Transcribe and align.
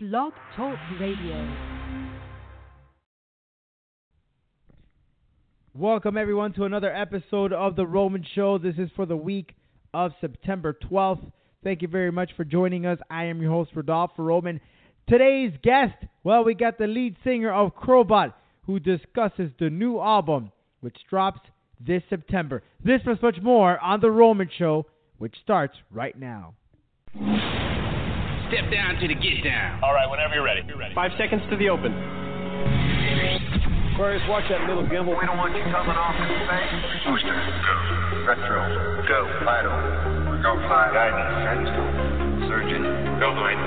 Blog 0.00 0.32
Talk 0.54 0.78
Radio. 1.00 1.56
Welcome, 5.74 6.16
everyone, 6.16 6.52
to 6.52 6.66
another 6.66 6.94
episode 6.94 7.52
of 7.52 7.74
The 7.74 7.84
Roman 7.84 8.24
Show. 8.36 8.58
This 8.58 8.76
is 8.78 8.90
for 8.94 9.06
the 9.06 9.16
week 9.16 9.56
of 9.92 10.12
September 10.20 10.78
12th. 10.88 11.32
Thank 11.64 11.82
you 11.82 11.88
very 11.88 12.12
much 12.12 12.30
for 12.36 12.44
joining 12.44 12.86
us. 12.86 13.00
I 13.10 13.24
am 13.24 13.42
your 13.42 13.50
host, 13.50 13.72
Rodolfo 13.74 14.22
Roman. 14.22 14.60
Today's 15.08 15.54
guest, 15.64 15.96
well, 16.22 16.44
we 16.44 16.54
got 16.54 16.78
the 16.78 16.86
lead 16.86 17.16
singer 17.24 17.52
of 17.52 17.74
Crobot, 17.74 18.34
who 18.66 18.78
discusses 18.78 19.50
the 19.58 19.68
new 19.68 19.98
album, 19.98 20.52
which 20.78 20.98
drops 21.10 21.40
this 21.84 22.04
September. 22.08 22.62
This 22.84 23.00
plus 23.02 23.18
much 23.20 23.38
more 23.42 23.80
on 23.80 24.00
The 24.00 24.12
Roman 24.12 24.48
Show, 24.56 24.86
which 25.16 25.34
starts 25.42 25.76
right 25.90 26.16
now. 26.16 26.54
Step 28.48 28.70
down 28.72 28.96
to 28.96 29.06
the 29.08 29.14
get 29.14 29.44
down. 29.44 29.82
All 29.84 29.92
right, 29.92 30.08
whenever 30.08 30.34
you're 30.34 30.44
ready. 30.44 30.62
You're 30.66 30.78
ready. 30.78 30.94
Five 30.94 31.12
seconds 31.20 31.42
to 31.50 31.56
the 31.56 31.68
open. 31.68 31.92
Aquarius, 33.92 34.22
watch 34.30 34.48
that 34.48 34.62
little 34.64 34.86
gimbal. 34.88 35.18
We 35.18 35.26
don't 35.26 35.36
want 35.36 35.52
you 35.52 35.60
coming 35.68 35.92
off 35.98 36.14
in 36.16 36.30
space. 36.46 36.72
Booster, 37.04 37.34
go. 37.34 37.74
Retro, 38.24 39.04
Go. 39.04 39.20
Vital, 39.44 39.74
Go 40.40 40.54
fly. 40.64 40.88
Guidance, 40.94 41.34
Sandstone, 41.44 42.46
Surgeon, 42.48 42.82
Go 43.20 43.34
flight. 43.36 43.58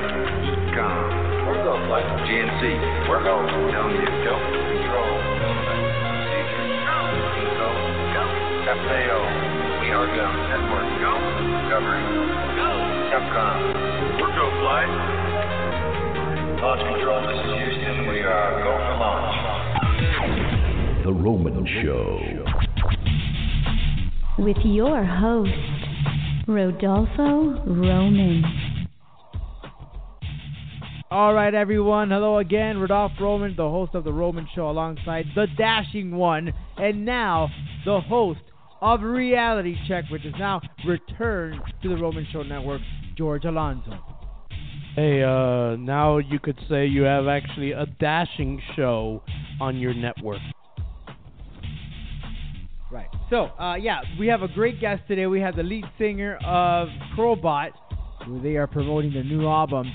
Com, 0.71 1.45
We're 1.45 1.61
go 1.67 1.75
flight. 1.85 2.07
GNC, 2.25 2.63
We're 3.11 3.21
going. 3.21 3.43
W, 3.51 3.69
go. 3.69 3.75
telling 3.75 3.97
you, 4.01 4.07
Go. 4.23 4.33
Control, 4.39 5.13
Procedure, 6.09 6.65
Eco, 7.37 7.69
Capteo. 8.65 9.19
We 9.83 9.91
Are 9.93 10.07
Go, 10.09 10.25
Network, 10.47 10.89
Go. 11.05 11.11
Discovery, 11.59 12.01
Go. 12.55 12.69
Capcom, 13.11 13.57
We're 13.67 14.09
go 14.09 14.10
flight. 14.71 14.87
Launch 16.61 16.81
Control, 16.81 17.21
this 17.27 17.39
is 17.39 17.51
Houston. 17.59 18.07
We 18.07 18.19
are 18.21 18.63
go 18.63 18.71
for 18.87 18.95
launch. 19.03 19.35
The 21.03 21.11
Roman 21.11 21.67
Show. 21.83 22.19
with 24.39 24.57
your 24.63 25.03
host, 25.03 25.51
Rodolfo 26.47 27.63
Roman. 27.65 28.43
All 31.11 31.33
right, 31.33 31.53
everyone. 31.53 32.09
Hello 32.09 32.37
again. 32.37 32.77
Rodolfo 32.79 33.15
Roman, 33.21 33.55
the 33.57 33.69
host 33.69 33.93
of 33.95 34.05
The 34.05 34.13
Roman 34.13 34.47
Show, 34.55 34.69
alongside 34.69 35.25
the 35.35 35.47
dashing 35.57 36.15
one, 36.15 36.53
and 36.77 37.03
now 37.05 37.49
the 37.85 37.99
host 37.99 38.39
of 38.81 39.01
Reality 39.01 39.75
Check, 39.87 40.05
which 40.09 40.25
is 40.25 40.33
now 40.39 40.61
returned 40.87 41.59
to 41.83 41.89
The 41.89 41.97
Roman 41.97 42.25
Show 42.31 42.43
Network, 42.43 42.81
George 43.17 43.43
Alonso. 43.43 44.10
Hey, 44.95 45.23
uh, 45.23 45.77
now 45.77 46.17
you 46.17 46.37
could 46.37 46.59
say 46.69 46.85
you 46.85 47.03
have 47.03 47.25
actually 47.25 47.71
a 47.71 47.85
dashing 47.85 48.61
show 48.75 49.23
on 49.61 49.77
your 49.77 49.93
network. 49.93 50.41
Right. 52.91 53.07
So, 53.29 53.45
uh, 53.57 53.75
yeah, 53.75 54.01
we 54.19 54.27
have 54.27 54.41
a 54.41 54.49
great 54.49 54.81
guest 54.81 55.03
today. 55.07 55.27
We 55.27 55.39
have 55.39 55.55
the 55.55 55.63
lead 55.63 55.85
singer 55.97 56.37
of 56.45 56.89
Crobot, 57.15 57.71
who 58.25 58.41
they 58.41 58.57
are 58.57 58.67
promoting 58.67 59.13
their 59.13 59.23
new 59.23 59.47
album, 59.47 59.89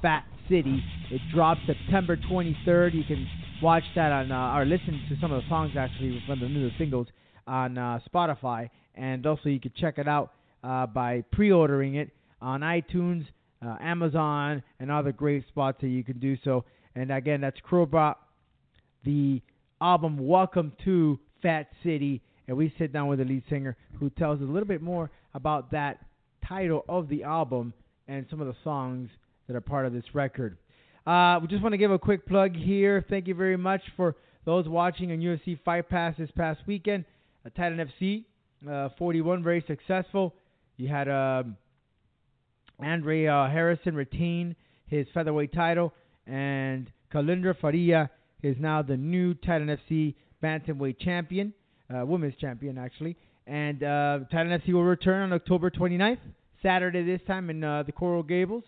Fat 0.00 0.24
City. 0.48 0.80
It 1.10 1.20
drops 1.34 1.60
September 1.66 2.16
23rd. 2.16 2.94
You 2.94 3.02
can 3.02 3.26
watch 3.60 3.82
that 3.96 4.12
on, 4.12 4.30
uh, 4.30 4.56
or 4.56 4.64
listen 4.64 5.04
to 5.08 5.16
some 5.20 5.32
of 5.32 5.42
the 5.42 5.48
songs 5.48 5.72
actually 5.76 6.22
from 6.24 6.38
the 6.38 6.48
new 6.48 6.70
singles 6.78 7.08
on 7.48 7.76
uh, 7.76 7.98
Spotify. 8.14 8.70
And 8.94 9.26
also, 9.26 9.48
you 9.48 9.58
can 9.58 9.72
check 9.76 9.98
it 9.98 10.06
out 10.06 10.34
uh, 10.62 10.86
by 10.86 11.24
pre 11.32 11.50
ordering 11.50 11.96
it 11.96 12.10
on 12.40 12.60
iTunes, 12.60 13.26
uh, 13.64 13.76
Amazon, 13.80 14.62
and 14.80 14.90
other 14.90 15.12
great 15.12 15.46
spots 15.48 15.78
that 15.80 15.88
you 15.88 16.04
can 16.04 16.18
do 16.18 16.36
so. 16.44 16.64
And 16.94 17.10
again, 17.10 17.40
that's 17.40 17.58
Crobot 17.68 18.16
the 19.04 19.40
album 19.80 20.26
Welcome 20.26 20.72
to 20.84 21.18
Fat 21.40 21.68
City, 21.84 22.20
and 22.48 22.56
we 22.56 22.74
sit 22.76 22.92
down 22.92 23.06
with 23.06 23.20
the 23.20 23.24
lead 23.24 23.44
singer 23.48 23.76
who 24.00 24.10
tells 24.10 24.40
us 24.40 24.48
a 24.48 24.50
little 24.50 24.66
bit 24.66 24.82
more 24.82 25.10
about 25.34 25.70
that 25.70 26.00
title 26.46 26.84
of 26.88 27.08
the 27.08 27.22
album 27.22 27.72
and 28.08 28.26
some 28.28 28.40
of 28.40 28.48
the 28.48 28.56
songs 28.64 29.08
that 29.46 29.54
are 29.54 29.60
part 29.60 29.86
of 29.86 29.92
this 29.92 30.04
record. 30.12 30.58
Uh, 31.06 31.38
we 31.40 31.46
just 31.46 31.62
want 31.62 31.72
to 31.72 31.78
give 31.78 31.92
a 31.92 31.98
quick 31.98 32.26
plug 32.26 32.56
here. 32.56 33.04
Thank 33.08 33.28
you 33.28 33.34
very 33.36 33.56
much 33.56 33.82
for 33.96 34.16
those 34.44 34.66
watching 34.66 35.12
on 35.12 35.18
UFC 35.18 35.56
Fight 35.64 35.88
Pass 35.88 36.14
this 36.18 36.30
past 36.36 36.60
weekend. 36.66 37.04
Uh, 37.44 37.50
Titan 37.56 37.88
FC 38.00 38.24
uh, 38.68 38.88
41, 38.98 39.42
very 39.44 39.64
successful. 39.68 40.34
You 40.78 40.88
had 40.88 41.08
um, 41.08 41.56
Andre 42.80 43.26
uh, 43.26 43.48
Harrison 43.48 43.94
retained 43.94 44.56
his 44.86 45.06
featherweight 45.14 45.52
title, 45.52 45.92
and 46.26 46.90
Kalindra 47.12 47.58
Faria 47.58 48.10
is 48.42 48.56
now 48.58 48.82
the 48.82 48.96
new 48.96 49.34
Titan 49.34 49.68
FC 49.68 50.14
bantamweight 50.42 50.98
champion, 51.00 51.52
uh, 51.94 52.04
women's 52.04 52.36
champion 52.36 52.78
actually. 52.78 53.16
And 53.46 53.82
uh, 53.82 54.20
Titan 54.30 54.60
FC 54.60 54.72
will 54.72 54.84
return 54.84 55.22
on 55.22 55.32
October 55.32 55.70
29th, 55.70 56.18
Saturday 56.62 57.04
this 57.04 57.20
time 57.26 57.48
in 57.50 57.62
uh, 57.62 57.84
the 57.84 57.92
Coral 57.92 58.22
Gables. 58.22 58.64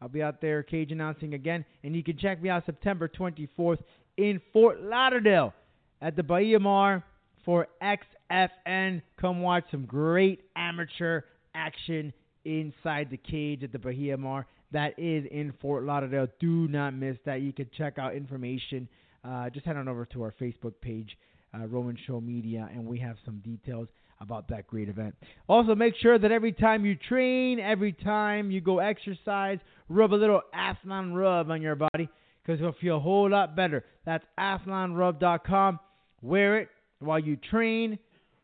I'll 0.00 0.08
be 0.08 0.22
out 0.22 0.40
there 0.40 0.62
cage 0.62 0.92
announcing 0.92 1.34
again, 1.34 1.64
and 1.84 1.94
you 1.94 2.02
can 2.02 2.16
check 2.16 2.40
me 2.40 2.48
out 2.48 2.64
September 2.64 3.08
24th 3.08 3.78
in 4.16 4.40
Fort 4.52 4.80
Lauderdale 4.80 5.52
at 6.00 6.16
the 6.16 6.22
Bahia 6.22 6.58
Mar 6.58 7.04
for 7.44 7.68
XFN. 7.82 9.02
Come 9.20 9.42
watch 9.42 9.64
some 9.70 9.84
great 9.84 10.40
amateur 10.56 11.22
action 11.54 12.14
inside 12.44 13.08
the 13.10 13.16
cage 13.16 13.62
at 13.62 13.72
the 13.72 13.78
Bahia 13.78 14.16
Mar. 14.16 14.46
That 14.72 14.98
is 14.98 15.24
in 15.30 15.52
Fort 15.60 15.84
Lauderdale. 15.84 16.28
Do 16.38 16.68
not 16.68 16.94
miss 16.94 17.16
that. 17.26 17.40
You 17.40 17.52
can 17.52 17.68
check 17.76 17.98
out 17.98 18.14
information. 18.14 18.88
Uh, 19.24 19.50
just 19.50 19.66
head 19.66 19.76
on 19.76 19.88
over 19.88 20.06
to 20.06 20.22
our 20.22 20.34
Facebook 20.40 20.74
page, 20.80 21.16
uh, 21.54 21.66
Roman 21.66 21.98
Show 22.06 22.20
Media, 22.20 22.68
and 22.72 22.86
we 22.86 22.98
have 22.98 23.16
some 23.24 23.38
details 23.44 23.88
about 24.20 24.48
that 24.48 24.66
great 24.66 24.88
event. 24.88 25.14
Also, 25.48 25.74
make 25.74 25.94
sure 26.00 26.18
that 26.18 26.30
every 26.30 26.52
time 26.52 26.84
you 26.84 26.94
train, 26.94 27.58
every 27.58 27.92
time 27.92 28.50
you 28.50 28.60
go 28.60 28.78
exercise, 28.78 29.58
rub 29.88 30.12
a 30.12 30.14
little 30.14 30.42
Athlon 30.54 31.14
Rub 31.14 31.50
on 31.50 31.62
your 31.62 31.74
body 31.74 32.08
because 32.42 32.60
you'll 32.60 32.74
feel 32.80 32.96
a 32.96 33.00
whole 33.00 33.30
lot 33.30 33.56
better. 33.56 33.84
That's 34.04 34.24
athlonrub.com. 34.38 35.80
Wear 36.22 36.58
it 36.58 36.68
while 36.98 37.18
you 37.18 37.36
train 37.36 37.98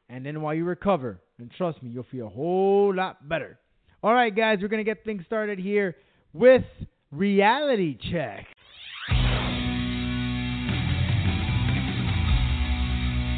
and 0.09 0.25
then 0.25 0.41
while 0.41 0.55
you 0.55 0.65
recover. 0.65 1.21
And 1.39 1.51
trust 1.57 1.83
me, 1.83 1.91
you'll 1.91 2.07
feel 2.11 2.27
a 2.27 2.31
whole 2.31 2.95
lot 2.95 3.29
better. 3.29 3.59
All 4.07 4.15
right, 4.15 4.33
guys, 4.33 4.59
we're 4.63 4.69
going 4.69 4.79
to 4.79 4.89
get 4.89 5.05
things 5.05 5.25
started 5.27 5.59
here 5.59 5.97
with 6.33 6.63
Reality 7.11 7.99
Check. 8.13 8.47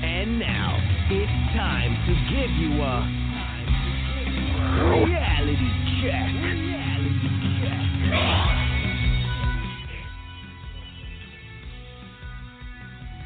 And 0.02 0.38
now 0.38 0.76
it's 1.10 1.56
time 1.56 1.96
to 2.04 2.12
give 2.28 2.50
you 2.60 2.82
a 2.82 3.00
reality 5.06 5.70
check. 6.02 6.28
Reality 6.36 7.16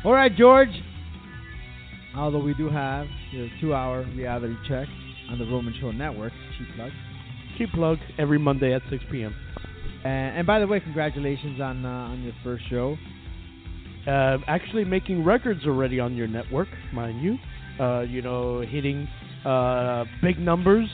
All 0.05 0.13
right, 0.13 0.33
George. 0.37 0.71
Although 2.15 2.39
we 2.39 2.55
do 2.55 2.71
have 2.71 3.09
your 3.33 3.49
two-hour 3.61 4.07
reality 4.15 4.55
check 4.69 4.87
on 5.29 5.41
the 5.41 5.45
Roman 5.47 5.75
Show 5.81 5.91
Network, 5.91 6.33
cheap 6.57 6.69
plug. 6.77 6.93
Cheap 7.59 7.71
plug 7.73 7.99
every 8.19 8.39
Monday 8.39 8.75
at 8.75 8.83
6 8.91 9.05
p.m. 9.11 9.35
And, 10.05 10.39
and 10.39 10.47
by 10.47 10.59
the 10.59 10.67
way, 10.67 10.81
congratulations 10.81 11.61
on 11.61 11.85
uh, 11.85 11.89
on 11.89 12.23
your 12.23 12.35
first 12.43 12.65
show. 12.69 12.97
Uh, 14.07 14.39
actually 14.49 14.85
making 14.85 15.25
records 15.25 15.61
already 15.67 16.01
on 16.01 16.17
your 16.17 16.27
network, 16.27 16.69
mind 16.93 17.23
you. 17.23 17.37
Uh, 17.79 18.01
you 18.01 18.21
know, 18.21 18.61
hitting 18.61 19.09
uh, 19.45 20.05
big 20.23 20.39
numbers, 20.39 20.89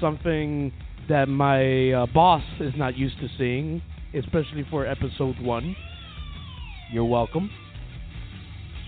something 0.00 0.72
that 1.08 1.28
my 1.28 1.92
uh, 1.92 2.06
boss 2.06 2.42
is 2.60 2.72
not 2.76 2.96
used 2.96 3.18
to 3.18 3.28
seeing, 3.36 3.82
especially 4.14 4.64
for 4.70 4.86
episode 4.86 5.38
one. 5.40 5.74
You're 6.92 7.04
welcome. 7.04 7.50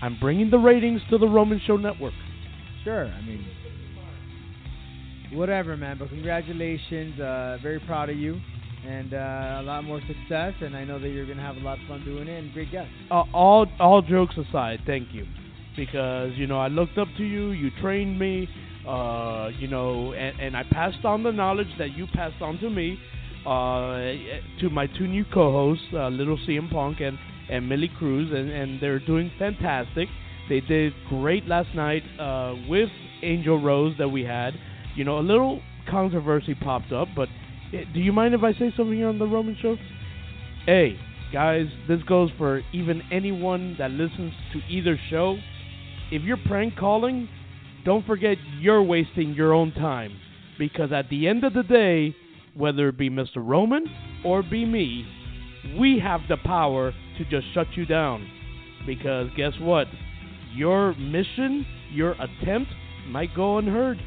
I'm 0.01 0.17
bringing 0.19 0.49
the 0.49 0.57
ratings 0.57 1.01
to 1.09 1.17
the 1.17 1.27
Roman 1.27 1.59
Show 1.65 1.77
Network. 1.77 2.13
Sure, 2.83 3.05
I 3.07 3.21
mean, 3.21 3.45
whatever, 5.33 5.77
man. 5.77 5.97
But 5.97 6.09
congratulations. 6.09 7.19
Uh, 7.19 7.57
very 7.61 7.79
proud 7.79 8.09
of 8.09 8.17
you, 8.17 8.39
and 8.87 9.13
uh, 9.13 9.57
a 9.59 9.63
lot 9.63 9.83
more 9.83 10.01
success. 10.07 10.53
And 10.61 10.75
I 10.75 10.83
know 10.83 10.99
that 10.99 11.09
you're 11.09 11.25
gonna 11.25 11.41
have 11.41 11.57
a 11.57 11.61
lot 11.61 11.79
of 11.79 11.87
fun 11.87 12.03
doing 12.05 12.27
it. 12.27 12.43
And 12.43 12.53
great 12.53 12.71
guests. 12.71 12.91
Uh, 13.11 13.23
all 13.33 13.67
all 13.79 14.01
jokes 14.01 14.35
aside, 14.37 14.81
thank 14.85 15.13
you, 15.13 15.25
because 15.75 16.31
you 16.35 16.47
know 16.47 16.59
I 16.59 16.67
looked 16.67 16.97
up 16.97 17.07
to 17.17 17.23
you. 17.23 17.51
You 17.51 17.71
trained 17.81 18.19
me. 18.19 18.47
Uh, 18.87 19.49
you 19.57 19.67
know, 19.67 20.13
and, 20.13 20.39
and 20.39 20.55
I 20.55 20.61
passed 20.69 21.03
on 21.05 21.23
the 21.23 21.31
knowledge 21.31 21.73
that 21.79 21.97
you 21.97 22.05
passed 22.13 22.39
on 22.39 22.59
to 22.59 22.69
me, 22.69 22.99
uh, 23.43 23.97
to 24.59 24.69
my 24.71 24.85
two 24.85 25.07
new 25.07 25.25
co-hosts, 25.33 25.85
uh, 25.91 26.09
Little 26.09 26.37
CM 26.47 26.71
Punk 26.71 26.99
and 26.99 27.17
and 27.49 27.67
Millie 27.67 27.91
Cruz, 27.97 28.31
and, 28.31 28.49
and 28.49 28.79
they're 28.79 28.99
doing 28.99 29.31
fantastic. 29.37 30.07
They 30.49 30.61
did 30.61 30.93
great 31.09 31.47
last 31.47 31.73
night 31.75 32.03
uh, 32.19 32.55
with 32.67 32.89
Angel 33.23 33.59
Rose 33.59 33.95
that 33.97 34.09
we 34.09 34.23
had. 34.23 34.53
You 34.95 35.03
know, 35.03 35.19
a 35.19 35.21
little 35.21 35.61
controversy 35.89 36.55
popped 36.55 36.91
up, 36.91 37.09
but 37.15 37.27
eh, 37.73 37.83
do 37.93 37.99
you 37.99 38.13
mind 38.13 38.33
if 38.33 38.43
I 38.43 38.53
say 38.53 38.73
something 38.75 38.95
here 38.95 39.09
on 39.09 39.19
the 39.19 39.27
Roman 39.27 39.57
show? 39.61 39.75
Hey, 40.65 40.97
guys, 41.33 41.67
this 41.87 42.01
goes 42.03 42.29
for 42.37 42.61
even 42.73 43.01
anyone 43.11 43.75
that 43.77 43.91
listens 43.91 44.33
to 44.53 44.59
either 44.69 44.99
show. 45.09 45.37
If 46.11 46.23
you're 46.23 46.39
prank 46.45 46.77
calling, 46.77 47.27
don't 47.83 48.05
forget 48.05 48.37
you're 48.59 48.81
wasting 48.81 49.33
your 49.33 49.53
own 49.53 49.73
time 49.73 50.17
because 50.57 50.91
at 50.91 51.09
the 51.09 51.27
end 51.27 51.43
of 51.43 51.53
the 51.53 51.63
day, 51.63 52.15
whether 52.55 52.89
it 52.89 52.97
be 52.97 53.09
Mr. 53.09 53.37
Roman 53.37 53.85
or 54.23 54.41
be 54.43 54.65
me, 54.65 55.05
we 55.77 55.99
have 55.99 56.21
the 56.29 56.37
power 56.37 56.93
to 57.17 57.25
just 57.25 57.53
shut 57.53 57.67
you 57.75 57.85
down. 57.85 58.27
Because 58.85 59.29
guess 59.35 59.53
what? 59.59 59.87
Your 60.53 60.95
mission, 60.95 61.65
your 61.91 62.13
attempt 62.13 62.71
might 63.07 63.35
go 63.35 63.57
unheard. 63.57 63.99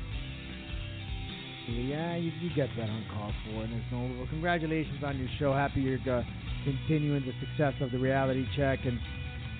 Yeah, 1.68 2.16
you, 2.16 2.32
you 2.40 2.48
get 2.56 2.70
that 2.78 2.88
uncalled 2.88 3.34
for, 3.44 3.62
and 3.62 3.72
there's 3.72 3.84
no. 3.92 4.16
Well, 4.16 4.26
congratulations 4.30 5.04
on 5.04 5.18
your 5.18 5.28
show. 5.38 5.52
Happy 5.52 5.82
you're 5.82 6.00
uh, 6.10 6.22
continuing 6.64 7.22
the 7.26 7.34
success 7.44 7.74
of 7.82 7.92
the 7.92 7.98
reality 7.98 8.46
check, 8.56 8.78
and 8.84 8.98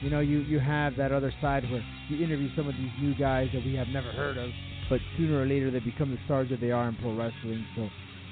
you 0.00 0.08
know 0.08 0.20
you 0.20 0.38
you 0.40 0.58
have 0.58 0.96
that 0.96 1.12
other 1.12 1.32
side 1.42 1.70
where 1.70 1.84
you 2.08 2.24
interview 2.24 2.48
some 2.56 2.66
of 2.66 2.74
these 2.76 2.90
new 3.02 3.14
guys 3.14 3.48
that 3.52 3.62
we 3.62 3.74
have 3.74 3.88
never 3.88 4.10
heard 4.10 4.38
of, 4.38 4.48
but 4.88 5.00
sooner 5.18 5.42
or 5.42 5.46
later 5.46 5.70
they 5.70 5.80
become 5.80 6.10
the 6.10 6.18
stars 6.24 6.48
that 6.48 6.62
they 6.62 6.70
are 6.70 6.88
in 6.88 6.96
pro 6.96 7.14
wrestling. 7.14 7.66
So, 7.76 7.88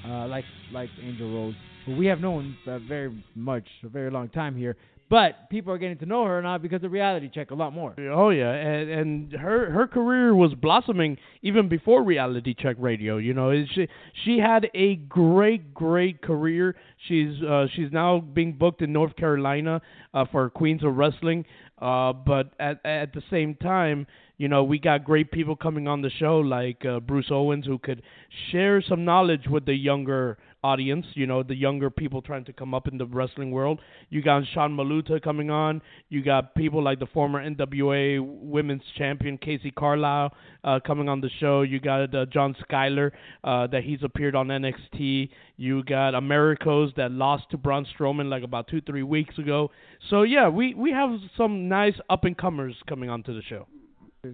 uh, 0.09 0.27
like 0.27 0.45
like 0.73 0.89
Angel 0.99 1.31
Rose, 1.31 1.55
who 1.85 1.95
we 1.95 2.07
have 2.07 2.19
known 2.19 2.57
uh, 2.65 2.79
very 2.79 3.23
much 3.35 3.67
a 3.83 3.89
very 3.89 4.09
long 4.09 4.29
time 4.29 4.55
here, 4.55 4.75
but 5.09 5.49
people 5.49 5.71
are 5.71 5.77
getting 5.77 5.97
to 5.99 6.05
know 6.05 6.25
her 6.25 6.41
now 6.41 6.57
because 6.57 6.83
of 6.83 6.91
reality 6.91 7.29
check 7.33 7.51
a 7.51 7.55
lot 7.55 7.73
more. 7.73 7.95
Oh 7.99 8.29
yeah, 8.29 8.51
and 8.51 8.89
and 8.89 9.33
her 9.33 9.71
her 9.71 9.87
career 9.87 10.35
was 10.35 10.53
blossoming 10.53 11.17
even 11.41 11.69
before 11.69 12.03
Reality 12.03 12.53
Check 12.53 12.75
Radio. 12.79 13.17
You 13.17 13.33
know, 13.33 13.51
she 13.73 13.87
she 14.25 14.37
had 14.37 14.69
a 14.73 14.95
great 14.95 15.73
great 15.73 16.21
career. 16.21 16.75
She's 17.07 17.41
uh, 17.41 17.67
she's 17.75 17.91
now 17.91 18.19
being 18.19 18.53
booked 18.53 18.81
in 18.81 18.91
North 18.91 19.15
Carolina 19.15 19.81
uh, 20.13 20.25
for 20.31 20.49
Queens 20.49 20.83
of 20.83 20.95
Wrestling. 20.95 21.45
Uh, 21.81 22.11
but 22.11 22.53
at 22.59 22.85
at 22.85 23.13
the 23.13 23.21
same 23.29 23.55
time, 23.55 24.07
you 24.37 24.47
know, 24.47 24.63
we 24.63 24.77
got 24.77 25.03
great 25.03 25.31
people 25.31 25.55
coming 25.55 25.87
on 25.87 26.01
the 26.01 26.11
show 26.11 26.37
like 26.37 26.85
uh, 26.85 26.99
Bruce 26.99 27.27
Owens 27.31 27.65
who 27.65 27.79
could 27.79 28.03
share 28.51 28.81
some 28.81 29.03
knowledge 29.03 29.47
with 29.49 29.65
the 29.65 29.73
younger 29.73 30.37
audience, 30.63 31.05
you 31.13 31.25
know, 31.25 31.41
the 31.41 31.55
younger 31.55 31.89
people 31.89 32.21
trying 32.21 32.45
to 32.45 32.53
come 32.53 32.73
up 32.73 32.87
in 32.87 32.97
the 32.97 33.05
wrestling 33.05 33.51
world. 33.51 33.79
You 34.09 34.21
got 34.21 34.43
Sean 34.53 34.75
Maluta 34.75 35.21
coming 35.21 35.49
on. 35.49 35.81
You 36.09 36.23
got 36.23 36.53
people 36.53 36.83
like 36.83 36.99
the 36.99 37.07
former 37.07 37.43
NWA 37.43 38.19
Women's 38.21 38.83
Champion 38.95 39.37
Casey 39.39 39.71
Carlisle 39.71 40.33
uh, 40.63 40.79
coming 40.85 41.09
on 41.09 41.19
the 41.19 41.29
show. 41.39 41.63
You 41.63 41.79
got 41.79 42.13
uh, 42.13 42.25
John 42.27 42.55
Skyler 42.69 43.11
uh, 43.43 43.67
that 43.67 43.83
he's 43.83 44.03
appeared 44.03 44.35
on 44.35 44.47
NXT. 44.49 45.29
You 45.57 45.83
got 45.83 46.13
Americos 46.13 46.93
that 46.97 47.11
lost 47.11 47.45
to 47.51 47.57
Braun 47.57 47.87
Strowman 47.97 48.29
like 48.29 48.43
about 48.43 48.67
two 48.67 48.81
three 48.81 49.03
weeks 49.03 49.37
ago. 49.39 49.71
So 50.09 50.21
yeah, 50.21 50.47
we 50.49 50.75
we 50.75 50.91
have 50.91 51.09
some 51.35 51.67
nice 51.67 51.95
up 52.09 52.23
and 52.25 52.37
comers 52.37 52.75
coming 52.87 53.09
onto 53.09 53.33
the 53.33 53.41
show. 53.41 53.67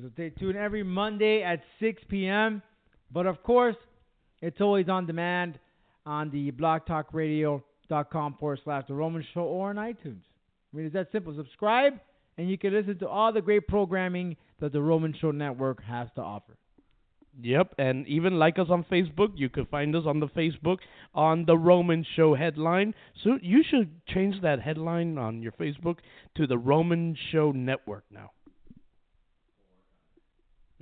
So 0.02 0.10
stay 0.14 0.30
tuned 0.30 0.58
every 0.58 0.84
Monday 0.84 1.44
at 1.44 1.62
6 1.80 2.02
p.m. 2.10 2.62
But 3.12 3.26
of 3.26 3.44
course, 3.44 3.76
it's 4.42 4.60
always 4.62 4.90
on 4.90 5.06
demand 5.06 5.60
on 6.06 6.30
the 6.32 6.52
blogtalkradio.com 6.52 8.36
forward 8.40 8.60
slash 8.64 8.84
The 8.88 8.94
Roman 8.94 9.26
Show 9.34 9.42
or 9.42 9.70
on 9.70 9.76
iTunes. 9.78 10.22
I 10.74 10.78
mean, 10.78 10.86
it's 10.86 10.94
that 10.94 11.12
simple. 11.12 11.36
Subscribe, 11.36 11.94
and 12.38 12.50
you 12.50 12.58
can 12.58 12.74
listen 12.74 12.98
to 13.00 13.08
all 13.08 13.32
the 13.32 13.42
great 13.42 13.68
programming 13.68 14.36
that 14.60 14.74
The 14.74 14.82
Roman 14.82 15.14
Show 15.20 15.32
Network 15.32 15.84
has 15.84 16.08
to 16.16 16.22
offer. 16.22 16.58
Yep, 17.42 17.76
and 17.80 18.08
even 18.08 18.38
like 18.38 18.60
us 18.60 18.68
on 18.70 18.84
Facebook. 18.92 19.32
You 19.36 19.50
can 19.50 19.66
find 19.66 19.96
us 19.96 20.04
on 20.06 20.20
the 20.20 20.28
Facebook 20.28 20.78
on 21.16 21.46
the 21.46 21.58
Roman 21.58 22.06
Show 22.16 22.36
headline. 22.36 22.94
So 23.24 23.40
you 23.42 23.64
should 23.68 24.06
change 24.08 24.42
that 24.42 24.62
headline 24.62 25.18
on 25.18 25.42
your 25.42 25.52
Facebook 25.54 25.98
to 26.36 26.46
the 26.46 26.58
Roman 26.58 27.18
Show 27.32 27.52
Network 27.52 28.04
now. 28.12 28.32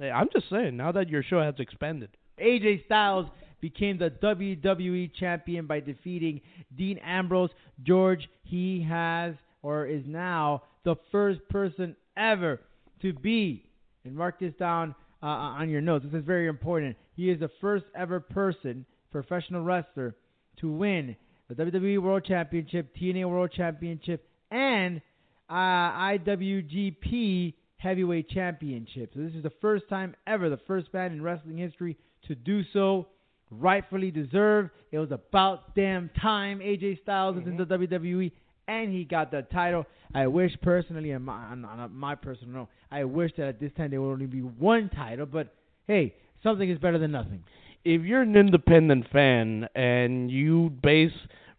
I'm 0.10 0.30
just 0.34 0.50
saying, 0.50 0.78
now 0.78 0.92
that 0.92 1.10
your 1.10 1.24
show 1.24 1.42
has 1.42 1.56
expanded. 1.60 2.10
AJ 2.40 2.86
Styles 2.86 3.28
became 3.60 3.98
the 3.98 4.10
WWE 4.10 5.14
champion 5.14 5.68
by 5.68 5.80
defeating 5.80 6.42
Dean 6.76 6.98
Ambrose. 7.00 7.52
George, 7.84 8.28
he 8.44 8.86
has 8.90 9.36
or 9.62 9.86
is 9.86 10.04
now 10.06 10.64
the 10.84 10.96
first 11.12 11.40
person 11.50 11.96
ever 12.18 12.60
to 13.02 13.14
be, 13.14 13.70
and 14.04 14.16
mark 14.16 14.40
this 14.40 14.54
down 14.58 14.96
uh, 15.22 15.28
on 15.28 15.70
your 15.70 15.82
notes. 15.82 16.06
This 16.06 16.20
is 16.20 16.26
very 16.26 16.48
important. 16.48 16.96
He 17.16 17.30
is 17.30 17.40
the 17.40 17.52
first 17.62 17.86
ever 17.96 18.20
person, 18.20 18.86
professional 19.12 19.64
wrestler, 19.64 20.16
to 20.60 20.72
win 20.72 21.16
the 21.48 21.56
WWE 21.56 22.02
World 22.02 22.26
Championship, 22.26 22.96
TNA 23.00 23.30
World 23.30 23.52
Championship, 23.56 24.28
and 24.50 25.02
uh, 25.50 25.54
IWGP 25.54 27.54
Heavyweight 27.82 28.30
Championship. 28.30 29.12
So 29.16 29.22
this 29.22 29.34
is 29.34 29.42
the 29.42 29.52
first 29.60 29.90
time 29.90 30.16
ever, 30.28 30.50
the 30.50 30.60
first 30.68 30.94
man 30.94 31.12
in 31.12 31.22
wrestling 31.22 31.58
history 31.58 31.98
to 32.28 32.36
do 32.36 32.62
so. 32.74 33.08
Rightfully 33.50 34.12
deserved. 34.12 34.70
It 34.92 35.00
was 35.00 35.12
about 35.12 35.76
damn 35.76 36.10
time 36.22 36.60
AJ 36.60 37.02
Styles 37.02 37.38
is 37.38 37.48
in 37.48 37.58
the 37.58 37.66
mm-hmm. 37.66 37.94
WWE 37.94 38.32
and 38.68 38.94
he 38.94 39.04
got 39.04 39.32
the 39.32 39.42
title. 39.42 39.86
I 40.14 40.28
wish 40.28 40.52
personally, 40.62 41.12
on 41.14 41.24
my, 41.24 41.52
on, 41.52 41.90
my 41.94 42.16
personal 42.16 42.54
note, 42.54 42.68
I 42.92 43.04
wish 43.04 43.32
that 43.38 43.48
at 43.48 43.60
this 43.60 43.72
time 43.76 43.92
there 43.92 44.02
would 44.02 44.12
only 44.12 44.28
be 44.28 44.42
one 44.42 44.90
title. 44.90 45.26
But 45.26 45.54
hey, 45.88 46.14
something 46.44 46.70
is 46.70 46.78
better 46.78 47.00
than 47.00 47.12
nothing. 47.12 47.44
If 47.84 48.04
you're 48.04 48.22
an 48.22 48.36
independent 48.36 49.08
fan 49.12 49.68
and 49.76 50.30
you 50.30 50.70
base 50.70 51.12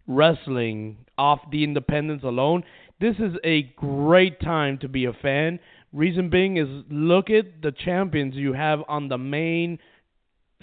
wrestling 0.07 0.99
off 1.19 1.41
the 1.51 1.65
independence 1.65 2.23
alone, 2.23 2.63
this 3.01 3.17
is 3.19 3.35
a 3.45 3.63
great 3.77 4.41
time 4.41 4.79
to 4.79 4.89
be 4.89 5.07
a 5.07 5.13
fan. 5.13 5.59
Reason 5.93 6.31
being 6.31 6.56
is 6.56 6.69
look 6.91 7.29
at 7.29 7.61
the 7.61 7.73
champions 7.73 8.35
you 8.35 8.55
have 8.55 8.81
on 8.89 9.09
the 9.09 9.19
main 9.19 9.79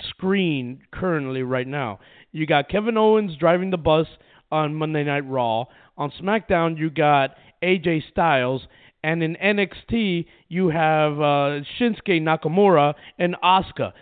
screen 0.09 0.81
currently 0.91 1.43
right 1.43 1.67
now. 1.67 1.99
You 2.31 2.47
got 2.47 2.69
Kevin 2.69 2.97
Owens 2.97 3.35
driving 3.37 3.69
the 3.69 3.77
bus 3.77 4.07
on 4.51 4.73
Monday 4.73 5.03
Night 5.03 5.27
Raw. 5.27 5.65
On 5.97 6.11
SmackDown, 6.19 6.77
you 6.77 6.89
got 6.89 7.35
AJ 7.61 8.09
Styles. 8.11 8.63
And 9.03 9.21
in 9.21 9.35
NXT, 9.35 10.25
you 10.47 10.69
have 10.69 11.13
uh, 11.13 11.61
Shinsuke 11.79 12.21
Nakamura 12.21 12.95
and 13.17 13.35
Asuka. 13.43 13.93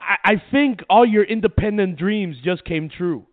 I, 0.00 0.32
I 0.32 0.42
think 0.50 0.80
all 0.90 1.06
your 1.06 1.24
independent 1.24 1.96
dreams 1.96 2.36
just 2.44 2.64
came 2.64 2.88
true. 2.88 3.26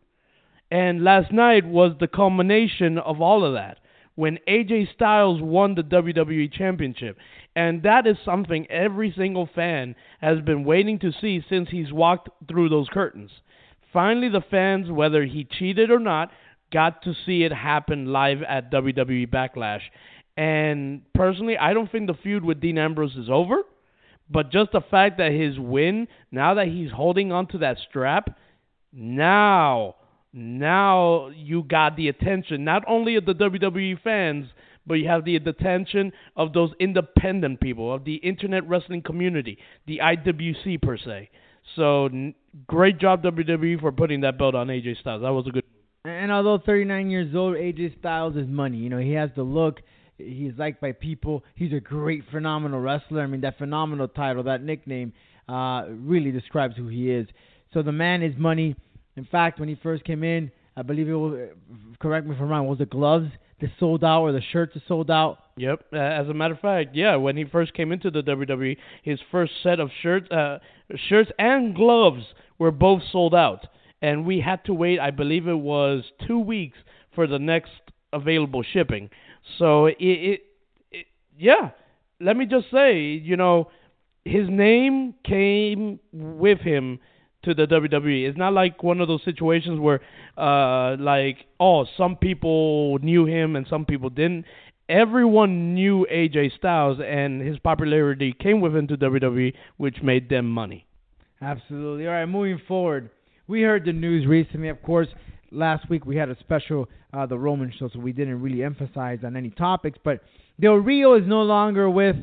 And 0.69 1.03
last 1.03 1.33
night 1.33 1.65
was 1.65 1.93
the 1.99 2.07
culmination 2.07 2.97
of 2.97 3.21
all 3.21 3.43
of 3.43 3.53
that 3.53 3.79
when 4.15 4.39
AJ 4.47 4.93
Styles 4.93 5.41
won 5.41 5.75
the 5.75 5.83
WWE 5.83 6.51
Championship. 6.51 7.17
And 7.55 7.83
that 7.83 8.07
is 8.07 8.17
something 8.23 8.69
every 8.69 9.13
single 9.17 9.49
fan 9.53 9.95
has 10.19 10.39
been 10.41 10.63
waiting 10.63 10.99
to 10.99 11.11
see 11.19 11.43
since 11.49 11.69
he's 11.69 11.91
walked 11.91 12.29
through 12.47 12.69
those 12.69 12.87
curtains. 12.89 13.31
Finally, 13.91 14.29
the 14.29 14.43
fans, 14.49 14.89
whether 14.89 15.25
he 15.25 15.43
cheated 15.43 15.91
or 15.91 15.99
not, 15.99 16.31
got 16.71 17.03
to 17.03 17.13
see 17.25 17.43
it 17.43 17.51
happen 17.51 18.05
live 18.05 18.41
at 18.43 18.71
WWE 18.71 19.27
Backlash. 19.27 19.81
And 20.37 21.01
personally, 21.13 21.57
I 21.57 21.73
don't 21.73 21.91
think 21.91 22.07
the 22.07 22.13
feud 22.13 22.45
with 22.45 22.61
Dean 22.61 22.77
Ambrose 22.77 23.15
is 23.15 23.29
over. 23.29 23.57
But 24.29 24.49
just 24.49 24.71
the 24.71 24.81
fact 24.89 25.17
that 25.17 25.33
his 25.33 25.59
win, 25.59 26.07
now 26.31 26.53
that 26.53 26.67
he's 26.67 26.91
holding 26.91 27.33
onto 27.33 27.57
that 27.57 27.77
strap, 27.89 28.37
now, 28.93 29.95
now 30.33 31.29
you 31.29 31.63
got 31.63 31.95
the 31.95 32.07
attention 32.07 32.63
not 32.63 32.83
only 32.87 33.15
of 33.15 33.25
the 33.25 33.33
WWE 33.33 34.01
fans, 34.01 34.47
but 34.85 34.95
you 34.95 35.07
have 35.07 35.25
the, 35.25 35.35
attention 35.35 36.11
of 36.35 36.53
those 36.53 36.71
independent 36.79 37.59
people, 37.59 37.93
of 37.93 38.03
the 38.03 38.15
internet 38.15 38.67
wrestling 38.67 39.01
community, 39.01 39.57
the 39.87 39.99
IWC 39.99 40.81
per 40.81 40.97
se. 40.97 41.29
So 41.75 42.09
great 42.67 42.97
job 42.97 43.23
WWE 43.23 43.79
for 43.79 43.91
putting 43.91 44.21
that 44.21 44.37
belt 44.37 44.55
on 44.55 44.67
AJ 44.67 44.99
Styles. 44.99 45.21
That 45.21 45.31
was 45.31 45.45
a 45.47 45.51
good. 45.51 45.63
And 46.03 46.31
although 46.31 46.57
39 46.65 47.09
years 47.09 47.35
old, 47.35 47.55
AJ 47.55 47.99
Styles 47.99 48.35
is 48.35 48.47
money. 48.47 48.77
You 48.77 48.89
know, 48.89 48.97
he 48.97 49.11
has 49.11 49.29
the 49.35 49.43
look. 49.43 49.81
He's 50.17 50.53
liked 50.57 50.81
by 50.81 50.93
people. 50.93 51.43
He's 51.55 51.73
a 51.73 51.79
great, 51.79 52.23
phenomenal 52.31 52.79
wrestler. 52.79 53.21
I 53.21 53.27
mean, 53.27 53.41
that 53.41 53.57
phenomenal 53.57 54.07
title, 54.07 54.43
that 54.43 54.63
nickname, 54.63 55.13
uh, 55.47 55.83
really 55.89 56.31
describes 56.31 56.75
who 56.75 56.87
he 56.87 57.11
is. 57.11 57.27
So 57.73 57.83
the 57.83 57.91
man 57.91 58.23
is 58.23 58.33
money. 58.37 58.75
In 59.17 59.25
fact, 59.25 59.59
when 59.59 59.69
he 59.69 59.75
first 59.81 60.03
came 60.03 60.23
in, 60.23 60.51
I 60.75 60.83
believe 60.83 61.09
it 61.09 61.13
was. 61.13 61.49
Correct 61.99 62.25
me 62.25 62.35
if 62.35 62.41
I'm 62.41 62.49
wrong. 62.49 62.67
Was 62.67 62.77
the 62.77 62.85
gloves 62.85 63.29
that 63.59 63.69
sold 63.79 64.03
out 64.03 64.21
or 64.21 64.31
the 64.31 64.41
shirts 64.51 64.73
that 64.73 64.83
sold 64.87 65.11
out? 65.11 65.39
Yep. 65.57 65.85
Uh, 65.93 65.97
as 65.97 66.27
a 66.29 66.33
matter 66.33 66.53
of 66.53 66.59
fact, 66.59 66.95
yeah, 66.95 67.15
when 67.17 67.35
he 67.35 67.43
first 67.43 67.73
came 67.73 67.91
into 67.91 68.09
the 68.09 68.21
WWE, 68.23 68.77
his 69.03 69.19
first 69.31 69.51
set 69.61 69.79
of 69.79 69.89
shirts, 70.01 70.31
uh, 70.31 70.59
shirts 71.09 71.29
and 71.37 71.75
gloves 71.75 72.23
were 72.57 72.71
both 72.71 73.01
sold 73.11 73.35
out, 73.35 73.67
and 74.01 74.25
we 74.25 74.39
had 74.39 74.63
to 74.65 74.73
wait. 74.73 74.99
I 74.99 75.11
believe 75.11 75.47
it 75.47 75.53
was 75.53 76.03
two 76.25 76.39
weeks 76.39 76.77
for 77.13 77.27
the 77.27 77.39
next 77.39 77.71
available 78.13 78.63
shipping. 78.63 79.09
So 79.59 79.87
it, 79.87 79.97
it, 79.99 80.41
it 80.91 81.05
yeah. 81.37 81.71
Let 82.19 82.37
me 82.37 82.45
just 82.45 82.67
say, 82.71 82.99
you 82.99 83.35
know, 83.35 83.71
his 84.23 84.47
name 84.47 85.15
came 85.25 85.99
with 86.13 86.59
him 86.59 86.99
to 87.43 87.53
the 87.53 87.65
WWE. 87.65 88.27
It's 88.27 88.37
not 88.37 88.53
like 88.53 88.83
one 88.83 89.01
of 89.01 89.07
those 89.07 89.23
situations 89.23 89.79
where, 89.79 90.01
uh, 90.37 90.95
like, 90.97 91.37
oh, 91.59 91.85
some 91.97 92.15
people 92.15 92.99
knew 92.99 93.25
him 93.25 93.55
and 93.55 93.65
some 93.69 93.85
people 93.85 94.09
didn't. 94.09 94.45
Everyone 94.89 95.73
knew 95.73 96.05
AJ 96.11 96.57
Styles, 96.57 96.99
and 96.99 97.41
his 97.41 97.57
popularity 97.59 98.35
came 98.37 98.59
with 98.59 98.75
him 98.75 98.87
to 98.87 98.97
WWE, 98.97 99.53
which 99.77 100.01
made 100.03 100.29
them 100.29 100.51
money. 100.51 100.85
Absolutely. 101.41 102.07
All 102.07 102.13
right, 102.13 102.25
moving 102.25 102.59
forward, 102.67 103.09
we 103.47 103.61
heard 103.61 103.85
the 103.85 103.93
news 103.93 104.27
recently. 104.27 104.67
Of 104.69 104.81
course, 104.83 105.07
last 105.51 105.89
week 105.89 106.05
we 106.05 106.15
had 106.17 106.29
a 106.29 106.37
special 106.39 106.87
uh, 107.13 107.25
the 107.25 107.37
Roman 107.37 107.73
show, 107.77 107.89
so 107.91 107.99
we 107.99 108.11
didn't 108.11 108.41
really 108.41 108.63
emphasize 108.63 109.19
on 109.23 109.35
any 109.35 109.49
topics. 109.49 109.97
But 110.03 110.21
Del 110.59 110.75
Rio 110.75 111.15
is 111.15 111.23
no 111.25 111.41
longer 111.41 111.89
with 111.89 112.17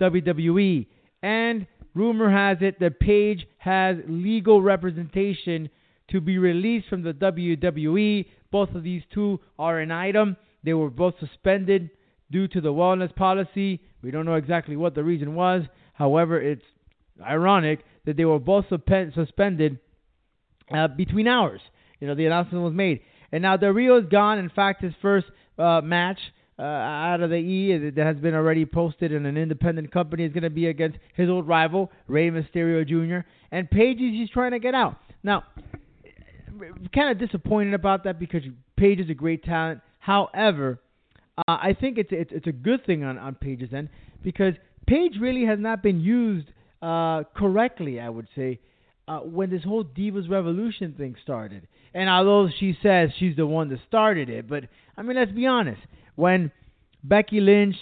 WWE, 0.00 0.86
and 1.22 1.66
rumor 1.94 2.30
has 2.30 2.58
it 2.60 2.78
that 2.80 3.00
Paige 3.00 3.46
has 3.58 3.96
legal 4.06 4.62
representation 4.62 5.70
to 6.10 6.20
be 6.20 6.38
released 6.38 6.88
from 6.88 7.02
the 7.02 7.12
WWE. 7.12 8.26
Both 8.50 8.74
of 8.74 8.82
these 8.82 9.02
two 9.12 9.40
are 9.58 9.78
an 9.78 9.90
item. 9.90 10.36
They 10.64 10.74
were 10.74 10.90
both 10.90 11.14
suspended 11.20 11.90
due 12.30 12.48
to 12.48 12.60
the 12.60 12.72
wellness 12.72 13.14
policy. 13.14 13.80
We 14.02 14.10
don't 14.10 14.26
know 14.26 14.34
exactly 14.34 14.76
what 14.76 14.94
the 14.94 15.04
reason 15.04 15.34
was. 15.34 15.62
However, 15.94 16.40
it's 16.40 16.64
ironic 17.22 17.84
that 18.06 18.16
they 18.16 18.24
were 18.24 18.38
both 18.38 18.66
suspended 18.68 19.78
uh, 20.74 20.88
between 20.88 21.28
hours. 21.28 21.60
You 22.00 22.06
know, 22.06 22.14
the 22.14 22.26
announcement 22.26 22.64
was 22.64 22.72
made. 22.72 23.00
And 23.32 23.42
now 23.42 23.56
Del 23.56 23.70
Rio 23.70 23.98
is 23.98 24.06
gone. 24.06 24.38
In 24.38 24.48
fact, 24.48 24.82
his 24.82 24.94
first 25.02 25.26
uh, 25.58 25.80
match 25.82 26.18
uh, 26.60 26.62
out 26.62 27.22
of 27.22 27.30
the 27.30 27.36
E 27.36 27.90
that 27.90 28.04
has 28.04 28.16
been 28.18 28.34
already 28.34 28.66
posted 28.66 29.12
in 29.12 29.24
an 29.24 29.38
independent 29.38 29.90
company 29.90 30.24
is 30.24 30.32
going 30.32 30.42
to 30.42 30.50
be 30.50 30.66
against 30.66 30.98
his 31.14 31.30
old 31.30 31.48
rival, 31.48 31.90
Rey 32.06 32.30
Mysterio 32.30 32.86
Jr. 32.86 33.26
And 33.50 33.70
Paige 33.70 33.96
is 33.96 34.12
he's 34.12 34.30
trying 34.30 34.50
to 34.50 34.58
get 34.58 34.74
out. 34.74 34.96
Now, 35.22 35.44
kind 36.94 37.10
of 37.10 37.18
disappointed 37.18 37.72
about 37.72 38.04
that 38.04 38.18
because 38.18 38.42
Paige 38.76 39.00
is 39.00 39.08
a 39.08 39.14
great 39.14 39.42
talent. 39.42 39.80
However, 40.00 40.80
uh, 41.38 41.42
I 41.48 41.74
think 41.80 41.96
it's, 41.96 42.10
it's 42.12 42.30
it's 42.32 42.46
a 42.46 42.52
good 42.52 42.84
thing 42.84 43.04
on 43.04 43.16
on 43.16 43.36
Paige's 43.36 43.72
end 43.72 43.88
because 44.22 44.54
Paige 44.86 45.14
really 45.18 45.46
has 45.46 45.58
not 45.58 45.82
been 45.82 46.00
used 46.00 46.48
uh, 46.82 47.22
correctly. 47.34 48.00
I 48.00 48.10
would 48.10 48.28
say 48.36 48.60
uh, 49.08 49.20
when 49.20 49.50
this 49.50 49.64
whole 49.64 49.84
Divas 49.84 50.28
Revolution 50.28 50.94
thing 50.96 51.16
started. 51.22 51.66
And 51.94 52.08
although 52.08 52.48
she 52.60 52.76
says 52.82 53.10
she's 53.18 53.36
the 53.36 53.46
one 53.46 53.68
that 53.70 53.80
started 53.88 54.28
it, 54.28 54.48
but 54.48 54.64
I 54.96 55.02
mean, 55.02 55.16
let's 55.16 55.32
be 55.32 55.46
honest. 55.46 55.80
When 56.20 56.52
Becky 57.02 57.40
Lynch 57.40 57.76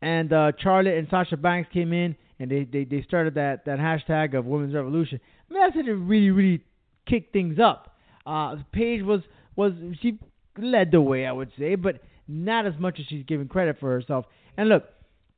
and 0.00 0.32
uh, 0.32 0.52
Charlotte 0.60 0.96
and 0.96 1.08
Sasha 1.10 1.36
Banks 1.36 1.68
came 1.72 1.92
in 1.92 2.14
and 2.38 2.48
they, 2.48 2.62
they, 2.62 2.84
they 2.84 3.02
started 3.02 3.34
that, 3.34 3.64
that 3.64 3.80
hashtag 3.80 4.38
of 4.38 4.46
Women's 4.46 4.74
Revolution, 4.74 5.18
I 5.50 5.52
mean, 5.52 5.62
that's 5.62 5.76
it 5.76 5.90
really, 5.90 6.30
really 6.30 6.64
kicked 7.08 7.32
things 7.32 7.58
up. 7.58 7.96
Uh, 8.24 8.56
Paige 8.72 9.02
was, 9.02 9.22
was, 9.56 9.72
she 10.00 10.20
led 10.56 10.92
the 10.92 11.00
way, 11.00 11.26
I 11.26 11.32
would 11.32 11.50
say, 11.58 11.74
but 11.74 12.00
not 12.28 12.64
as 12.64 12.74
much 12.78 13.00
as 13.00 13.06
she's 13.08 13.24
giving 13.26 13.48
credit 13.48 13.78
for 13.80 13.90
herself. 13.90 14.24
And 14.56 14.68
look, 14.68 14.84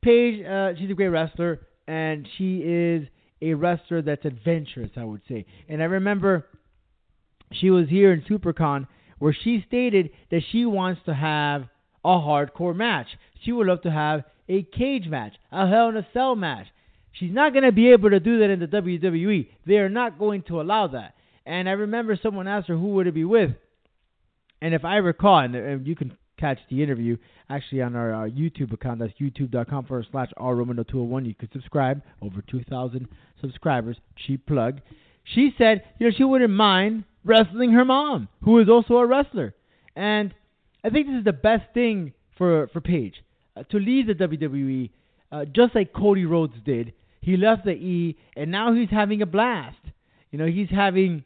Paige, 0.02 0.44
uh, 0.44 0.78
she's 0.78 0.90
a 0.90 0.94
great 0.94 1.09
wrestler, 1.09 1.66
and 1.88 2.28
she 2.37 2.59
is 2.59 3.09
a 3.40 3.54
wrestler 3.54 4.02
that's 4.02 4.26
adventurous, 4.26 4.90
I 4.97 5.04
would 5.04 5.23
say. 5.26 5.47
And 5.71 5.80
I 5.80 5.87
remember 5.87 6.47
she 7.50 7.71
was 7.71 7.88
here 7.88 8.12
in 8.12 8.21
SuperCon 8.23 8.87
where 9.21 9.35
she 9.42 9.64
stated 9.66 10.11
that 10.30 10.42
she 10.52 10.66
wants 10.66 11.00
to 11.06 11.14
have 11.14 11.68
a 12.04 12.09
hardcore 12.09 12.75
match. 12.75 13.06
She 13.42 13.52
would 13.52 13.66
love 13.66 13.82
to 13.82 13.90
have 13.90 14.25
a 14.49 14.62
cage 14.62 15.06
match, 15.09 15.35
a 15.50 15.68
Hell 15.68 15.88
in 15.88 15.97
a 15.97 16.06
Cell 16.12 16.37
match. 16.37 16.66
She's 17.12 17.32
not 17.32 17.52
going 17.52 17.64
to 17.64 17.73
be 17.73 17.90
able 17.90 18.11
to 18.11 18.21
do 18.21 18.38
that 18.40 18.50
in 18.50 18.61
the 18.61 18.66
WWE. 18.66 19.49
They 19.66 19.76
are 19.76 19.88
not 19.88 20.18
going 20.18 20.42
to 20.44 20.61
allow 20.61 20.88
that. 20.88 21.14
And 21.44 21.68
I 21.68 21.73
remember 21.73 22.18
someone 22.23 22.49
asked 22.49 22.68
her 22.68 22.76
who 22.76 22.94
would 22.94 23.06
it 23.06 23.14
be 23.14 23.25
with. 23.25 23.50
And 24.61 24.75
if 24.75 24.85
I 24.85 24.97
recall, 24.97 25.38
and 25.40 25.56
uh, 25.56 25.85
you 25.85 25.97
can 25.97 26.16
catch 26.38 26.59
the 26.71 26.82
interview 26.82 27.16
actually 27.49 27.82
on 27.82 27.94
our, 27.94 28.12
our 28.12 28.28
YouTube 28.28 28.73
account. 28.73 28.99
That's 29.00 29.12
youtube.com 29.21 29.87
forward 29.87 30.06
slash 30.11 30.30
rromano201. 30.38 31.26
You 31.26 31.35
can 31.35 31.50
subscribe. 31.52 32.02
Over 32.21 32.42
2,000 32.50 33.09
subscribers. 33.40 33.97
Cheap 34.26 34.47
plug. 34.47 34.80
She 35.25 35.54
said, 35.56 35.85
you 35.99 36.09
know, 36.09 36.14
she 36.16 36.25
wouldn't 36.25 36.52
mind 36.52 37.04
wrestling 37.25 37.73
her 37.73 37.85
mom, 37.85 38.28
who 38.42 38.59
is 38.59 38.68
also 38.68 38.94
a 38.94 39.06
wrestler. 39.06 39.54
And 39.94 40.35
I 40.84 40.90
think 40.90 41.06
this 41.06 41.18
is 41.18 41.24
the 41.24 41.32
best 41.32 41.64
thing 41.74 42.12
for 42.36 42.68
for 42.72 42.80
Paige 42.80 43.22
uh, 43.56 43.62
to 43.64 43.78
leave 43.78 44.06
the 44.06 44.14
WWE, 44.14 44.90
uh, 45.30 45.44
just 45.46 45.74
like 45.74 45.92
Cody 45.92 46.24
Rhodes 46.24 46.54
did. 46.64 46.92
He 47.20 47.36
left 47.36 47.64
the 47.64 47.72
E, 47.72 48.18
and 48.36 48.50
now 48.50 48.74
he's 48.74 48.90
having 48.90 49.22
a 49.22 49.26
blast. 49.26 49.76
You 50.30 50.38
know, 50.38 50.46
he's 50.46 50.70
having 50.70 51.24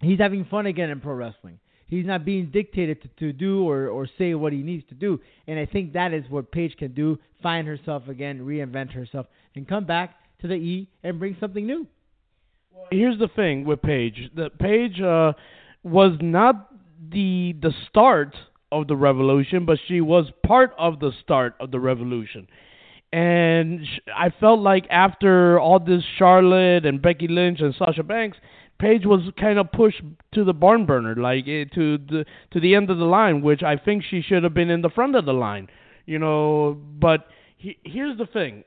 he's 0.00 0.18
having 0.18 0.44
fun 0.46 0.66
again 0.66 0.90
in 0.90 1.00
pro 1.00 1.14
wrestling. 1.14 1.58
He's 1.86 2.06
not 2.06 2.24
being 2.24 2.50
dictated 2.52 3.02
to, 3.02 3.08
to 3.18 3.32
do 3.32 3.68
or, 3.68 3.88
or 3.88 4.08
say 4.16 4.34
what 4.34 4.52
he 4.52 4.60
needs 4.60 4.84
to 4.90 4.94
do. 4.94 5.20
And 5.48 5.58
I 5.58 5.66
think 5.66 5.94
that 5.94 6.14
is 6.14 6.22
what 6.30 6.52
Paige 6.52 6.76
can 6.76 6.94
do 6.94 7.18
find 7.42 7.66
herself 7.66 8.06
again, 8.06 8.40
reinvent 8.40 8.92
herself, 8.92 9.26
and 9.56 9.66
come 9.66 9.86
back 9.86 10.14
to 10.40 10.46
the 10.46 10.54
E 10.54 10.88
and 11.02 11.18
bring 11.18 11.36
something 11.40 11.66
new. 11.66 11.86
Here's 12.92 13.18
the 13.18 13.28
thing 13.28 13.64
with 13.64 13.82
Paige. 13.82 14.30
The 14.36 14.50
Paige 14.50 15.00
uh, 15.00 15.32
was 15.82 16.16
not 16.20 16.69
the 17.08 17.54
the 17.60 17.72
start 17.88 18.36
of 18.72 18.88
the 18.88 18.96
revolution, 18.96 19.66
but 19.66 19.78
she 19.88 20.00
was 20.00 20.30
part 20.46 20.72
of 20.78 21.00
the 21.00 21.12
start 21.22 21.54
of 21.60 21.70
the 21.70 21.80
revolution. 21.80 22.46
And 23.12 23.84
I 24.14 24.30
felt 24.38 24.60
like 24.60 24.86
after 24.88 25.58
all 25.58 25.80
this 25.80 26.04
Charlotte 26.16 26.86
and 26.86 27.02
Becky 27.02 27.26
Lynch 27.26 27.60
and 27.60 27.74
Sasha 27.74 28.04
Banks, 28.04 28.38
Paige 28.78 29.04
was 29.04 29.20
kind 29.38 29.58
of 29.58 29.72
pushed 29.72 30.00
to 30.32 30.44
the 30.44 30.52
barn 30.52 30.86
burner, 30.86 31.16
like 31.16 31.46
eh, 31.48 31.64
to 31.74 31.98
the 31.98 32.24
to 32.52 32.60
the 32.60 32.74
end 32.74 32.90
of 32.90 32.98
the 32.98 33.04
line, 33.04 33.42
which 33.42 33.62
I 33.62 33.76
think 33.76 34.04
she 34.08 34.22
should 34.22 34.44
have 34.44 34.54
been 34.54 34.70
in 34.70 34.82
the 34.82 34.90
front 34.90 35.16
of 35.16 35.24
the 35.24 35.34
line, 35.34 35.68
you 36.06 36.18
know. 36.18 36.78
But 36.98 37.26
he, 37.56 37.78
here's 37.84 38.16
the 38.16 38.26
thing 38.26 38.64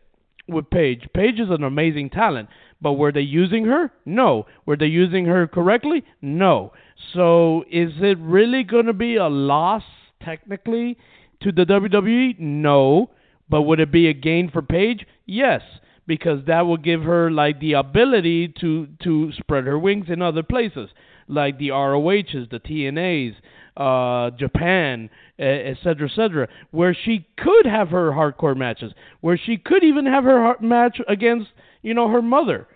with 0.47 0.69
Paige. 0.69 1.07
Paige 1.13 1.39
is 1.39 1.49
an 1.49 1.63
amazing 1.63 2.09
talent, 2.09 2.49
but 2.83 2.93
were 2.93 3.11
they 3.11 3.21
using 3.21 3.65
her? 3.65 3.91
No. 4.05 4.45
Were 4.65 4.77
they 4.77 4.87
using 4.87 5.25
her 5.25 5.47
correctly? 5.47 6.03
No. 6.21 6.73
So 7.13 7.63
is 7.71 7.93
it 8.01 8.17
really 8.19 8.63
going 8.63 8.85
to 8.85 8.93
be 8.93 9.15
a 9.15 9.27
loss 9.27 9.83
technically 10.21 10.97
to 11.41 11.51
the 11.51 11.65
WWE? 11.65 12.39
No. 12.39 13.09
But 13.49 13.63
would 13.63 13.79
it 13.79 13.91
be 13.91 14.07
a 14.07 14.13
gain 14.13 14.51
for 14.51 14.61
Paige? 14.61 15.05
Yes 15.25 15.61
because 16.07 16.45
that 16.47 16.61
will 16.61 16.77
give 16.77 17.01
her 17.03 17.31
like 17.31 17.59
the 17.59 17.73
ability 17.73 18.53
to 18.59 18.87
to 19.03 19.31
spread 19.33 19.65
her 19.65 19.79
wings 19.79 20.07
in 20.09 20.21
other 20.21 20.43
places, 20.43 20.89
like 21.27 21.57
the 21.57 21.71
ROHs, 21.71 22.49
the 22.51 22.59
TNAs, 22.59 23.35
uh, 23.77 24.35
Japan, 24.37 25.09
etc., 25.39 26.07
etc., 26.07 26.47
where 26.71 26.93
she 26.93 27.27
could 27.37 27.65
have 27.65 27.89
her 27.89 28.11
hardcore 28.11 28.57
matches, 28.57 28.93
where 29.21 29.37
she 29.37 29.57
could 29.57 29.83
even 29.83 30.05
have 30.05 30.23
her 30.23 30.55
match 30.59 30.99
against 31.07 31.49
you 31.81 31.93
know 31.93 32.09
her 32.09 32.21
mother. 32.21 32.67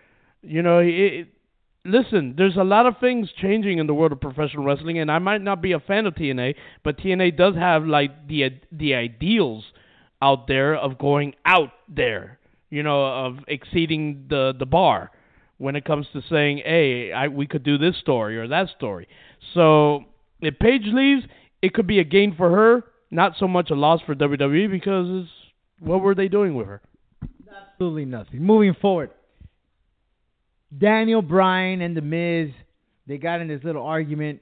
You 0.48 0.62
know, 0.62 0.80
it, 0.80 0.88
it, 0.88 1.27
listen, 1.86 2.36
there's 2.38 2.56
a 2.56 2.63
lot 2.63 2.86
of 2.86 2.96
things 3.00 3.30
changing 3.42 3.80
in 3.80 3.88
the 3.88 3.94
world 3.94 4.12
of 4.12 4.22
professional 4.22 4.66
wrestling, 4.66 5.00
and 5.00 5.12
I 5.12 5.20
might 5.20 5.42
not 5.42 5.62
be 5.62 5.74
a 5.74 5.80
fan 5.80 6.06
of 6.06 6.16
TNA, 6.16 6.56
but 6.84 6.98
TNA 6.98 7.38
does 7.38 7.56
have 7.56 7.86
like 7.86 8.27
the 8.27 8.50
the 8.72 8.96
ideals 8.96 9.66
out 10.22 10.48
there 10.48 10.75
of 10.75 10.98
going 10.98 11.36
out 11.46 11.72
there 11.88 12.39
you 12.70 12.84
know, 12.84 13.06
of 13.06 13.39
exceeding 13.48 14.25
the 14.30 14.54
the 14.58 14.66
bar 14.66 15.12
when 15.58 15.75
it 15.75 15.86
comes 15.86 16.08
to 16.13 16.22
saying, 16.30 16.60
"Hey, 16.60 17.12
I, 17.12 17.27
we 17.27 17.48
could 17.48 17.63
do 17.63 17.77
this 17.77 17.98
story 17.98 18.38
or 18.38 18.48
that 18.48 18.70
story." 18.75 19.08
So 19.54 20.06
if 20.42 20.60
Paige 20.60 20.88
leaves, 20.88 21.24
it 21.62 21.74
could 21.74 21.88
be 21.88 22.00
a 22.00 22.04
gain 22.04 22.36
for 22.36 22.50
her, 22.50 22.84
not 23.10 23.34
so 23.39 23.48
much 23.48 23.70
a 23.70 23.75
loss 23.75 24.01
for 24.06 24.16
WWE 24.16 24.70
because 24.70 25.27
what 25.80 26.01
were 26.01 26.16
they 26.16 26.27
doing 26.27 26.56
with 26.56 26.68
her? 26.68 26.82
Absolutely 27.72 28.06
nothing. 28.06 28.42
Moving 28.42 28.75
forward, 28.80 29.12
Daniel 30.76 31.22
Bryan 31.22 31.82
and 31.82 31.96
The 31.96 32.02
Miz, 32.02 32.50
they 33.08 33.18
got 33.18 33.42
in 33.42 33.48
this 33.48 33.64
little 33.64 33.86
argument. 33.86 34.42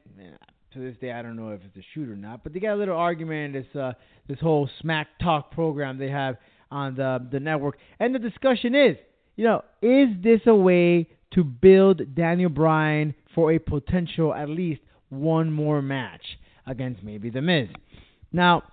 To 0.73 0.81
this 0.81 0.97
day, 0.99 1.13
I 1.13 1.21
don't 1.21 1.37
know 1.37 1.51
if 1.51 1.61
it's 1.63 1.77
a 1.77 1.87
shoot 1.93 2.09
or 2.09 2.17
not, 2.17 2.43
but 2.43 2.51
they 2.51 2.59
got 2.59 2.73
a 2.73 2.75
little 2.75 2.97
argument 2.97 3.55
in 3.55 3.61
this 3.61 3.81
uh, 3.81 3.93
this 4.27 4.39
whole 4.41 4.69
Smack 4.81 5.07
Talk 5.21 5.51
program 5.51 5.97
they 5.97 6.09
have 6.09 6.35
on 6.69 6.95
the 6.95 7.25
the 7.31 7.39
network. 7.39 7.77
And 7.97 8.13
the 8.13 8.19
discussion 8.19 8.75
is, 8.75 8.97
you 9.37 9.45
know, 9.45 9.63
is 9.81 10.09
this 10.21 10.41
a 10.47 10.53
way 10.53 11.07
to 11.33 11.45
build 11.45 12.13
Daniel 12.13 12.49
Bryan 12.49 13.15
for 13.33 13.53
a 13.53 13.59
potential 13.59 14.33
at 14.33 14.49
least 14.49 14.81
one 15.07 15.49
more 15.49 15.81
match 15.81 16.25
against 16.67 17.03
maybe 17.03 17.29
The 17.29 17.41
Miz? 17.41 17.69
Now, 18.33 18.63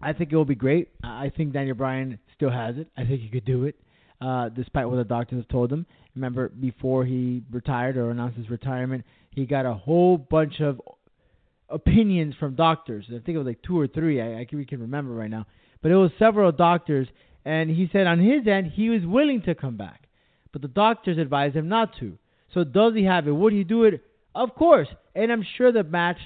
I 0.00 0.12
think 0.12 0.30
it 0.30 0.36
will 0.36 0.44
be 0.44 0.54
great. 0.54 0.90
I 1.02 1.32
think 1.36 1.54
Daniel 1.54 1.74
Bryan 1.74 2.20
still 2.36 2.50
has 2.50 2.76
it. 2.76 2.86
I 2.96 3.04
think 3.04 3.20
he 3.20 3.28
could 3.28 3.44
do 3.44 3.64
it, 3.64 3.74
uh, 4.20 4.48
despite 4.48 4.88
what 4.88 4.96
the 4.96 5.04
doctors 5.04 5.44
told 5.50 5.72
him. 5.72 5.86
Remember, 6.14 6.48
before 6.48 7.04
he 7.04 7.42
retired 7.50 7.96
or 7.96 8.10
announced 8.10 8.36
his 8.36 8.50
retirement, 8.50 9.04
he 9.30 9.46
got 9.46 9.66
a 9.66 9.74
whole 9.74 10.16
bunch 10.16 10.60
of 10.60 10.80
opinions 11.68 12.34
from 12.40 12.54
doctors. 12.54 13.04
I 13.08 13.18
think 13.18 13.28
it 13.28 13.38
was 13.38 13.46
like 13.46 13.62
two 13.62 13.78
or 13.78 13.86
three. 13.86 14.20
I, 14.20 14.40
I 14.40 14.44
can, 14.44 14.58
we 14.58 14.64
can 14.64 14.80
remember 14.80 15.12
right 15.12 15.30
now 15.30 15.46
but 15.82 15.90
it 15.90 15.96
was 15.96 16.10
several 16.18 16.52
doctors, 16.52 17.08
and 17.44 17.70
he 17.70 17.88
said 17.92 18.06
on 18.06 18.18
his 18.18 18.46
end 18.46 18.72
he 18.74 18.90
was 18.90 19.04
willing 19.04 19.42
to 19.42 19.54
come 19.54 19.76
back, 19.76 20.08
but 20.52 20.62
the 20.62 20.68
doctors 20.68 21.18
advised 21.18 21.56
him 21.56 21.68
not 21.68 21.96
to. 22.00 22.18
So 22.54 22.64
does 22.64 22.94
he 22.94 23.04
have 23.04 23.28
it? 23.28 23.32
Would 23.32 23.52
he 23.52 23.64
do 23.64 23.84
it? 23.84 24.02
Of 24.34 24.54
course. 24.54 24.88
And 25.14 25.30
I'm 25.30 25.44
sure 25.56 25.70
the 25.72 25.84
match 25.84 26.18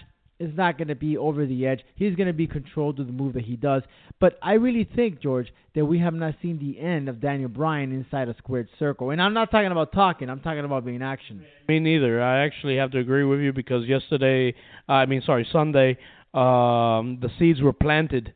is 0.43 0.57
not 0.57 0.77
going 0.77 0.89
to 0.89 0.95
be 0.95 1.17
over 1.17 1.47
the 1.47 1.67
edge. 1.67 1.81
He's 1.95 2.17
going 2.17 2.27
to 2.27 2.33
be 2.33 2.47
controlled 2.47 2.97
to 2.97 3.05
the 3.05 3.13
move 3.13 3.35
that 3.35 3.45
he 3.45 3.57
does. 3.57 3.83
But 4.21 4.39
I 4.43 4.55
really 4.55 4.89
think, 4.97 5.21
George, 5.21 5.53
that 5.75 5.85
we 5.85 5.99
have 6.01 6.15
not 6.15 6.35
seen 6.43 6.59
the 6.59 6.79
end 6.81 7.09
of 7.09 7.21
Daniel 7.21 7.49
Bryan 7.49 7.93
inside 7.93 8.29
a 8.29 8.37
squared 8.37 8.69
circle. 8.79 9.11
And 9.11 9.23
I'm 9.23 9.35
not 9.35 9.51
talking 9.51 9.71
about 9.71 9.93
talking. 9.93 10.29
I'm 10.29 10.41
talking 10.41 10.65
about 10.65 10.85
being 10.85 11.03
action. 11.03 11.45
Me 11.69 11.79
neither. 11.79 12.23
I 12.23 12.45
actually 12.45 12.77
have 12.77 12.91
to 12.93 12.99
agree 12.99 13.25
with 13.25 13.41
you 13.41 13.53
because 13.53 13.87
yesterday, 13.87 14.55
I 14.89 15.07
mean, 15.07 15.23
sorry, 15.25 15.47
Sunday, 15.53 15.99
um, 16.35 17.19
the 17.21 17.31
seeds 17.39 17.61
were 17.61 17.73
planted 17.73 18.35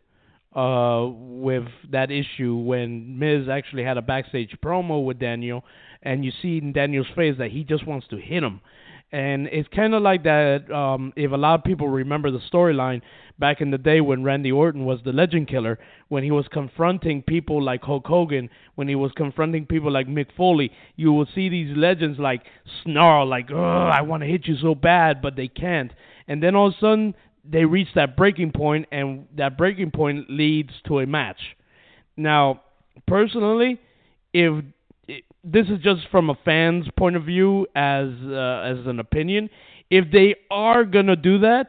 uh, 0.54 1.06
with 1.10 1.64
that 1.90 2.10
issue 2.10 2.56
when 2.56 3.18
Miz 3.18 3.48
actually 3.48 3.84
had 3.84 3.98
a 3.98 4.02
backstage 4.02 4.56
promo 4.64 5.04
with 5.04 5.18
Daniel, 5.18 5.64
and 6.02 6.24
you 6.24 6.32
see 6.40 6.58
in 6.58 6.72
Daniel's 6.72 7.06
face 7.14 7.36
that 7.38 7.50
he 7.50 7.62
just 7.64 7.86
wants 7.86 8.06
to 8.08 8.16
hit 8.16 8.42
him. 8.42 8.60
And 9.12 9.46
it's 9.46 9.68
kind 9.68 9.94
of 9.94 10.02
like 10.02 10.24
that. 10.24 10.70
Um, 10.70 11.12
if 11.16 11.30
a 11.30 11.36
lot 11.36 11.54
of 11.54 11.64
people 11.64 11.88
remember 11.88 12.30
the 12.30 12.40
storyline 12.52 13.02
back 13.38 13.60
in 13.60 13.70
the 13.70 13.78
day 13.78 14.00
when 14.00 14.24
Randy 14.24 14.50
Orton 14.50 14.84
was 14.84 14.98
the 15.04 15.12
Legend 15.12 15.48
Killer, 15.48 15.78
when 16.08 16.24
he 16.24 16.30
was 16.30 16.46
confronting 16.50 17.22
people 17.22 17.62
like 17.62 17.82
Hulk 17.82 18.06
Hogan, 18.06 18.50
when 18.74 18.88
he 18.88 18.94
was 18.94 19.12
confronting 19.16 19.64
people 19.66 19.92
like 19.92 20.08
Mick 20.08 20.26
Foley, 20.36 20.72
you 20.96 21.12
will 21.12 21.26
see 21.34 21.48
these 21.48 21.76
legends 21.76 22.18
like 22.18 22.42
snarl, 22.82 23.26
like, 23.26 23.50
"Oh, 23.50 23.90
I 23.92 24.02
want 24.02 24.22
to 24.22 24.26
hit 24.26 24.46
you 24.46 24.56
so 24.56 24.74
bad," 24.74 25.22
but 25.22 25.36
they 25.36 25.48
can't. 25.48 25.92
And 26.26 26.42
then 26.42 26.56
all 26.56 26.68
of 26.68 26.74
a 26.74 26.78
sudden, 26.78 27.14
they 27.48 27.64
reach 27.64 27.88
that 27.94 28.16
breaking 28.16 28.52
point, 28.52 28.86
and 28.90 29.26
that 29.36 29.56
breaking 29.56 29.92
point 29.92 30.28
leads 30.28 30.72
to 30.88 30.98
a 30.98 31.06
match. 31.06 31.56
Now, 32.16 32.62
personally, 33.06 33.78
if 34.32 34.64
this 35.46 35.68
is 35.68 35.78
just 35.80 36.00
from 36.10 36.28
a 36.28 36.34
fan's 36.44 36.86
point 36.98 37.14
of 37.14 37.24
view 37.24 37.68
as 37.76 38.08
uh, 38.26 38.62
as 38.64 38.84
an 38.86 38.98
opinion. 38.98 39.48
If 39.88 40.10
they 40.10 40.34
are 40.50 40.84
gonna 40.84 41.14
do 41.14 41.38
that, 41.38 41.68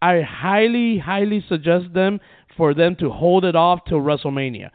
I 0.00 0.20
highly 0.20 0.98
highly 0.98 1.44
suggest 1.48 1.92
them 1.92 2.20
for 2.56 2.72
them 2.72 2.94
to 3.00 3.10
hold 3.10 3.44
it 3.44 3.56
off 3.56 3.80
till 3.88 3.98
WrestleMania. 3.98 4.70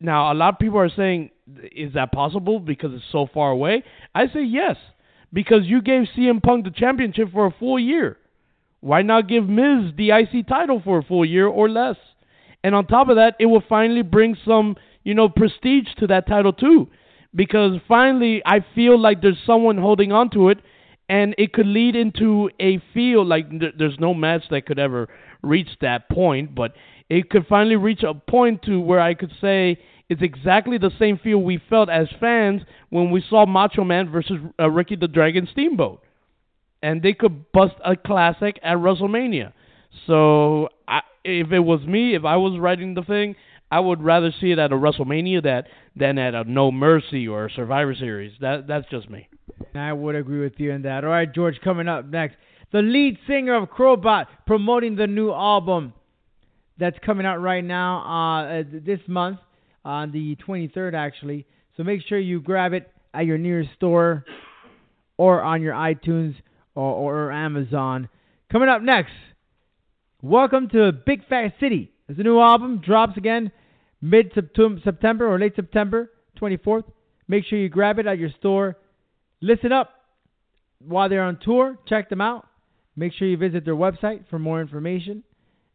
Now, 0.00 0.32
a 0.32 0.34
lot 0.34 0.54
of 0.54 0.58
people 0.58 0.78
are 0.78 0.88
saying, 0.88 1.30
is 1.72 1.92
that 1.94 2.12
possible 2.12 2.58
because 2.58 2.94
it's 2.94 3.04
so 3.12 3.28
far 3.32 3.50
away? 3.50 3.82
I 4.14 4.28
say 4.28 4.44
yes, 4.44 4.76
because 5.32 5.64
you 5.64 5.82
gave 5.82 6.06
CM 6.16 6.42
Punk 6.42 6.64
the 6.64 6.70
championship 6.70 7.32
for 7.32 7.46
a 7.46 7.54
full 7.58 7.78
year. 7.78 8.16
Why 8.80 9.02
not 9.02 9.28
give 9.28 9.48
Miz 9.48 9.92
the 9.96 10.10
IC 10.10 10.46
title 10.46 10.80
for 10.82 10.98
a 10.98 11.02
full 11.02 11.24
year 11.24 11.48
or 11.48 11.68
less? 11.68 11.96
And 12.62 12.74
on 12.74 12.86
top 12.86 13.08
of 13.08 13.16
that, 13.16 13.34
it 13.40 13.46
will 13.46 13.62
finally 13.68 14.02
bring 14.02 14.36
some, 14.46 14.76
you 15.02 15.14
know, 15.14 15.28
prestige 15.28 15.88
to 15.98 16.06
that 16.06 16.28
title 16.28 16.52
too 16.52 16.88
because 17.34 17.78
finally 17.86 18.42
I 18.44 18.64
feel 18.74 18.98
like 18.98 19.22
there's 19.22 19.38
someone 19.46 19.78
holding 19.78 20.12
on 20.12 20.30
to 20.30 20.48
it, 20.48 20.58
and 21.08 21.34
it 21.38 21.52
could 21.52 21.66
lead 21.66 21.96
into 21.96 22.50
a 22.60 22.80
feel 22.92 23.24
like 23.24 23.50
th- 23.50 23.74
there's 23.78 23.98
no 23.98 24.14
match 24.14 24.42
that 24.50 24.66
could 24.66 24.78
ever 24.78 25.08
reach 25.42 25.68
that 25.80 26.08
point, 26.10 26.54
but 26.54 26.74
it 27.08 27.30
could 27.30 27.46
finally 27.46 27.76
reach 27.76 28.02
a 28.02 28.14
point 28.14 28.62
to 28.62 28.80
where 28.80 29.00
I 29.00 29.14
could 29.14 29.32
say 29.40 29.78
it's 30.08 30.22
exactly 30.22 30.78
the 30.78 30.90
same 30.98 31.18
feel 31.18 31.38
we 31.38 31.60
felt 31.68 31.88
as 31.88 32.08
fans 32.18 32.62
when 32.90 33.10
we 33.10 33.22
saw 33.28 33.46
Macho 33.46 33.84
Man 33.84 34.10
versus 34.10 34.38
uh, 34.58 34.70
Ricky 34.70 34.96
the 34.96 35.08
Dragon 35.08 35.48
Steamboat, 35.50 36.02
and 36.82 37.02
they 37.02 37.12
could 37.12 37.50
bust 37.52 37.74
a 37.84 37.96
classic 37.96 38.58
at 38.62 38.76
WrestleMania. 38.78 39.52
So 40.06 40.68
I, 40.86 41.00
if 41.24 41.52
it 41.52 41.60
was 41.60 41.80
me, 41.82 42.14
if 42.14 42.24
I 42.24 42.36
was 42.36 42.58
writing 42.58 42.94
the 42.94 43.02
thing, 43.02 43.36
I 43.70 43.80
would 43.80 44.02
rather 44.02 44.32
see 44.40 44.50
it 44.50 44.58
at 44.58 44.72
a 44.72 44.76
WrestleMania 44.76 45.42
that 45.42 45.66
than 45.94 46.18
at 46.18 46.34
a 46.34 46.44
No 46.44 46.70
Mercy 46.70 47.28
or 47.28 47.50
Survivor 47.50 47.94
Series. 47.94 48.32
That 48.40 48.66
that's 48.66 48.88
just 48.90 49.10
me. 49.10 49.28
I 49.74 49.92
would 49.92 50.14
agree 50.14 50.40
with 50.40 50.54
you 50.58 50.72
in 50.72 50.82
that. 50.82 51.04
All 51.04 51.10
right, 51.10 51.32
George, 51.32 51.60
coming 51.62 51.88
up 51.88 52.06
next, 52.06 52.36
the 52.72 52.80
lead 52.80 53.18
singer 53.26 53.54
of 53.54 53.68
Crobot 53.70 54.26
promoting 54.46 54.96
the 54.96 55.06
new 55.06 55.32
album 55.32 55.92
that's 56.78 56.96
coming 57.04 57.26
out 57.26 57.38
right 57.38 57.64
now 57.64 58.40
uh, 58.48 58.62
this 58.72 59.00
month 59.06 59.40
on 59.84 60.12
the 60.12 60.36
23rd, 60.36 60.94
actually. 60.94 61.46
So 61.76 61.82
make 61.82 62.02
sure 62.06 62.18
you 62.18 62.40
grab 62.40 62.72
it 62.72 62.90
at 63.14 63.26
your 63.26 63.38
nearest 63.38 63.70
store 63.74 64.24
or 65.16 65.42
on 65.42 65.62
your 65.62 65.74
iTunes 65.74 66.34
or, 66.74 67.28
or 67.28 67.32
Amazon. 67.32 68.08
Coming 68.50 68.68
up 68.68 68.82
next, 68.82 69.12
welcome 70.22 70.68
to 70.70 70.92
Big 70.92 71.26
Fat 71.28 71.54
City. 71.60 71.92
As 72.08 72.16
the 72.16 72.22
new 72.22 72.40
album 72.40 72.80
drops 72.84 73.16
again 73.16 73.52
mid 74.00 74.32
September 74.34 75.26
or 75.32 75.38
late 75.38 75.54
September 75.56 76.10
24th. 76.40 76.84
Make 77.26 77.44
sure 77.44 77.58
you 77.58 77.68
grab 77.68 77.98
it 77.98 78.06
at 78.06 78.18
your 78.18 78.30
store. 78.38 78.76
Listen 79.40 79.72
up 79.72 79.90
while 80.78 81.08
they're 81.08 81.22
on 81.22 81.38
tour. 81.42 81.78
Check 81.86 82.08
them 82.08 82.20
out. 82.20 82.46
Make 82.96 83.12
sure 83.12 83.28
you 83.28 83.36
visit 83.36 83.64
their 83.64 83.76
website 83.76 84.24
for 84.30 84.38
more 84.38 84.60
information. 84.60 85.22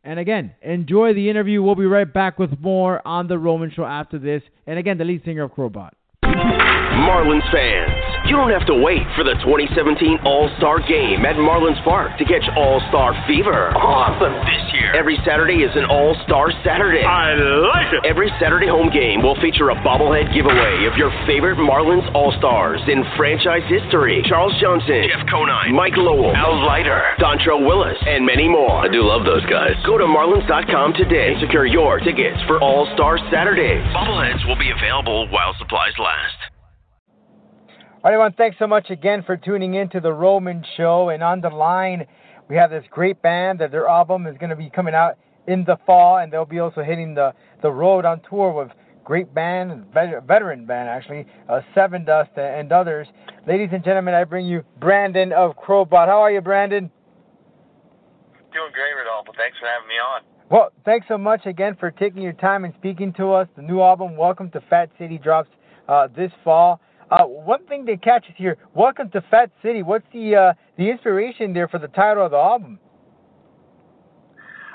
And 0.03 0.19
again, 0.19 0.53
enjoy 0.61 1.13
the 1.13 1.29
interview. 1.29 1.61
We'll 1.61 1.75
be 1.75 1.85
right 1.85 2.11
back 2.11 2.37
with 2.37 2.59
more 2.59 3.05
on 3.07 3.27
The 3.27 3.37
Roman 3.37 3.71
Show 3.71 3.85
after 3.85 4.19
this. 4.19 4.41
And 4.67 4.77
again, 4.77 4.97
the 4.97 5.05
lead 5.05 5.23
singer 5.23 5.43
of 5.43 5.51
Crobot. 5.51 5.91
Marlins 6.25 7.49
fans. 7.51 8.02
You 8.23 8.39
don't 8.39 8.55
have 8.55 8.63
to 8.71 8.77
wait 8.79 9.03
for 9.19 9.27
the 9.27 9.35
2017 9.43 10.23
All 10.23 10.47
Star 10.55 10.79
Game 10.79 11.27
at 11.27 11.35
Marlins 11.35 11.77
Park 11.83 12.15
to 12.17 12.23
catch 12.23 12.47
All 12.55 12.79
Star 12.87 13.11
Fever. 13.27 13.75
Awesome 13.75 14.31
this 14.47 14.63
year. 14.71 14.95
Every 14.95 15.19
Saturday 15.27 15.59
is 15.59 15.75
an 15.75 15.83
All 15.91 16.15
Star 16.23 16.47
Saturday. 16.63 17.03
I 17.03 17.35
like 17.35 17.91
it. 17.91 18.07
Every 18.07 18.31
Saturday 18.39 18.71
home 18.71 18.87
game 18.95 19.19
will 19.19 19.35
feature 19.43 19.75
a 19.75 19.77
bobblehead 19.83 20.31
giveaway 20.31 20.87
of 20.87 20.95
your 20.95 21.11
favorite 21.27 21.59
Marlins 21.59 22.07
All 22.15 22.31
Stars 22.39 22.79
in 22.87 23.03
franchise 23.19 23.67
history. 23.67 24.23
Charles 24.23 24.55
Johnson, 24.55 25.03
Jeff 25.11 25.27
Conine, 25.27 25.75
Mike 25.75 25.99
Lowell, 25.99 26.31
Al 26.31 26.63
Leiter, 26.63 27.03
Dontrelle 27.19 27.67
Willis, 27.67 27.99
and 28.07 28.23
many 28.25 28.47
more. 28.47 28.71
I 28.71 28.87
do 28.87 29.03
love 29.03 29.27
those 29.27 29.43
guys. 29.51 29.75
Go 29.83 29.99
to 29.99 30.07
Marlins.com 30.07 30.95
today 30.95 31.35
and 31.35 31.43
secure 31.43 31.67
your 31.67 31.99
tickets 31.99 32.39
for 32.47 32.63
All 32.63 32.87
Star 32.95 33.19
Saturdays. 33.27 33.83
Bobbleheads 33.91 34.47
will 34.47 34.57
be 34.57 34.71
available 34.71 35.27
while 35.27 35.51
supplies 35.59 35.99
last. 35.99 36.52
All 38.05 38.11
right, 38.11 38.15
everyone, 38.15 38.33
thanks 38.33 38.57
so 38.59 38.67
much 38.67 38.89
again 38.89 39.23
for 39.25 39.37
tuning 39.37 39.75
in 39.75 39.87
to 39.91 40.01
the 40.01 40.11
Roman 40.11 40.61
Show. 40.75 41.07
And 41.07 41.23
on 41.23 41.39
the 41.39 41.47
line, 41.47 42.05
we 42.49 42.57
have 42.57 42.69
this 42.69 42.83
great 42.91 43.21
band 43.21 43.59
that 43.59 43.71
their 43.71 43.87
album 43.87 44.27
is 44.27 44.37
going 44.37 44.49
to 44.49 44.57
be 44.57 44.69
coming 44.69 44.93
out 44.93 45.17
in 45.47 45.63
the 45.63 45.77
fall, 45.85 46.17
and 46.17 46.29
they'll 46.29 46.43
be 46.43 46.59
also 46.59 46.83
hitting 46.83 47.15
the, 47.15 47.33
the 47.61 47.71
road 47.71 48.03
on 48.03 48.19
tour 48.29 48.51
with 48.51 48.67
great 49.05 49.33
band, 49.33 49.85
veteran 49.93 50.65
band 50.65 50.89
actually, 50.89 51.25
uh, 51.47 51.61
Dust 52.05 52.31
and 52.35 52.73
others. 52.73 53.07
Ladies 53.47 53.69
and 53.71 53.81
gentlemen, 53.85 54.13
I 54.13 54.25
bring 54.25 54.47
you 54.47 54.65
Brandon 54.81 55.31
of 55.31 55.55
Crobot. 55.55 56.07
How 56.07 56.19
are 56.21 56.31
you, 56.31 56.41
Brandon? 56.41 56.91
Doing 58.51 58.71
great, 58.73 58.93
Rodolfo. 58.97 59.31
Thanks 59.37 59.57
for 59.59 59.67
having 59.67 59.87
me 59.87 59.95
on. 59.95 60.23
Well, 60.51 60.73
thanks 60.83 61.07
so 61.07 61.17
much 61.17 61.45
again 61.45 61.77
for 61.79 61.89
taking 61.89 62.21
your 62.21 62.33
time 62.33 62.65
and 62.65 62.73
speaking 62.79 63.13
to 63.13 63.31
us. 63.31 63.47
The 63.55 63.61
new 63.61 63.79
album, 63.79 64.17
Welcome 64.17 64.51
to 64.51 64.61
Fat 64.69 64.89
City, 64.99 65.17
drops 65.17 65.47
uh, 65.87 66.09
this 66.13 66.33
fall. 66.43 66.81
Uh, 67.13 67.29
one 67.29 67.61
thing 67.69 67.85
that 67.85 68.01
catches 68.01 68.33
here, 68.41 68.57
welcome 68.73 69.05
to 69.13 69.21
Fat 69.29 69.53
City. 69.61 69.85
What's 69.85 70.09
the 70.09 70.33
uh, 70.33 70.53
the 70.81 70.89
inspiration 70.89 71.53
there 71.53 71.69
for 71.69 71.77
the 71.77 71.93
title 71.93 72.25
of 72.25 72.33
the 72.33 72.41
album? 72.41 72.81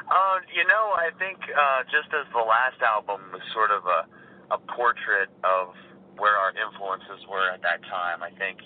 Uh, 0.06 0.38
you 0.54 0.62
know, 0.70 0.94
I 0.94 1.10
think 1.18 1.34
uh, 1.50 1.82
just 1.90 2.14
as 2.14 2.30
the 2.30 2.46
last 2.46 2.78
album 2.78 3.34
was 3.34 3.42
sort 3.50 3.74
of 3.74 3.82
a 3.90 4.06
a 4.54 4.58
portrait 4.70 5.34
of 5.42 5.74
where 6.14 6.38
our 6.38 6.54
influences 6.54 7.26
were 7.26 7.50
at 7.50 7.58
that 7.66 7.82
time, 7.90 8.22
I 8.22 8.30
think 8.38 8.62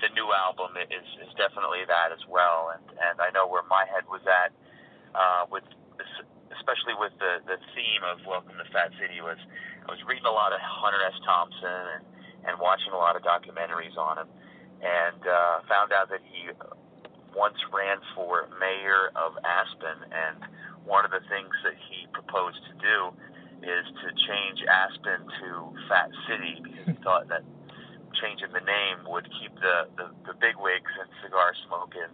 the 0.00 0.08
new 0.16 0.32
album 0.32 0.80
is 0.80 1.04
is 1.20 1.28
definitely 1.36 1.84
that 1.92 2.16
as 2.16 2.24
well. 2.24 2.72
And 2.72 2.88
and 3.04 3.20
I 3.20 3.28
know 3.36 3.44
where 3.44 3.68
my 3.68 3.84
head 3.84 4.08
was 4.08 4.24
at 4.24 4.48
uh, 5.12 5.44
with 5.52 5.68
especially 6.56 6.96
with 6.96 7.12
the 7.20 7.44
the 7.44 7.60
theme 7.76 8.00
of 8.00 8.24
Welcome 8.24 8.56
to 8.56 8.64
Fat 8.72 8.96
City 8.96 9.20
was 9.20 9.36
I 9.84 9.92
was 9.92 10.00
reading 10.08 10.24
a 10.24 10.32
lot 10.32 10.56
of 10.56 10.60
Hunter 10.64 11.04
S. 11.04 11.20
Thompson 11.20 12.00
and 12.00 12.04
and 12.46 12.58
watching 12.60 12.92
a 12.92 12.96
lot 12.96 13.16
of 13.16 13.22
documentaries 13.22 13.96
on 13.96 14.18
him, 14.18 14.28
and 14.80 15.20
uh, 15.26 15.60
found 15.68 15.92
out 15.92 16.08
that 16.10 16.20
he 16.24 16.48
once 17.36 17.58
ran 17.72 17.98
for 18.14 18.48
mayor 18.58 19.12
of 19.14 19.36
Aspen, 19.44 20.10
and 20.10 20.38
one 20.84 21.04
of 21.04 21.10
the 21.10 21.22
things 21.28 21.54
that 21.62 21.74
he 21.88 22.06
proposed 22.12 22.58
to 22.66 22.74
do 22.80 22.98
is 23.62 23.84
to 24.00 24.08
change 24.24 24.58
Aspen 24.64 25.20
to 25.40 25.48
Fat 25.88 26.10
City 26.26 26.64
because 26.64 26.86
he 26.86 26.96
thought 27.04 27.28
that 27.28 27.44
changing 28.18 28.50
the 28.52 28.64
name 28.64 29.04
would 29.06 29.28
keep 29.38 29.54
the 29.60 29.86
the, 29.96 30.06
the 30.26 30.34
bigwigs 30.40 30.90
and 30.98 31.08
cigar 31.22 31.52
smoking 31.68 32.10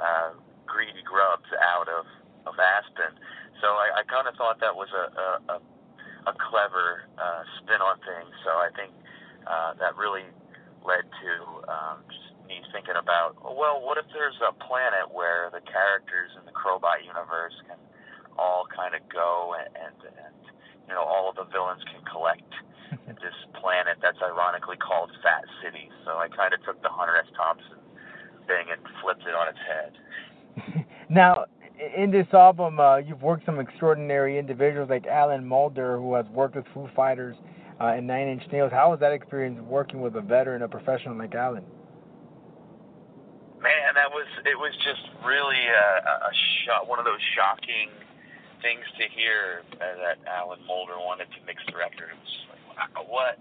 uh, 0.00 0.32
greedy 0.66 1.02
grubs 1.04 1.50
out 1.60 1.88
of 1.88 2.06
of 2.46 2.54
Aspen. 2.58 3.18
So 3.60 3.68
I, 3.68 4.00
I 4.00 4.02
kind 4.06 4.28
of 4.28 4.34
thought 4.36 4.60
that 4.60 4.74
was 4.74 4.88
a 4.94 5.06
a, 5.12 5.28
a, 5.54 6.30
a 6.30 6.34
clever 6.38 7.04
uh, 7.18 7.42
spin 7.60 7.82
on 7.82 7.98
things. 8.06 8.32
So 8.46 8.50
I 8.50 8.70
think 8.72 8.94
uh, 9.46 9.74
that 9.78 9.96
really 9.96 10.26
led 10.84 11.04
to 11.08 11.32
um, 11.68 12.04
just 12.08 12.34
me 12.46 12.60
thinking 12.72 12.96
about, 13.00 13.40
well, 13.40 13.80
what 13.80 13.96
if 13.96 14.04
there's 14.12 14.36
a 14.44 14.52
planet 14.52 15.08
where 15.08 15.48
the 15.48 15.64
characters 15.64 16.30
in 16.36 16.44
the 16.44 16.52
Crobot 16.52 17.00
universe 17.04 17.56
can 17.68 17.80
all 18.36 18.66
kind 18.68 18.94
of 18.94 19.00
go 19.08 19.54
and, 19.54 19.70
and, 19.78 19.96
and 20.10 20.34
you 20.88 20.94
know 20.94 21.02
all 21.02 21.30
of 21.30 21.36
the 21.36 21.46
villains 21.54 21.80
can 21.86 22.02
collect 22.10 22.50
this 23.22 23.38
planet 23.60 23.96
that's 24.02 24.18
ironically 24.20 24.76
called 24.76 25.10
Fat 25.22 25.44
City. 25.62 25.88
So 26.04 26.18
I 26.18 26.28
kind 26.28 26.52
of 26.52 26.62
took 26.64 26.80
the 26.82 26.90
Hunter 26.90 27.16
S. 27.16 27.30
Thompson 27.36 27.80
thing 28.46 28.68
and 28.70 28.80
flipped 29.00 29.24
it 29.24 29.34
on 29.34 29.48
its 29.48 29.62
head. 29.64 29.92
now, 31.08 31.46
in 31.96 32.10
this 32.10 32.26
album, 32.32 32.78
uh, 32.78 32.98
you've 32.98 33.22
worked 33.22 33.46
some 33.46 33.58
extraordinary 33.58 34.38
individuals 34.38 34.90
like 34.90 35.06
Alan 35.06 35.46
Moulder, 35.46 35.96
who 35.96 36.14
has 36.14 36.26
worked 36.26 36.56
with 36.56 36.66
Foo 36.74 36.88
Fighters 36.94 37.36
uh, 37.80 37.96
and 37.96 38.06
Nine 38.06 38.28
Inch 38.28 38.42
Nails. 38.52 38.72
How 38.72 38.90
was 38.90 39.00
that 39.00 39.12
experience 39.12 39.60
working 39.60 40.00
with 40.00 40.14
a 40.16 40.20
veteran, 40.20 40.62
a 40.62 40.68
professional 40.68 41.16
like 41.16 41.34
Alan? 41.34 41.64
Man, 43.60 43.96
that 43.96 44.10
was 44.12 44.28
it 44.44 44.58
was 44.58 44.72
just 44.84 45.00
really 45.24 45.58
a, 45.58 45.88
a 46.28 46.32
shot, 46.64 46.86
one 46.86 46.98
of 46.98 47.04
those 47.04 47.22
shocking 47.34 47.88
things 48.60 48.84
to 49.00 49.04
hear 49.08 49.64
uh, 49.80 49.84
that 50.04 50.20
Alan 50.28 50.60
Moulder 50.66 50.96
wanted 51.00 51.28
to 51.32 51.40
mix 51.46 51.64
the 51.68 51.76
record. 51.76 52.12
It 52.12 52.18
was 52.20 52.32
just 52.32 52.48
like, 52.52 52.64
wow, 52.76 53.04
what? 53.08 53.40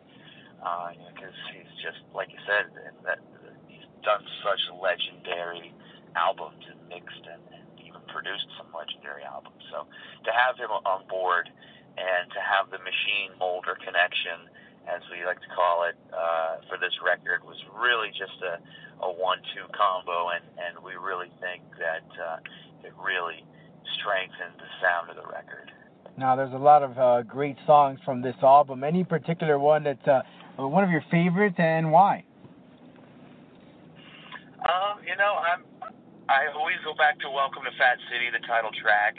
Because 1.11 1.35
uh, 1.35 1.51
he's 1.51 1.71
just 1.83 1.99
like 2.15 2.31
you 2.31 2.39
said, 2.47 2.71
that 3.03 3.19
he's 3.67 3.83
done 4.03 4.23
such 4.41 4.63
legendary 4.79 5.75
albums 6.15 6.63
and 6.71 6.79
mixed 6.87 7.25
and, 7.27 7.43
and 7.51 7.67
even 7.83 7.99
produced 8.07 8.47
some 8.55 8.71
legendary 8.71 9.27
albums. 9.27 9.59
So 9.71 9.85
to 10.23 10.31
have 10.31 10.55
him 10.55 10.71
on 10.71 11.03
board 11.11 11.51
and 11.97 12.31
to 12.31 12.39
have 12.41 12.71
the 12.71 12.79
machine 12.79 13.35
Moulder 13.39 13.77
connection, 13.79 14.49
as 14.89 15.01
we 15.11 15.25
like 15.25 15.39
to 15.39 15.51
call 15.55 15.87
it, 15.87 15.95
uh, 16.11 16.59
for 16.67 16.77
this 16.77 16.93
record 17.05 17.43
was 17.43 17.57
really 17.77 18.09
just 18.09 18.37
a 18.43 18.59
a 19.03 19.11
one-two 19.11 19.67
combo, 19.75 20.29
and 20.29 20.43
and 20.55 20.83
we 20.83 20.95
really 20.95 21.31
think 21.41 21.63
that 21.79 22.07
uh, 22.15 22.37
it 22.87 22.93
really 22.95 23.43
strengthened 23.99 24.55
the 24.57 24.69
sound 24.79 25.09
of 25.09 25.15
the 25.15 25.27
record. 25.27 25.71
Now, 26.17 26.35
there's 26.35 26.53
a 26.53 26.61
lot 26.61 26.83
of 26.83 26.97
uh, 26.97 27.23
great 27.23 27.57
songs 27.65 27.99
from 28.05 28.21
this 28.21 28.35
album. 28.43 28.83
Any 28.83 29.03
particular 29.03 29.57
one 29.57 29.83
that's 29.83 30.07
uh, 30.07 30.21
one 30.57 30.83
of 30.83 30.91
your 30.91 31.03
favorites, 31.09 31.55
and 31.57 31.91
why? 31.91 32.23
Um, 34.63 35.01
you 35.03 35.15
know, 35.17 35.35
I'm 35.41 35.63
I 36.29 36.47
always 36.55 36.77
go 36.85 36.93
back 36.95 37.19
to 37.19 37.29
Welcome 37.29 37.63
to 37.65 37.73
Fat 37.77 37.97
City, 38.11 38.29
the 38.31 38.45
title 38.47 38.71
track. 38.81 39.15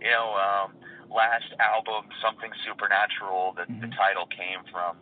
You 0.00 0.10
know, 0.10 0.32
um, 0.38 0.77
last 1.10 1.50
album, 1.58 2.08
Something 2.22 2.52
Supernatural, 2.64 3.56
the, 3.56 3.64
mm-hmm. 3.64 3.80
the 3.80 3.90
title 3.96 4.28
came 4.28 4.64
from 4.70 4.96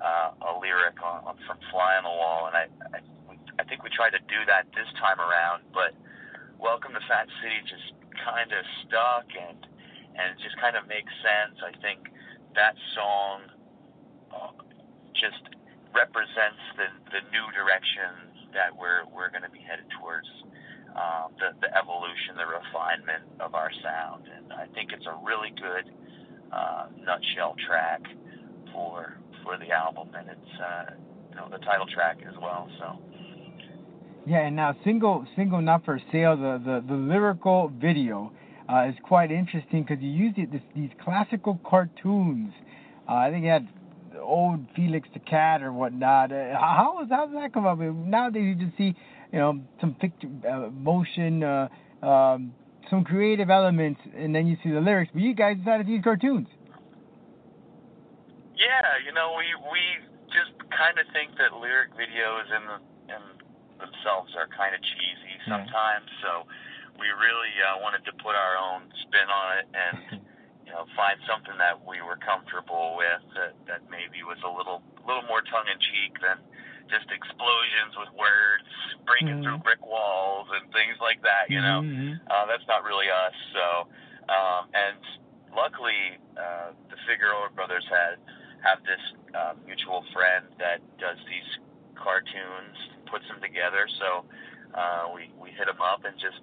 uh, 0.00 0.32
a 0.46 0.52
lyric 0.58 0.96
on, 1.02 1.24
on 1.26 1.36
from 1.46 1.58
Fly 1.70 1.96
on 1.98 2.04
the 2.04 2.14
Wall, 2.14 2.48
and 2.48 2.56
I, 2.56 2.64
I 2.96 3.00
I 3.60 3.64
think 3.68 3.84
we 3.84 3.90
tried 3.92 4.16
to 4.16 4.22
do 4.24 4.40
that 4.48 4.72
this 4.72 4.88
time 4.96 5.20
around, 5.20 5.68
but 5.76 5.92
Welcome 6.56 6.92
to 6.92 7.00
Fat 7.08 7.24
City 7.40 7.56
just 7.64 7.96
kind 8.20 8.52
of 8.52 8.64
stuck 8.84 9.24
and 9.32 9.56
and 10.12 10.36
it 10.36 10.38
just 10.44 10.60
kind 10.60 10.76
of 10.76 10.84
makes 10.84 11.08
sense. 11.24 11.56
I 11.64 11.72
think 11.80 12.12
that 12.52 12.76
song 12.92 13.48
uh, 14.28 14.52
just 15.16 15.40
represents 15.96 16.60
the 16.76 16.88
the 17.16 17.24
new 17.32 17.48
direction 17.56 18.28
that 18.52 18.76
we're 18.76 19.08
we're 19.08 19.32
going 19.32 19.44
to 19.44 19.52
be 19.52 19.64
headed 19.64 19.88
towards. 19.96 20.28
Um, 20.90 21.32
the 21.38 21.54
the 21.60 21.70
evolution, 21.76 22.34
the 22.36 22.46
refinement 22.46 23.22
of 23.38 23.54
our 23.54 23.70
sound, 23.82 24.24
and 24.26 24.52
I 24.52 24.66
think 24.74 24.90
it's 24.92 25.06
a 25.06 25.16
really 25.24 25.50
good 25.54 25.86
uh, 26.52 26.86
nutshell 26.98 27.54
track 27.66 28.02
for 28.72 29.16
for 29.44 29.56
the 29.56 29.70
album, 29.70 30.10
and 30.14 30.28
it's 30.28 30.60
uh, 30.60 30.90
you 31.30 31.36
know 31.36 31.48
the 31.50 31.58
title 31.58 31.86
track 31.86 32.18
as 32.26 32.34
well. 32.42 32.68
So 32.78 32.98
yeah, 34.26 34.46
and 34.46 34.56
now 34.56 34.74
single 34.84 35.26
single 35.36 35.60
not 35.60 35.84
for 35.84 36.00
sale. 36.10 36.36
The 36.36 36.60
the, 36.64 36.84
the 36.86 36.94
lyrical 36.94 37.72
video 37.80 38.32
uh, 38.68 38.88
is 38.88 38.94
quite 39.02 39.30
interesting 39.30 39.82
because 39.82 40.02
you 40.02 40.10
use 40.10 40.34
it, 40.36 40.52
this, 40.52 40.62
these 40.74 40.90
classical 41.02 41.60
cartoons. 41.64 42.52
Uh, 43.08 43.14
I 43.14 43.30
think 43.30 43.44
you 43.44 43.50
had 43.50 43.68
old 44.20 44.66
Felix 44.76 45.08
the 45.14 45.20
Cat 45.20 45.62
or 45.62 45.72
whatnot. 45.72 46.32
Uh, 46.32 46.54
how 46.58 46.96
was 46.98 47.08
how 47.10 47.26
does 47.26 47.34
that 47.34 47.52
come 47.52 47.66
up? 47.66 47.78
I 47.78 47.82
mean, 47.82 48.10
nowadays 48.10 48.56
you 48.56 48.66
just 48.66 48.76
see 48.76 48.94
you 49.32 49.38
know 49.38 49.60
some 49.80 49.94
picture 49.94 50.28
uh, 50.48 50.70
motion, 50.70 51.42
uh, 51.42 51.68
um, 52.02 52.52
some 52.90 53.04
creative 53.04 53.50
elements, 53.50 54.00
and 54.16 54.34
then 54.34 54.46
you 54.46 54.56
see 54.62 54.70
the 54.70 54.80
lyrics. 54.80 55.10
But 55.12 55.22
you 55.22 55.34
guys 55.34 55.56
decided 55.58 55.86
to 55.86 55.92
use 55.92 56.04
cartoons. 56.04 56.48
Yeah, 58.56 59.00
you 59.06 59.12
know 59.14 59.34
we 59.38 59.46
we 59.70 59.82
just 60.28 60.54
kind 60.70 60.98
of 60.98 61.06
think 61.12 61.34
that 61.38 61.54
lyric 61.56 61.94
videos 61.94 62.46
and 62.50 62.82
and 63.10 63.24
themselves 63.78 64.34
are 64.36 64.46
kind 64.52 64.74
of 64.74 64.80
cheesy 64.82 65.34
sometimes. 65.48 66.06
Mm. 66.06 66.22
So 66.22 66.30
we 66.98 67.08
really 67.16 67.54
uh, 67.64 67.80
wanted 67.80 68.04
to 68.04 68.12
put 68.20 68.36
our 68.36 68.54
own 68.60 68.90
spin 69.06 69.28
on 69.30 69.46
it 69.58 69.66
and 69.72 69.96
you 70.66 70.72
know 70.72 70.84
find 70.94 71.16
something 71.24 71.56
that 71.56 71.80
we 71.80 72.02
were 72.04 72.20
comfortable 72.20 72.98
with 72.98 73.22
that, 73.34 73.54
that 73.66 73.80
maybe 73.88 74.20
was 74.26 74.38
a 74.44 74.52
little 74.52 74.82
little 75.06 75.24
more 75.24 75.40
tongue 75.48 75.66
in 75.70 75.78
cheek 75.80 76.18
than 76.20 76.36
just 76.90 77.08
explosions 77.08 77.94
with 77.96 78.10
words 78.18 78.66
breaking 79.06 79.40
mm. 79.40 79.42
through 79.42 79.58
brick 79.62 79.80
walls 79.86 80.50
and 80.52 80.66
things 80.74 80.98
like 81.00 81.22
that. 81.22 81.48
You 81.48 81.62
know, 81.62 81.80
mm-hmm. 81.80 82.18
uh, 82.26 82.44
that's 82.50 82.66
not 82.66 82.84
really 82.84 83.08
us. 83.08 83.36
So 83.54 83.64
um, 84.30 84.70
and 84.74 85.00
luckily 85.54 86.18
uh, 86.38 86.76
the 86.90 86.98
Figueroa 87.06 87.50
brothers 87.54 87.86
had 87.90 88.22
have 88.62 88.84
this 88.84 89.00
uh, 89.32 89.54
mutual 89.64 90.04
friend 90.12 90.44
that 90.60 90.84
does 91.00 91.16
these 91.26 91.48
cartoons 91.96 92.76
puts 93.08 93.24
them 93.26 93.40
together. 93.40 93.88
So 93.98 94.24
uh, 94.76 95.10
we 95.10 95.32
we 95.40 95.50
hit 95.50 95.66
him 95.66 95.80
up 95.82 96.04
and 96.06 96.14
just 96.20 96.40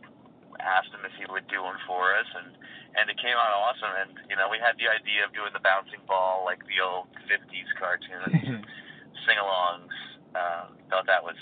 asked 0.60 0.90
him 0.90 1.06
if 1.06 1.14
he 1.16 1.26
would 1.30 1.46
do 1.48 1.62
one 1.62 1.78
for 1.86 2.12
us, 2.18 2.28
and 2.36 2.58
and 2.98 3.06
it 3.08 3.18
came 3.22 3.38
out 3.38 3.54
awesome. 3.54 3.94
And 4.04 4.12
you 4.28 4.36
know, 4.36 4.50
we 4.50 4.58
had 4.60 4.76
the 4.82 4.90
idea 4.90 5.24
of 5.24 5.32
doing 5.32 5.54
the 5.54 5.64
bouncing 5.64 6.02
ball 6.10 6.44
like 6.44 6.62
the 6.66 6.82
old 6.82 7.08
'50s 7.30 7.70
cartoons, 7.78 8.66
sing-alongs. 9.26 9.96
Uh, 10.38 10.69
thought 10.89 11.08
that 11.08 11.23
was 11.23 11.36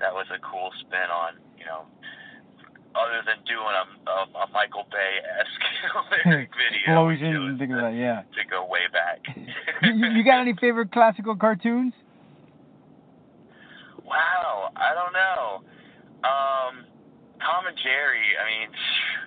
that 0.00 0.12
was 0.12 0.26
a 0.32 0.40
cool 0.40 0.70
spin 0.80 1.10
on 1.12 1.34
you 1.58 1.66
know. 1.66 1.84
Other 2.90 3.22
than 3.22 3.38
doing 3.46 3.70
a, 3.70 3.86
a, 4.10 4.18
a 4.42 4.46
Michael 4.50 4.82
Bay 4.90 5.22
esque 5.38 6.26
lyric 6.26 6.50
video, 6.58 7.06
Explosion, 7.06 7.56
think 7.56 7.70
of 7.70 7.78
that, 7.78 7.94
yeah. 7.94 8.26
To 8.34 8.42
go 8.50 8.66
way 8.66 8.90
back. 8.90 9.22
you, 9.82 10.10
you 10.10 10.24
got 10.24 10.40
any 10.40 10.54
favorite 10.60 10.90
classical 10.90 11.36
cartoons? 11.36 11.92
Wow, 14.04 14.74
I 14.74 14.90
don't 14.98 15.14
know. 15.14 15.62
Um, 16.26 16.74
Tom 17.38 17.70
and 17.70 17.78
Jerry. 17.78 18.26
I 18.34 18.42
mean, 18.50 18.70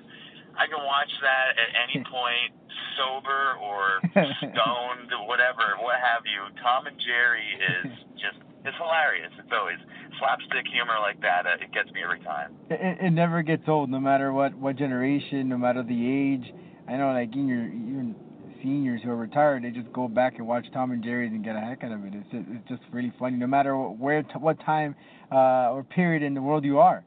I 0.60 0.68
can 0.68 0.84
watch 0.84 1.12
that 1.24 1.56
at 1.56 1.72
any 1.88 2.04
point, 2.12 2.52
sober 3.00 3.56
or 3.64 4.04
stoned, 4.44 5.10
whatever, 5.24 5.80
what 5.80 6.04
have 6.04 6.28
you. 6.28 6.52
Tom 6.62 6.88
and 6.88 7.00
Jerry 7.00 7.48
is 7.58 7.96
just 8.20 8.44
it's 8.66 8.78
hilarious. 8.78 9.32
It's 9.40 9.52
always 9.52 9.80
slapstick 10.20 10.66
humor 10.72 11.00
like 11.02 11.20
that. 11.22 11.46
Uh, 11.46 11.62
it 11.62 11.72
gets 11.74 11.92
me 11.92 12.02
every 12.04 12.20
time. 12.20 12.56
It, 12.70 12.98
it 13.02 13.12
never 13.12 13.42
gets 13.42 13.64
old, 13.68 13.90
no 13.90 14.00
matter 14.00 14.32
what 14.32 14.56
what 14.56 14.76
generation, 14.78 15.50
no 15.50 15.58
matter 15.58 15.84
the 15.84 15.94
age. 15.94 16.54
I 16.88 16.98
know, 16.98 17.12
like 17.12 17.34
in 17.34 17.48
your 17.48 17.66
even 17.66 18.16
seniors 18.64 19.02
who 19.04 19.12
are 19.12 19.16
retired, 19.16 19.64
they 19.64 19.72
just 19.72 19.92
go 19.92 20.08
back 20.08 20.36
and 20.38 20.48
watch 20.48 20.66
Tom 20.74 20.92
and 20.92 21.04
Jerry's 21.04 21.32
and 21.32 21.44
get 21.44 21.56
a 21.56 21.60
heck 21.60 21.84
out 21.84 21.92
of 21.92 22.06
it. 22.06 22.14
It's 22.16 22.32
just, 22.32 22.46
it's 22.50 22.70
just 22.70 22.82
really 22.92 23.12
funny, 23.20 23.38
no 23.38 23.48
matter 23.48 23.76
where, 23.78 24.24
what 24.40 24.60
time 24.62 24.96
uh, 25.32 25.72
or 25.72 25.84
period 25.84 26.24
in 26.24 26.34
the 26.34 26.42
world 26.42 26.64
you 26.64 26.80
are. 26.80 27.04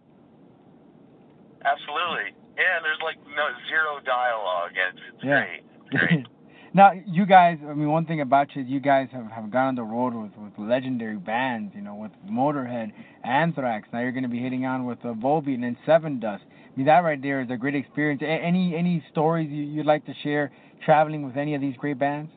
Absolutely. 1.65 2.37
Yeah, 2.57 2.81
there's 2.83 3.01
like 3.03 3.17
no 3.35 3.49
zero 3.69 4.01
dialogue. 4.05 4.73
It's, 4.73 5.01
it's 5.15 5.25
yeah. 5.25 5.45
great. 5.91 6.09
great. 6.09 6.27
now, 6.77 6.93
you 7.07 7.25
guys, 7.25 7.57
I 7.67 7.73
mean, 7.73 7.89
one 7.89 8.05
thing 8.05 8.21
about 8.21 8.55
you, 8.55 8.61
you 8.61 8.81
guys 8.81 9.09
have, 9.13 9.31
have 9.31 9.51
gone 9.51 9.69
on 9.69 9.75
the 9.77 9.83
road 9.83 10.13
with, 10.13 10.33
with 10.37 10.53
legendary 10.59 11.17
bands, 11.17 11.73
you 11.75 11.81
know, 11.81 11.95
with 11.95 12.13
Motorhead, 12.31 12.93
Anthrax. 13.25 13.89
Now 13.95 14.01
you're 14.01 14.13
going 14.13 14.25
to 14.25 14.29
be 14.29 14.43
hitting 14.43 14.67
on 14.67 14.85
with 14.85 14.99
uh, 15.03 15.15
Volbeat 15.15 15.55
and 15.55 15.65
then 15.65 15.79
Sevendust. 15.89 16.45
I 16.45 16.77
mean, 16.77 16.85
that 16.85 16.99
right 16.99 17.21
there 17.21 17.41
is 17.41 17.49
a 17.49 17.57
great 17.57 17.75
experience. 17.75 18.21
A- 18.21 18.27
any 18.27 18.77
any 18.77 19.03
stories 19.11 19.49
you, 19.51 19.63
you'd 19.65 19.87
like 19.87 20.05
to 20.05 20.13
share 20.23 20.53
traveling 20.85 21.25
with 21.25 21.39
any 21.39 21.55
of 21.55 21.63
these 21.63 21.77
great 21.79 21.99
bands? 21.99 22.31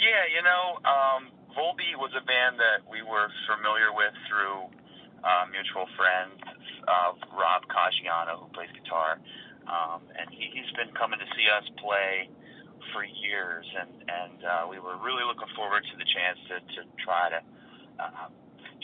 Yeah, 0.00 0.24
you 0.32 0.40
know, 0.40 0.80
um, 0.88 1.28
Volbeat 1.52 2.00
was 2.00 2.16
a 2.16 2.24
band 2.24 2.56
that 2.56 2.80
we 2.88 3.02
were 3.02 3.28
familiar 3.44 3.92
with 3.92 4.16
through 4.24 4.72
uh, 5.20 5.44
mutual 5.52 5.84
friends 6.00 6.40
of 6.88 7.20
Rob 7.36 7.68
Caggiano, 7.68 8.40
who 8.40 8.48
plays 8.56 8.72
guitar, 8.72 9.20
um, 9.68 10.00
and 10.16 10.32
he, 10.32 10.50
he's 10.52 10.72
been 10.74 10.90
coming 10.96 11.20
to 11.20 11.28
see 11.36 11.46
us 11.48 11.64
play 11.78 12.28
for 12.92 13.04
years, 13.04 13.66
and 13.76 13.92
and 14.08 14.38
uh, 14.44 14.64
we 14.68 14.80
were 14.80 14.96
really 15.04 15.24
looking 15.24 15.48
forward 15.54 15.84
to 15.84 15.94
the 15.96 16.08
chance 16.08 16.38
to 16.48 16.56
to 16.76 16.80
try 17.04 17.28
to 17.28 17.40
uh, 18.00 18.28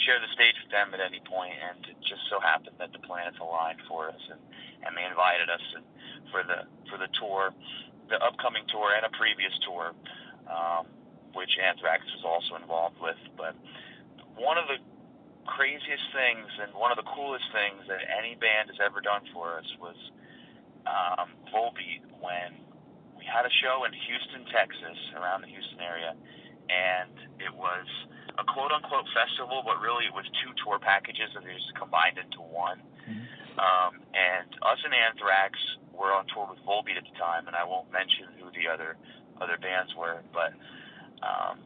share 0.05 0.21
the 0.21 0.31
stage 0.37 0.57
with 0.61 0.71
them 0.71 0.93
at 0.93 1.01
any 1.01 1.23
point, 1.25 1.57
and 1.57 1.81
it 1.89 1.97
just 2.05 2.23
so 2.29 2.39
happened 2.41 2.77
that 2.79 2.93
the 2.93 3.03
planets 3.03 3.41
aligned 3.41 3.81
for 3.89 4.13
us, 4.13 4.23
and 4.29 4.41
and 4.85 4.93
they 4.93 5.07
invited 5.09 5.49
us 5.49 5.65
and 5.75 5.85
for 6.29 6.45
the 6.45 6.69
for 6.93 7.01
the 7.01 7.09
tour, 7.17 7.51
the 8.13 8.21
upcoming 8.21 8.65
tour 8.69 8.93
and 8.93 9.09
a 9.09 9.13
previous 9.17 9.55
tour, 9.65 9.97
um, 10.51 10.85
which 11.33 11.57
Anthrax 11.57 12.05
was 12.13 12.25
also 12.29 12.61
involved 12.61 13.01
with. 13.01 13.19
But 13.37 13.57
one 14.37 14.59
of 14.59 14.69
the 14.69 14.79
craziest 15.47 16.07
things 16.13 16.49
and 16.61 16.73
one 16.75 16.91
of 16.93 16.97
the 16.99 17.09
coolest 17.09 17.45
things 17.53 17.85
that 17.89 18.01
any 18.09 18.35
band 18.37 18.73
has 18.73 18.81
ever 18.81 19.01
done 19.01 19.23
for 19.33 19.57
us 19.61 19.69
was 19.81 19.97
um, 20.87 21.33
Volbeat 21.53 22.05
when 22.21 22.61
we 23.17 23.25
had 23.25 23.47
a 23.47 23.53
show 23.63 23.85
in 23.85 23.93
Houston, 23.93 24.45
Texas, 24.53 24.99
around 25.17 25.43
the 25.43 25.51
Houston 25.51 25.81
area, 25.81 26.13
and 26.69 27.13
it 27.41 27.53
was 27.53 27.87
a 28.39 28.45
quote 28.45 28.73
unquote 28.73 29.09
festival, 29.13 29.63
but 29.65 29.81
really 29.81 30.05
it 30.07 30.15
was 30.15 30.25
two 30.45 30.53
tour 30.65 30.79
packages 30.79 31.33
that 31.35 31.45
they 31.45 31.55
just 31.55 31.73
combined 31.77 32.19
into 32.19 32.41
one. 32.41 32.81
Um, 33.55 34.03
and 34.13 34.49
us 34.67 34.81
and 34.83 34.93
Anthrax 34.93 35.55
were 35.95 36.11
on 36.11 36.27
tour 36.35 36.51
with 36.51 36.59
Volbeat 36.67 36.99
at 36.99 37.07
the 37.07 37.17
time, 37.17 37.47
and 37.47 37.55
I 37.55 37.63
won't 37.63 37.87
mention 37.93 38.35
who 38.41 38.51
the 38.51 38.67
other 38.67 38.97
other 39.41 39.59
bands 39.59 39.95
were, 39.99 40.23
but 40.33 40.55
um, 41.23 41.59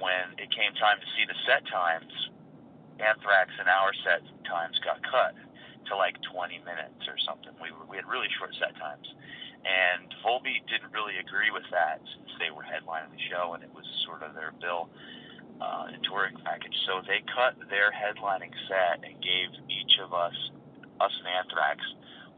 when 0.00 0.32
it 0.40 0.48
came 0.48 0.72
time 0.80 0.96
to 0.96 1.08
see 1.12 1.24
the 1.28 1.36
set 1.44 1.60
times, 1.68 2.08
Anthrax 3.00 3.52
and 3.60 3.68
our 3.68 3.92
set 4.04 4.24
times 4.48 4.78
got 4.80 5.02
cut 5.04 5.36
to 5.90 5.96
like 5.96 6.16
20 6.32 6.58
minutes 6.62 7.02
or 7.08 7.16
something. 7.26 7.52
We 7.58 7.72
were, 7.72 7.86
we 7.88 7.96
had 7.96 8.06
really 8.06 8.28
short 8.38 8.54
set 8.58 8.74
times, 8.78 9.06
and 9.62 10.10
Volbeat 10.26 10.66
didn't 10.66 10.90
really 10.90 11.18
agree 11.22 11.50
with 11.54 11.66
that 11.70 12.02
since 12.02 12.30
they 12.42 12.50
were 12.50 12.66
headlining 12.66 13.14
the 13.14 13.24
show 13.30 13.54
and 13.54 13.62
it 13.62 13.70
was 13.70 13.86
sort 14.06 14.22
of 14.22 14.34
their 14.34 14.50
bill 14.58 14.90
uh, 15.62 15.94
and 15.94 16.02
touring 16.02 16.34
package. 16.42 16.74
So 16.86 17.02
they 17.06 17.22
cut 17.30 17.54
their 17.70 17.94
headlining 17.94 18.50
set 18.66 19.06
and 19.06 19.14
gave 19.22 19.54
each 19.70 20.02
of 20.02 20.10
us, 20.10 20.34
us 20.98 21.14
and 21.22 21.28
Anthrax, 21.30 21.78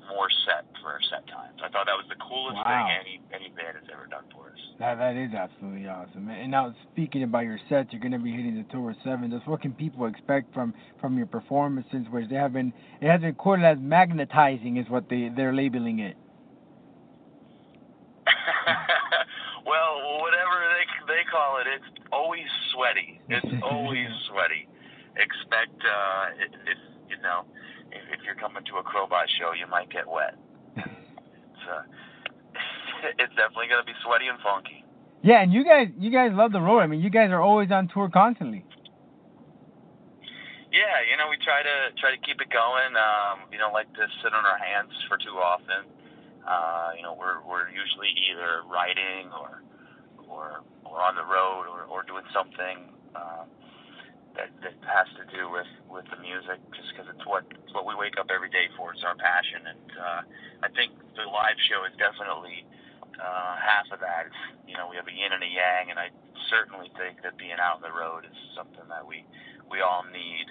more 0.08 0.28
set 0.46 0.64
for 0.80 0.92
our 0.92 1.02
set 1.10 1.26
times. 1.28 1.58
I 1.64 1.68
thought 1.68 1.86
that 1.86 1.96
was 1.96 2.06
the 2.08 2.20
coolest 2.20 2.56
Wow. 2.60 2.64
thing 2.64 2.86
any 3.00 3.14
any 3.32 3.48
band 3.56 3.76
has 3.76 3.88
ever 3.92 4.06
done 4.06 4.24
for 4.32 4.50
us. 4.50 4.60
That 4.78 4.98
that 4.98 5.16
is 5.16 5.32
absolutely 5.34 5.88
awesome. 5.88 6.28
And 6.28 6.50
now 6.50 6.74
speaking 6.92 7.22
about 7.22 7.44
your 7.44 7.58
sets, 7.68 7.92
you're 7.92 8.00
going 8.00 8.12
to 8.12 8.18
be 8.18 8.32
hitting 8.32 8.56
the 8.56 8.64
tour 8.72 8.94
Sevendust 9.04 9.46
what 9.46 9.62
can 9.62 9.72
people 9.72 10.06
expect 10.06 10.52
from 10.52 10.74
from 11.00 11.16
your 11.16 11.26
performances? 11.26 12.06
Which 12.10 12.28
they 12.28 12.36
have 12.36 12.52
been, 12.52 12.72
it 13.00 13.08
has 13.08 13.20
been 13.20 13.34
quoted 13.34 13.64
as 13.64 13.78
magnetizing, 13.78 14.76
is 14.76 14.88
what 14.88 15.08
they 15.08 15.30
they're 15.34 15.54
labeling 15.54 16.00
it. 16.00 16.16
well, 19.66 20.20
whatever 20.20 20.56
they 20.74 20.84
they 21.06 21.24
call 21.30 21.58
it, 21.60 21.66
it's 21.68 21.90
always 22.12 22.46
sweaty. 22.72 23.20
It's 23.28 23.46
always 23.62 24.08
sweaty. 24.28 24.68
Expect 25.16 25.78
uh, 25.84 26.34
if, 26.42 26.50
if 26.66 26.78
you 27.08 27.16
know 27.22 27.44
if, 27.94 28.18
if 28.18 28.20
you're 28.26 28.34
coming 28.34 28.64
to 28.66 28.76
a 28.76 28.84
Crobot 28.84 29.30
show, 29.38 29.54
you 29.54 29.66
might 29.70 29.90
get 29.90 30.08
wet. 30.08 30.34
It's 31.54 31.64
uh, 31.70 31.82
it's 33.22 33.34
definitely 33.38 33.70
gonna 33.70 33.86
be 33.86 33.96
sweaty 34.04 34.26
and 34.26 34.38
funky. 34.42 34.84
Yeah, 35.22 35.40
and 35.40 35.52
you 35.52 35.64
guys 35.64 35.88
you 35.96 36.10
guys 36.10 36.32
love 36.34 36.52
the 36.52 36.60
road. 36.60 36.80
I 36.80 36.86
mean, 36.86 37.00
you 37.00 37.08
guys 37.08 37.30
are 37.30 37.40
always 37.40 37.70
on 37.70 37.88
tour 37.88 38.10
constantly. 38.12 38.66
Yeah, 40.74 41.06
you 41.06 41.16
know, 41.16 41.30
we 41.30 41.38
try 41.40 41.62
to 41.62 41.94
try 42.02 42.10
to 42.10 42.20
keep 42.20 42.42
it 42.42 42.50
going. 42.50 42.92
Um, 42.98 43.46
we 43.48 43.56
don't 43.56 43.72
like 43.72 43.88
to 43.94 44.04
sit 44.20 44.34
on 44.34 44.44
our 44.44 44.58
hands 44.58 44.90
for 45.08 45.16
too 45.16 45.38
often. 45.38 45.86
Uh, 46.42 46.92
you 46.98 47.02
know, 47.06 47.14
we're 47.14 47.40
we're 47.46 47.70
usually 47.70 48.12
either 48.28 48.66
writing 48.68 49.30
or 49.32 49.62
or 50.28 50.66
or 50.84 51.00
on 51.00 51.14
the 51.14 51.24
road 51.24 51.70
or, 51.70 51.86
or 51.88 52.02
doing 52.02 52.26
something 52.34 52.92
uh, 53.14 53.46
that 54.36 54.50
that 54.62 54.74
has 54.86 55.08
to 55.18 55.24
do 55.30 55.50
with 55.50 55.68
with 55.90 56.06
the 56.10 56.18
music, 56.18 56.58
just 56.74 56.90
because 56.92 57.06
it's 57.10 57.24
what 57.26 57.46
it's 57.50 57.72
what 57.74 57.86
we 57.86 57.94
wake 57.94 58.18
up 58.18 58.30
every 58.30 58.50
day 58.50 58.66
for. 58.76 58.92
It's 58.92 59.06
our 59.06 59.14
passion, 59.16 59.66
and 59.66 59.88
uh, 59.94 60.22
I 60.66 60.68
think 60.74 60.94
the 61.14 61.26
live 61.26 61.58
show 61.70 61.86
is 61.86 61.94
definitely 61.96 62.66
uh, 63.18 63.54
half 63.58 63.86
of 63.94 64.02
that. 64.02 64.26
It's, 64.26 64.42
you 64.66 64.74
know, 64.74 64.90
we 64.90 64.96
have 64.98 65.06
a 65.06 65.14
yin 65.14 65.30
and 65.30 65.42
a 65.42 65.50
yang, 65.50 65.94
and 65.94 65.98
I 65.98 66.10
certainly 66.50 66.90
think 66.98 67.22
that 67.22 67.38
being 67.38 67.58
out 67.62 67.78
on 67.78 67.82
the 67.86 67.94
road 67.94 68.26
is 68.26 68.36
something 68.58 68.84
that 68.90 69.06
we 69.06 69.22
we 69.70 69.80
all 69.80 70.04
need. 70.10 70.46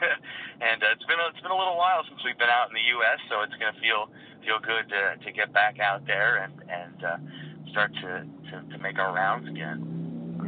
and 0.64 0.82
uh, 0.82 0.92
it's 0.96 1.04
been 1.04 1.20
a, 1.20 1.26
it's 1.30 1.42
been 1.44 1.54
a 1.54 1.58
little 1.58 1.76
while 1.76 2.02
since 2.08 2.20
we've 2.24 2.38
been 2.40 2.52
out 2.52 2.72
in 2.72 2.74
the 2.74 2.88
U.S., 3.00 3.20
so 3.28 3.44
it's 3.44 3.54
gonna 3.60 3.76
feel 3.80 4.08
feel 4.44 4.58
good 4.60 4.88
to 4.88 5.20
to 5.20 5.28
get 5.32 5.52
back 5.52 5.78
out 5.78 6.06
there 6.08 6.42
and 6.42 6.54
and 6.68 6.98
uh, 7.04 7.18
start 7.70 7.92
to, 8.00 8.24
to 8.50 8.54
to 8.72 8.76
make 8.80 8.98
our 8.98 9.12
rounds 9.12 9.48
again. 9.48 9.97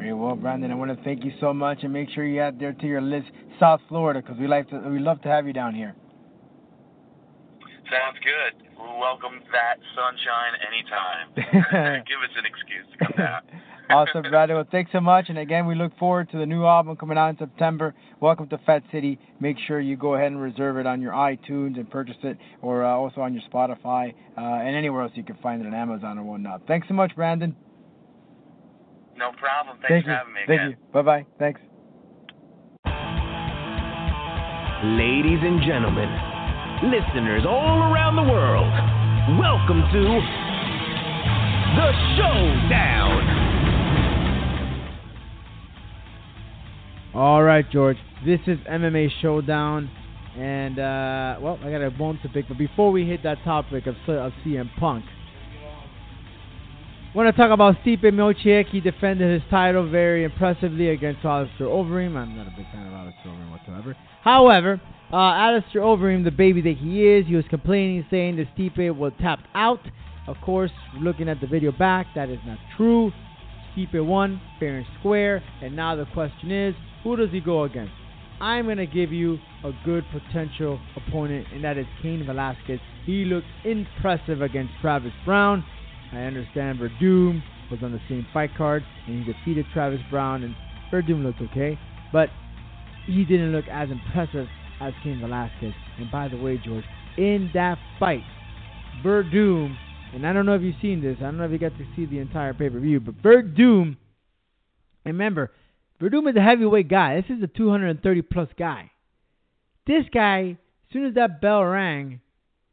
Great. 0.00 0.14
Well, 0.14 0.34
Brandon, 0.34 0.70
I 0.70 0.74
want 0.76 0.96
to 0.96 1.04
thank 1.04 1.24
you 1.24 1.32
so 1.40 1.52
much, 1.52 1.80
and 1.82 1.92
make 1.92 2.08
sure 2.08 2.24
you 2.24 2.40
add 2.40 2.58
there 2.58 2.72
to 2.72 2.86
your 2.86 3.02
list 3.02 3.26
South 3.58 3.82
Florida, 3.86 4.22
because 4.22 4.38
we 4.38 4.46
like 4.46 4.66
to 4.70 4.78
we 4.88 4.98
love 4.98 5.20
to 5.22 5.28
have 5.28 5.46
you 5.46 5.52
down 5.52 5.74
here. 5.74 5.94
Sounds 7.90 8.16
good. 8.24 8.66
We 8.78 8.98
welcome 8.98 9.42
that 9.52 9.76
sunshine 9.94 10.56
anytime. 10.66 12.02
Give 12.06 12.18
us 12.22 12.34
an 12.38 12.46
excuse 12.46 12.86
to 12.92 13.04
come 13.04 13.12
down. 13.18 13.42
awesome, 13.90 14.22
Brandon. 14.30 14.56
Well, 14.56 14.66
thanks 14.72 14.90
so 14.90 15.00
much. 15.00 15.26
And 15.28 15.36
again, 15.36 15.66
we 15.66 15.74
look 15.74 15.92
forward 15.98 16.30
to 16.30 16.38
the 16.38 16.46
new 16.46 16.64
album 16.64 16.96
coming 16.96 17.18
out 17.18 17.28
in 17.28 17.36
September. 17.36 17.94
Welcome 18.20 18.48
to 18.48 18.58
Fat 18.64 18.82
City. 18.90 19.18
Make 19.38 19.58
sure 19.66 19.80
you 19.80 19.98
go 19.98 20.14
ahead 20.14 20.28
and 20.28 20.40
reserve 20.40 20.78
it 20.78 20.86
on 20.86 21.02
your 21.02 21.12
iTunes 21.12 21.76
and 21.76 21.90
purchase 21.90 22.16
it, 22.22 22.38
or 22.62 22.86
uh, 22.86 22.88
also 22.88 23.20
on 23.20 23.34
your 23.34 23.42
Spotify 23.52 24.14
uh, 24.38 24.40
and 24.40 24.74
anywhere 24.74 25.02
else 25.02 25.12
you 25.14 25.24
can 25.24 25.36
find 25.42 25.60
it 25.60 25.66
on 25.66 25.74
Amazon 25.74 26.18
or 26.18 26.22
whatnot. 26.22 26.62
Thanks 26.66 26.88
so 26.88 26.94
much, 26.94 27.14
Brandon. 27.14 27.54
No 29.20 29.33
problem. 29.33 29.76
Thanks 29.87 29.88
Thank 29.88 30.04
for 30.06 30.11
you. 30.12 30.16
having 30.16 30.33
me 30.33 30.40
Thank 30.46 30.61
again. 30.61 30.70
you. 30.70 30.92
Bye 30.94 31.02
bye. 31.02 31.26
Thanks. 31.38 31.61
Ladies 34.83 35.40
and 35.44 35.61
gentlemen, 35.61 36.09
listeners 36.88 37.44
all 37.46 37.92
around 37.92 38.16
the 38.16 38.22
world, 38.22 38.64
welcome 39.38 39.85
to 39.92 40.20
the 41.76 41.92
Showdown. 42.16 43.20
All 47.14 47.42
right, 47.42 47.70
George. 47.70 47.98
This 48.24 48.40
is 48.46 48.56
MMA 48.61 49.09
Showdown, 49.20 49.90
and 50.38 50.78
uh, 50.78 51.37
well, 51.42 51.59
I 51.62 51.70
got 51.70 51.83
a 51.83 51.90
bone 51.90 52.18
to 52.22 52.28
pick. 52.30 52.48
But 52.48 52.56
before 52.56 52.90
we 52.90 53.06
hit 53.06 53.22
that 53.24 53.44
topic 53.44 53.87
of, 53.87 53.96
of 54.09 54.33
CM 54.46 54.70
Punk, 54.78 55.04
want 57.14 57.35
to 57.35 57.42
talk 57.42 57.51
about 57.51 57.75
Stipe 57.85 58.05
Miocic. 58.05 58.68
He 58.68 58.81
defended 58.81 59.33
his 59.40 59.51
title 59.51 59.88
very 59.88 60.25
impressively 60.25 60.90
against 60.90 61.25
Alistair 61.25 61.66
Overeem. 61.66 62.16
I'm 62.16 62.37
not 62.37 62.46
a 62.46 62.55
big 62.57 62.66
fan 62.70 62.87
of 62.87 62.92
Alistair 62.92 63.33
Overeem 63.33 63.51
whatsoever. 63.51 63.96
However, 64.23 64.81
uh, 65.12 65.16
Alistair 65.16 65.83
Overeem, 65.83 66.23
the 66.23 66.31
baby 66.31 66.61
that 66.62 66.77
he 66.77 67.09
is, 67.09 67.27
he 67.27 67.35
was 67.35 67.44
complaining, 67.51 68.07
saying 68.11 68.37
that 68.37 68.46
Stipe 68.57 68.96
was 68.96 69.12
tapped 69.20 69.46
out. 69.55 69.81
Of 70.29 70.37
course, 70.44 70.70
looking 71.01 71.29
at 71.29 71.40
the 71.40 71.49
video 71.49 71.73
back, 71.73 72.07
that 72.14 72.29
is 72.29 72.38
not 72.46 72.59
true. 72.77 73.11
Stipe 73.77 74.05
won, 74.05 74.40
fair 74.61 74.77
and 74.77 74.87
square. 75.01 75.42
And 75.62 75.75
now 75.75 75.96
the 75.96 76.07
question 76.14 76.53
is, 76.53 76.75
who 77.03 77.16
does 77.16 77.31
he 77.31 77.40
go 77.40 77.64
against? 77.64 77.92
I'm 78.40 78.66
going 78.66 78.79
to 78.79 78.87
give 78.87 79.12
you 79.12 79.38
a 79.64 79.73
good 79.85 80.05
potential 80.12 80.81
opponent, 80.96 81.46
and 81.53 81.64
that 81.64 81.77
is 81.77 81.87
Cain 82.03 82.25
Velasquez. 82.25 82.79
He 83.05 83.25
looked 83.25 83.49
impressive 83.64 84.40
against 84.42 84.73
Travis 84.81 85.12
Browne. 85.25 85.64
I 86.12 86.18
understand 86.23 86.79
Werdum 86.81 87.42
was 87.70 87.81
on 87.83 87.92
the 87.92 88.01
same 88.09 88.27
fight 88.33 88.51
card, 88.57 88.85
and 89.07 89.25
he 89.25 89.33
defeated 89.33 89.66
Travis 89.73 90.01
Browne, 90.11 90.42
and 90.42 90.55
Werdum 90.92 91.23
looked 91.23 91.40
okay, 91.40 91.79
but 92.12 92.29
he 93.07 93.25
didn't 93.25 93.53
look 93.53 93.66
as 93.70 93.88
impressive 93.90 94.46
as 94.81 94.92
Cain 95.03 95.20
Velasquez. 95.20 95.73
And 95.99 96.11
by 96.11 96.29
the 96.29 96.37
way, 96.37 96.61
George, 96.64 96.85
in 97.16 97.51
that 97.55 97.79
fight, 97.99 98.25
Werdum, 99.05 99.77
and 100.12 100.27
I 100.27 100.33
don't 100.33 100.46
know 100.46 100.55
if 100.55 100.62
you've 100.62 100.75
seen 100.83 101.01
this, 101.01 101.16
I 101.20 101.25
don't 101.25 101.38
know 101.38 101.44
if 101.44 101.53
you 101.53 101.59
got 101.59 101.77
to 101.79 101.87
see 101.94 102.07
the 102.07 102.18
entire 102.18 102.55
pay 102.55 102.70
per 102.70 102.81
view, 102.81 102.99
but 103.01 103.23
Werdum, 103.23 103.96
remember, 105.05 105.53
Werdum 106.01 106.29
is 106.31 106.37
a 106.37 106.42
heavyweight 106.42 106.88
guy. 106.88 107.20
This 107.20 107.37
is 107.37 107.42
a 107.42 107.46
230 107.46 108.23
plus 108.23 108.49
guy. 108.59 108.90
This 109.87 110.05
guy, 110.12 110.57
as 110.59 110.92
soon 110.92 111.05
as 111.05 111.14
that 111.14 111.40
bell 111.40 111.64
rang, 111.64 112.20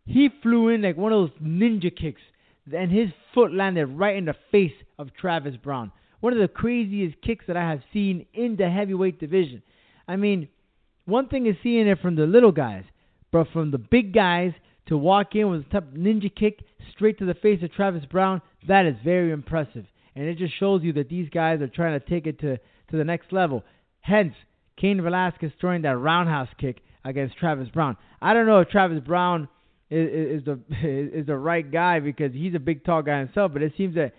he 0.06 0.30
flew 0.42 0.70
in 0.70 0.82
like 0.82 0.98
one 0.98 1.12
of 1.12 1.30
those 1.30 1.40
ninja 1.42 1.96
kicks, 1.96 2.22
and 2.74 2.92
his 2.92 3.10
foot 3.34 3.54
landed 3.54 3.86
right 3.88 4.16
in 4.16 4.26
the 4.26 4.36
face 4.52 4.74
of 4.98 5.14
Travis 5.14 5.56
Browne. 5.56 5.92
One 6.20 6.34
of 6.34 6.40
the 6.40 6.48
craziest 6.48 7.22
kicks 7.22 7.46
that 7.48 7.58
I 7.58 7.70
have 7.70 7.82
seen 7.94 8.26
in 8.34 8.56
the 8.56 8.70
heavyweight 8.70 9.20
division. 9.20 9.62
I 10.08 10.16
mean, 10.16 10.48
one 11.06 11.28
thing 11.28 11.46
is 11.46 11.56
seeing 11.64 11.88
it 11.88 12.02
from 12.02 12.16
the 12.16 12.26
little 12.26 12.52
guys, 12.52 12.84
but 13.32 13.48
from 13.54 13.72
the 13.72 13.78
big 13.78 14.14
guys 14.14 14.54
to 14.88 14.98
walk 14.98 15.36
in 15.36 15.50
with 15.50 15.62
a 15.62 15.70
type 15.70 15.94
ninja 15.94 16.34
kick 16.34 16.60
straight 16.92 17.20
to 17.20 17.26
the 17.26 17.34
face 17.36 17.62
of 17.62 17.72
Travis 17.74 18.06
Browne, 18.06 18.42
that 18.68 18.86
is 18.86 18.96
very 19.04 19.32
impressive. 19.32 19.86
And 20.16 20.26
it 20.26 20.38
just 20.38 20.58
shows 20.60 20.82
you 20.84 20.94
that 20.94 21.10
these 21.10 21.30
guys 21.30 21.62
are 21.62 21.68
trying 21.68 22.00
to 22.00 22.06
take 22.06 22.26
it 22.26 22.40
to, 22.40 22.58
to 22.58 22.98
the 22.98 23.04
next 23.04 23.32
level. 23.32 23.64
Hence, 24.02 24.34
Cain 24.78 25.02
Velasquez 25.02 25.52
throwing 25.60 25.84
that 25.84 25.98
roundhouse 25.98 26.50
kick 26.60 26.82
against 27.04 27.38
Travis 27.38 27.70
Browne. 27.70 27.98
I 28.22 28.34
don't 28.34 28.48
know 28.48 28.60
if 28.60 28.70
Travis 28.70 29.02
Browne 29.06 29.48
is, 29.90 30.44
the 30.46 30.60
is 30.84 31.26
the 31.26 31.38
right 31.38 31.70
guy 31.70 32.00
because 32.00 32.34
he's 32.34 32.56
a 32.56 32.60
big 32.60 32.84
tall 32.84 33.02
guy 33.02 33.20
himself, 33.20 33.54
but 33.54 33.62
it 33.62 33.74
seems 33.78 33.96
that 33.96 34.14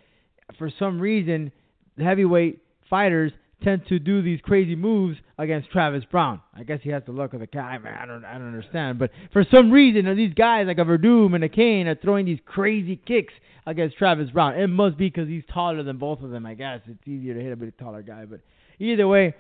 for 0.59 0.71
some 0.79 1.01
reason 1.01 1.53
heavyweight 1.99 2.61
fighters 2.89 3.33
tend 3.63 3.87
to 3.89 3.99
do 3.99 4.23
these 4.23 4.41
crazy 4.41 4.77
moves 4.77 5.19
against 5.37 5.71
Travis 5.71 6.05
Browne. 6.11 6.41
I 6.55 6.63
guess 6.63 6.79
he 6.83 6.91
has 6.91 7.03
the 7.07 7.13
luck 7.13 7.35
of 7.35 7.41
the 7.41 7.47
guy. 7.47 7.77
Man, 7.79 7.95
I 8.01 8.07
don't, 8.07 8.25
I 8.25 8.35
don't 8.35 8.47
understand. 8.47 8.99
But 8.99 9.11
for 9.33 9.45
some 9.53 9.71
reason, 9.71 10.15
these 10.17 10.33
guys 10.35 10.67
like 10.69 10.79
a 10.79 10.85
Werdum 10.85 11.35
and 11.35 11.43
a 11.43 11.49
Cain 11.49 11.89
are 11.89 11.97
throwing 11.97 12.25
these 12.25 12.39
crazy 12.47 12.97
kicks 12.97 13.33
against 13.67 13.97
Travis 13.97 14.31
Browne. 14.31 14.55
It 14.55 14.69
must 14.69 14.97
be 14.97 15.09
because 15.09 15.29
he's 15.29 15.43
taller 15.53 15.83
than 15.83 15.99
both 15.99 16.23
of 16.23 16.31
them. 16.31 16.47
I 16.47 16.55
guess 16.55 16.81
it's 16.87 17.07
easier 17.07 17.35
to 17.35 17.41
hit 17.41 17.53
a 17.53 17.57
bit 17.57 17.77
taller 17.79 18.03
guy. 18.03 18.25
But 18.27 18.41
either 18.79 19.09
way, 19.09 19.35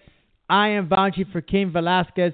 I 0.50 0.68
am 0.70 0.88
vouching 0.88 1.26
for 1.30 1.40
Cain 1.40 1.72
Velasquez. 1.72 2.32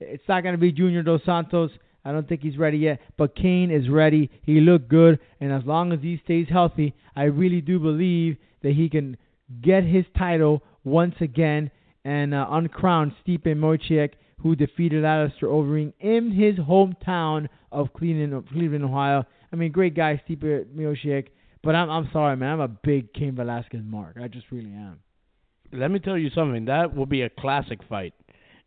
It's 0.00 0.24
not 0.28 0.42
going 0.42 0.54
to 0.54 0.58
be 0.58 0.72
Junior 0.72 1.02
Dos 1.02 1.20
Santos. 1.26 1.70
I 2.06 2.12
don't 2.12 2.28
think 2.28 2.40
he's 2.40 2.56
ready 2.56 2.78
yet, 2.78 3.00
but 3.18 3.34
Cain 3.34 3.72
is 3.72 3.88
ready. 3.88 4.30
He 4.42 4.60
looked 4.60 4.88
good, 4.88 5.18
and 5.40 5.52
as 5.52 5.64
long 5.64 5.92
as 5.92 5.98
he 6.00 6.20
stays 6.22 6.46
healthy, 6.48 6.94
I 7.16 7.24
really 7.24 7.60
do 7.60 7.80
believe 7.80 8.36
that 8.62 8.74
he 8.74 8.88
can 8.88 9.16
get 9.60 9.82
his 9.82 10.04
title 10.16 10.62
once 10.84 11.16
again 11.20 11.68
and 12.04 12.32
uh, 12.32 12.46
uncrown 12.48 13.12
Stipe 13.26 13.46
Miocic, 13.46 14.12
who 14.40 14.54
defeated 14.54 15.04
Alistair 15.04 15.48
Overeem 15.48 15.92
in 15.98 16.30
his 16.30 16.54
hometown 16.54 17.48
of 17.72 17.92
Cleveland, 17.92 18.48
Cleveland, 18.52 18.84
Ohio. 18.84 19.24
I 19.52 19.56
mean, 19.56 19.72
great 19.72 19.96
guy, 19.96 20.22
Stipe 20.28 20.66
Miocic, 20.66 21.26
but 21.64 21.74
I'm 21.74 21.90
I'm 21.90 22.08
sorry, 22.12 22.36
man. 22.36 22.52
I'm 22.52 22.60
a 22.60 22.68
big 22.68 23.12
Cain 23.14 23.34
Velasquez 23.34 23.82
mark. 23.84 24.16
I 24.22 24.28
just 24.28 24.46
really 24.52 24.72
am. 24.72 25.00
Let 25.72 25.90
me 25.90 25.98
tell 25.98 26.16
you 26.16 26.30
something. 26.30 26.66
That 26.66 26.94
will 26.94 27.06
be 27.06 27.22
a 27.22 27.30
classic 27.30 27.80
fight. 27.88 28.14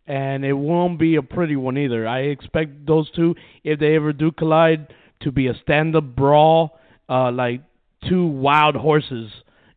And 0.09 0.43
it 0.43 0.53
won't 0.53 0.97
be 0.97 1.17
a 1.17 1.21
pretty 1.21 1.55
one 1.55 1.77
either. 1.77 2.07
I 2.07 2.21
expect 2.21 2.87
those 2.87 3.11
two, 3.11 3.35
if 3.63 3.79
they 3.79 3.95
ever 3.95 4.11
do 4.11 4.31
collide, 4.31 4.87
to 5.21 5.31
be 5.31 5.45
a 5.47 5.53
stand-up 5.61 6.15
brawl, 6.15 6.79
uh, 7.07 7.31
like 7.31 7.61
two 8.09 8.25
wild 8.25 8.75
horses. 8.75 9.31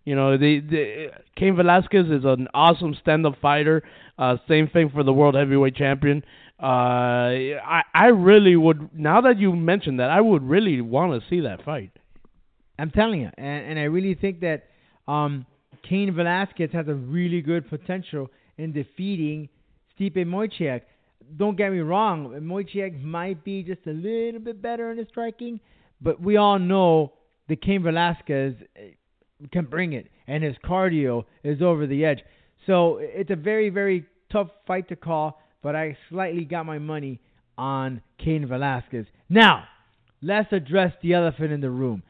You 0.05 0.17
know, 0.17 0.39
the, 0.39 0.61
the 0.61 1.11
Cain 1.37 1.55
Velasquez 1.55 2.07
is 2.07 2.25
an 2.25 2.49
awesome 2.55 2.97
stand-up 3.03 3.35
fighter. 3.43 3.83
Uh, 4.19 4.39
same 4.49 4.69
thing 4.69 4.89
for 4.89 5.03
the 5.03 5.13
world 5.13 5.35
heavyweight 5.35 5.77
champion. 5.77 6.25
Uh, 6.63 6.67
I 6.67 7.83
I 7.93 8.07
really 8.07 8.57
would. 8.57 8.91
Now 8.97 9.21
that 9.23 9.39
you 9.39 9.55
mentioned 9.55 10.01
that, 10.01 10.11
I 10.11 10.21
would 10.21 10.43
really 10.43 10.81
want 10.81 11.21
to 11.21 11.29
see 11.29 11.41
that 11.41 11.65
fight. 11.65 11.91
I'm 12.79 12.91
telling 12.91 13.21
you, 13.21 13.31
and, 13.37 13.67
and 13.71 13.79
I 13.79 13.85
really 13.85 14.15
think 14.15 14.41
that 14.41 14.65
um, 15.07 15.45
Cain 15.89 16.15
Velasquez 16.15 16.71
has 16.73 16.89
a 16.89 16.95
really 16.95 17.43
good 17.43 17.69
potential 17.69 18.31
in 18.57 18.73
defeating 18.73 19.49
Stipe 19.99 20.17
Miocic. 20.17 20.83
Don't 21.37 21.57
get 21.57 21.73
me 21.73 21.81
wrong, 21.81 22.31
Miocic 22.43 23.03
might 23.03 23.43
be 23.45 23.63
just 23.63 23.87
a 23.87 23.93
little 23.93 24.41
bit 24.41 24.61
better 24.61 24.91
in 24.91 24.99
his 24.99 25.09
striking, 25.09 25.61
but 26.01 26.21
we 26.21 26.37
all 26.37 26.59
know 26.59 27.13
that 27.49 27.63
Cain 27.63 27.83
Velasquez 27.83 28.55
eh, 28.77 28.91
can 29.51 29.65
bring 29.65 29.93
it, 29.93 30.09
and 30.27 30.43
his 30.43 30.57
cardio 30.65 31.25
is 31.43 31.63
over 31.63 31.87
the 31.87 32.05
edge. 32.05 32.21
So 32.67 32.99
it's 33.01 33.31
a 33.31 33.37
very, 33.37 33.71
very 33.71 34.07
tough 34.31 34.49
fight 34.67 34.89
to 34.89 34.97
call, 34.97 35.41
but 35.63 35.75
I 35.75 35.97
slightly 36.11 36.45
got 36.45 36.67
my 36.67 36.79
money 36.79 37.21
on 37.57 38.03
Cain 38.19 38.47
Velasquez. 38.47 39.07
Now, 39.29 39.65
let's 40.21 40.53
address 40.53 40.93
the 41.03 41.15
elephant 41.15 41.53
in 41.53 41.61
the 41.61 41.71
room. 41.71 42.03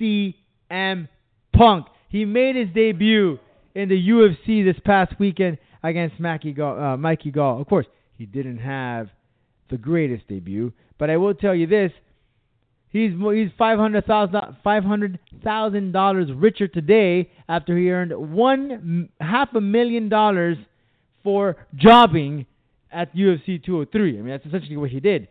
CM 0.00 1.08
Punk. 1.56 1.86
He 2.08 2.24
made 2.24 2.56
his 2.56 2.68
debut 2.74 3.38
in 3.74 3.88
the 3.88 4.08
UFC 4.08 4.64
this 4.64 4.80
past 4.84 5.12
weekend 5.18 5.58
against 5.82 6.18
Mickey 6.20 6.52
Gall. 6.52 6.82
Uh, 6.82 6.96
Mickey 6.96 7.30
Gall. 7.30 7.60
Of 7.60 7.68
course, 7.68 7.86
he 8.16 8.26
didn't 8.26 8.58
have 8.58 9.08
the 9.70 9.78
greatest 9.78 10.28
debut, 10.28 10.72
but 10.98 11.10
I 11.10 11.16
will 11.16 11.34
tell 11.34 11.54
you 11.54 11.66
this: 11.66 11.92
he's 12.88 13.12
he's 13.12 13.50
five 13.56 13.78
hundred 13.78 14.06
thousand 14.06 14.40
five 14.62 14.84
hundred 14.84 15.18
thousand 15.42 15.92
dollars 15.92 16.28
richer 16.34 16.68
today 16.68 17.30
after 17.48 17.76
he 17.76 17.90
earned 17.90 18.12
one 18.34 19.08
half 19.20 19.48
a 19.54 19.60
million 19.60 20.08
dollars 20.08 20.58
for 21.22 21.56
jobbing 21.74 22.46
at 22.92 23.14
UFC 23.14 23.62
203. 23.64 24.18
I 24.18 24.22
mean, 24.22 24.28
that's 24.28 24.46
essentially 24.46 24.76
what 24.76 24.90
he 24.90 25.00
did. 25.00 25.28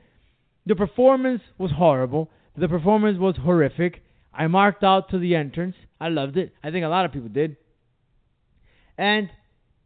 The 0.66 0.76
performance 0.76 1.42
was 1.58 1.72
horrible. 1.72 2.30
The 2.58 2.68
performance 2.68 3.18
was 3.20 3.36
horrific. 3.38 4.02
I 4.34 4.48
marked 4.48 4.84
out 4.84 5.10
to 5.10 5.20
the 5.20 5.36
entrance. 5.36 5.76
I 6.00 6.10
loved 6.10 6.38
it. 6.38 6.54
I 6.64 6.72
think 6.72 6.86
a 6.86 6.90
lot 6.90 7.06
of 7.06 7.12
people 7.12 7.30
did. 7.30 7.58
And 8.98 9.30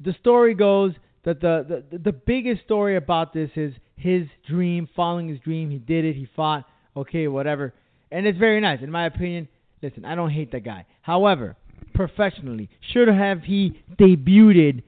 the 0.03 0.15
story 0.19 0.53
goes 0.53 0.93
that 1.25 1.41
the, 1.41 1.83
the 1.91 1.97
the 1.97 2.11
biggest 2.11 2.63
story 2.63 2.97
about 2.97 3.33
this 3.33 3.49
is 3.55 3.73
his 3.95 4.27
dream, 4.47 4.89
following 4.95 5.29
his 5.29 5.39
dream. 5.39 5.71
He 5.71 5.77
did 5.77 6.05
it. 6.05 6.15
He 6.15 6.27
fought. 6.35 6.65
Okay, 6.95 7.27
whatever. 7.27 7.73
And 8.11 8.27
it's 8.27 8.37
very 8.37 8.61
nice, 8.61 8.79
in 8.81 8.91
my 8.91 9.05
opinion. 9.05 9.47
Listen, 9.81 10.05
I 10.05 10.15
don't 10.15 10.29
hate 10.29 10.51
the 10.51 10.59
guy. 10.59 10.85
However, 11.01 11.55
professionally, 11.93 12.69
should 12.91 13.07
have 13.07 13.41
he 13.41 13.81
debuted 13.97 14.83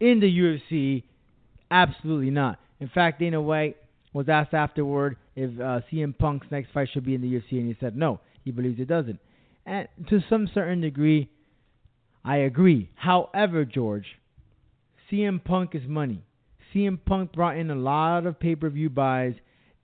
in 0.00 0.20
the 0.20 0.38
UFC? 0.38 1.02
Absolutely 1.70 2.30
not. 2.30 2.58
In 2.80 2.88
fact, 2.88 3.20
Dana 3.20 3.40
White 3.40 3.76
was 4.12 4.28
asked 4.28 4.54
afterward 4.54 5.16
if 5.36 5.50
uh, 5.60 5.80
CM 5.92 6.16
Punk's 6.16 6.46
next 6.50 6.72
fight 6.72 6.88
should 6.92 7.04
be 7.04 7.14
in 7.14 7.20
the 7.20 7.32
UFC, 7.32 7.52
and 7.52 7.68
he 7.68 7.76
said 7.78 7.96
no. 7.96 8.20
He 8.44 8.50
believes 8.50 8.80
it 8.80 8.88
doesn't. 8.88 9.20
And 9.66 9.86
to 10.08 10.20
some 10.28 10.48
certain 10.52 10.80
degree, 10.80 11.28
I 12.24 12.38
agree. 12.38 12.90
However, 12.96 13.64
George, 13.64 14.06
CM 15.10 15.42
Punk 15.42 15.74
is 15.74 15.82
money. 15.86 16.22
CM 16.74 16.98
Punk 17.04 17.32
brought 17.32 17.56
in 17.56 17.70
a 17.70 17.74
lot 17.74 18.26
of 18.26 18.38
pay-per-view 18.38 18.90
buys 18.90 19.34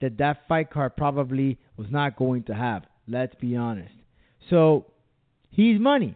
that 0.01 0.17
that 0.19 0.47
fight 0.47 0.71
card 0.71 0.95
probably 0.95 1.57
was 1.75 1.87
not 1.89 2.15
going 2.17 2.43
to 2.43 2.53
have. 2.53 2.83
Let's 3.07 3.35
be 3.35 3.55
honest. 3.55 3.93
So 4.49 4.85
he's 5.49 5.79
money. 5.79 6.15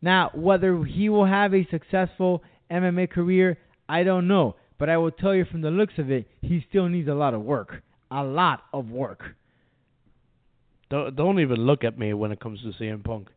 Now, 0.00 0.30
whether 0.34 0.82
he 0.84 1.08
will 1.08 1.26
have 1.26 1.54
a 1.54 1.66
successful 1.70 2.42
MMA 2.70 3.10
career, 3.10 3.58
I 3.88 4.02
don't 4.02 4.28
know. 4.28 4.56
But 4.78 4.88
I 4.88 4.96
will 4.96 5.10
tell 5.10 5.34
you 5.34 5.44
from 5.44 5.60
the 5.60 5.70
looks 5.70 5.94
of 5.98 6.10
it, 6.10 6.26
he 6.40 6.64
still 6.68 6.88
needs 6.88 7.08
a 7.08 7.14
lot 7.14 7.34
of 7.34 7.42
work. 7.42 7.82
A 8.10 8.22
lot 8.22 8.62
of 8.72 8.90
work. 8.90 9.22
Don't 10.90 11.14
don't 11.14 11.40
even 11.40 11.58
look 11.58 11.84
at 11.84 11.98
me 11.98 12.14
when 12.14 12.32
it 12.32 12.40
comes 12.40 12.60
to 12.62 12.72
CM 12.82 13.04
Punk. 13.04 13.28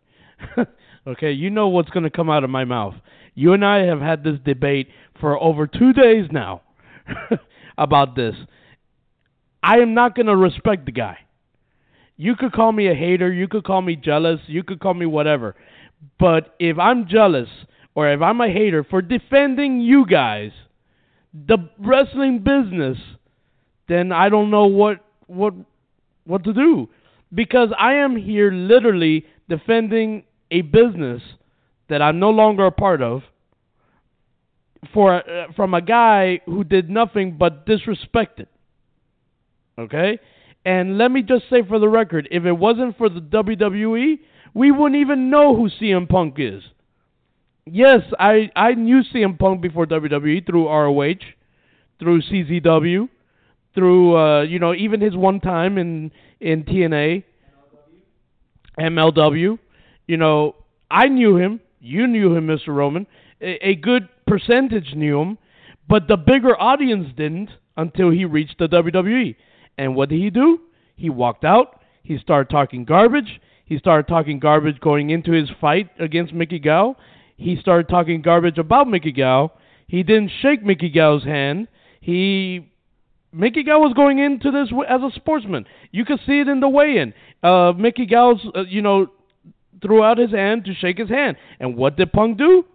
okay, 1.08 1.32
you 1.32 1.50
know 1.50 1.68
what's 1.68 1.90
going 1.90 2.04
to 2.04 2.10
come 2.10 2.30
out 2.30 2.44
of 2.44 2.50
my 2.50 2.66
mouth. 2.66 2.96
You 3.34 3.54
and 3.54 3.66
I 3.66 3.86
have 3.86 4.02
had 4.02 4.24
this 4.24 4.40
debate 4.44 4.90
for 5.20 5.42
over 5.42 5.68
two 5.68 5.94
days 5.94 6.28
now 6.32 6.62
about 7.78 8.16
this. 8.16 8.36
I 9.64 9.78
am 9.78 9.94
not 9.94 10.16
going 10.16 10.26
to 10.26 10.36
respect 10.36 10.86
the 10.86 10.92
guy. 10.92 11.20
You 12.18 12.36
could 12.36 12.52
call 12.52 12.72
me 12.72 12.88
a 12.88 12.94
hater, 12.94 13.32
you 13.32 13.48
could 13.48 13.64
call 13.64 13.82
me 13.82 13.96
jealous, 13.96 14.40
you 14.48 14.64
could 14.64 14.80
call 14.80 14.94
me 14.94 15.06
whatever. 15.06 15.56
But 16.20 16.56
if 16.60 16.78
I'm 16.78 17.08
jealous 17.08 17.50
or 17.96 18.12
if 18.12 18.22
I'm 18.22 18.42
a 18.42 18.48
hater 18.48 18.84
for 18.84 19.02
defending 19.02 19.82
you 19.82 20.06
guys, 20.06 20.52
the 21.34 21.58
wrestling 21.80 22.40
business, 22.40 22.98
then 23.88 24.12
I 24.12 24.30
don't 24.30 24.52
know 24.52 24.66
what 24.66 25.04
what 25.28 25.54
what 26.26 26.44
to 26.44 26.54
do 26.54 26.90
because 27.34 27.70
I 27.78 27.94
am 27.96 28.16
here 28.16 28.52
literally 28.52 29.26
defending 29.50 30.24
a 30.52 30.62
business 30.62 31.22
that 31.90 32.02
I'm 32.02 32.20
no 32.20 32.30
longer 32.30 32.68
a 32.68 32.72
part 32.72 33.02
of 33.02 33.24
for 34.94 35.16
uh, 35.16 35.52
from 35.56 35.74
a 35.74 35.82
guy 35.82 36.42
who 36.46 36.64
did 36.64 36.90
nothing 36.90 37.38
but 37.38 37.66
disrespect 37.66 38.40
it. 38.40 38.50
Okay? 39.80 40.20
And 40.66 40.98
let 40.98 41.12
me 41.12 41.24
just 41.24 41.46
say 41.50 41.64
for 41.68 41.80
the 41.80 41.90
record, 41.90 42.28
if 42.32 42.46
it 42.46 42.52
wasn't 42.52 42.98
for 42.98 43.10
the 43.10 43.20
WWE, 43.20 44.20
we 44.54 44.72
wouldn't 44.72 45.00
even 45.00 45.30
know 45.30 45.56
who 45.56 45.70
CM 45.70 46.08
Punk 46.08 46.36
is. 46.38 46.62
Yes, 47.66 48.02
I 48.20 48.50
I 48.56 48.74
knew 48.74 49.02
CM 49.14 49.38
Punk 49.38 49.62
before 49.62 49.86
WWE 49.86 50.46
through 50.46 50.68
ROH, 50.68 51.24
through 52.00 52.22
CZW, 52.24 53.08
through 53.76 54.18
uh, 54.18 54.42
you 54.44 54.60
know 54.60 54.74
even 54.74 55.00
his 55.02 55.16
one 55.16 55.40
time 55.40 55.78
in 55.78 56.12
in 56.40 56.64
TNA, 56.64 57.24
MLW. 58.80 59.60
You 60.12 60.18
know, 60.18 60.56
I 60.90 61.08
knew 61.08 61.38
him. 61.38 61.62
You 61.80 62.06
knew 62.06 62.36
him, 62.36 62.48
Mr. 62.48 62.76
Roman. 62.76 63.08
A, 63.40 63.70
a 63.70 63.76
good 63.76 64.10
percentage 64.28 64.94
knew 64.94 65.22
him, 65.22 65.38
but 65.88 66.10
the 66.10 66.18
bigger 66.18 66.60
audience 66.60 67.08
didn't 67.16 67.50
until 67.78 68.10
he 68.10 68.26
reached 68.26 68.58
the 68.60 68.68
WWE. 68.68 69.38
And 69.78 69.96
what 69.96 70.10
did 70.10 70.20
he 70.20 70.30
do? 70.30 70.60
He 70.98 71.10
walked 71.10 71.46
out. 71.46 71.80
He 72.04 72.18
started 72.18 72.52
talking 72.52 72.84
garbage. 72.84 73.40
He 73.64 73.78
started 73.78 74.10
talking 74.10 74.40
garbage 74.40 74.82
going 74.82 75.12
into 75.12 75.32
his 75.32 75.50
fight 75.62 75.90
against 75.98 76.34
Mickey 76.34 76.60
Gall. 76.60 76.98
He 77.38 77.56
started 77.62 77.88
talking 77.88 78.22
garbage 78.22 78.58
about 78.58 78.90
Mickey 78.90 79.14
Gall. 79.14 79.58
He 79.88 80.04
didn't 80.04 80.32
shake 80.42 80.62
Mickey 80.62 80.90
Gall's 80.90 81.24
hand. 81.24 81.70
He 82.02 82.70
Mickey 83.32 83.64
Gall 83.64 83.80
was 83.80 83.94
going 83.94 84.20
into 84.20 84.52
this 84.52 84.68
as 84.90 85.00
a 85.04 85.16
sportsman. 85.16 85.66
You 85.92 86.04
could 86.04 86.20
see 86.28 86.42
it 86.42 86.50
in 86.50 86.60
the 86.60 86.68
weigh-in. 86.68 87.14
Uh, 87.42 87.72
Mickey 87.72 88.06
Gall's, 88.06 88.46
uh, 88.54 88.64
you 88.68 88.82
know, 88.82 89.08
threw 89.82 90.04
out 90.04 90.18
his 90.18 90.32
hand 90.32 90.66
to 90.66 90.74
shake 90.74 90.98
his 90.98 91.10
hand. 91.10 91.38
And 91.60 91.76
what 91.76 91.98
did 91.98 92.12
Punk 92.12 92.38
do? 92.38 92.66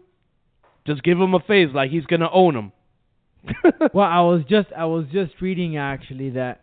Just 0.86 1.02
give 1.02 1.20
him 1.20 1.34
a 1.34 1.40
face 1.40 1.68
like 1.74 1.90
he's 1.90 2.06
gonna 2.06 2.30
own 2.32 2.54
him. 2.54 2.72
well, 3.94 4.06
I 4.06 4.20
was 4.20 4.42
just 4.48 4.68
I 4.76 4.86
was 4.86 5.06
just 5.12 5.40
reading 5.40 5.76
actually 5.76 6.30
that 6.30 6.60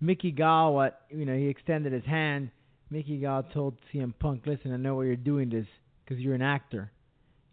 Mickey 0.00 0.30
Gall, 0.30 0.74
what 0.74 1.02
you 1.10 1.24
know, 1.24 1.36
he 1.36 1.48
extended 1.48 1.92
his 1.92 2.04
hand. 2.04 2.50
Mickey 2.90 3.18
Gall 3.18 3.42
told 3.42 3.74
CM 3.92 4.12
Punk, 4.18 4.42
"Listen, 4.46 4.72
I 4.72 4.76
know 4.76 4.96
why 4.96 5.04
you're 5.04 5.16
doing 5.16 5.50
this 5.50 5.66
because 6.04 6.22
you're 6.22 6.34
an 6.34 6.42
actor. 6.42 6.90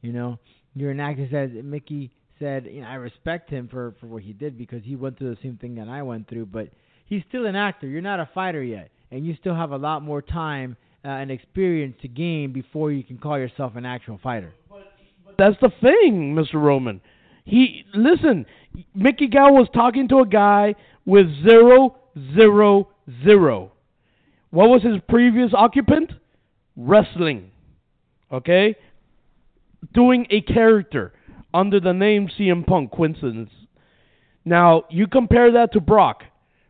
You 0.02 0.14
know, 0.14 0.40
you're 0.74 0.92
an 0.92 1.00
actor." 1.00 1.28
Said 1.32 1.54
Mickey 1.64 2.12
said, 2.40 2.66
you 2.66 2.82
know, 2.82 2.88
I 2.88 2.96
respect 2.96 3.50
him 3.50 3.68
for 3.68 3.96
for 4.00 4.08
what 4.08 4.24
he 4.24 4.34
did 4.34 4.58
because 4.58 4.84
he 4.84 4.96
went 4.96 5.18
through 5.18 5.34
the 5.36 5.42
same 5.42 5.58
thing 5.58 5.76
that 5.76 5.88
I 5.88 6.02
went 6.04 6.28
through, 6.28 6.48
but 6.48 6.70
he's 7.06 7.24
still 7.30 7.46
an 7.46 7.56
actor. 7.56 7.88
You're 7.88 8.02
not 8.02 8.20
a 8.20 8.30
fighter 8.34 8.64
yet, 8.64 8.90
and 9.12 9.26
you 9.26 9.36
still 9.40 9.56
have 9.56 9.72
a 9.72 9.78
lot 9.78 10.02
more 10.02 10.22
time 10.22 10.78
uh, 11.06 11.10
and 11.10 11.30
experience 11.30 11.96
to 12.02 12.08
gain 12.08 12.52
before 12.52 12.92
you 12.92 13.04
can 13.04 13.18
call 13.18 13.38
yourself 13.38 13.76
an 13.76 13.86
actual 13.86 14.20
fighter. 14.24 14.54
That's 15.38 15.56
the 15.62 15.70
thing, 15.82 16.36
Mr. 16.36 16.56
Roman. 16.56 17.02
He 17.44 17.84
listen, 17.94 18.46
Mickey 18.96 19.28
Gall 19.28 19.54
was 19.54 19.68
talking 19.74 20.08
to 20.08 20.20
a 20.20 20.26
guy 20.26 20.76
with 21.06 21.28
zero 21.44 21.96
zero, 22.36 22.90
zero. 23.24 23.72
What 24.50 24.70
was 24.70 24.84
his 24.84 24.98
previous 25.08 25.52
occupant? 25.54 26.12
Wrestling. 26.76 27.52
Okay? 28.32 28.76
Doing 29.94 30.28
a 30.30 30.42
character 30.42 31.14
under 31.54 31.80
the 31.80 31.94
name 31.94 32.30
CM 32.40 32.66
Punk. 32.66 32.92
Coincidence. 32.92 33.52
Now, 34.44 34.84
you 34.90 35.08
compare 35.08 35.52
that 35.54 35.74
to 35.74 35.82
Brock, 35.82 36.24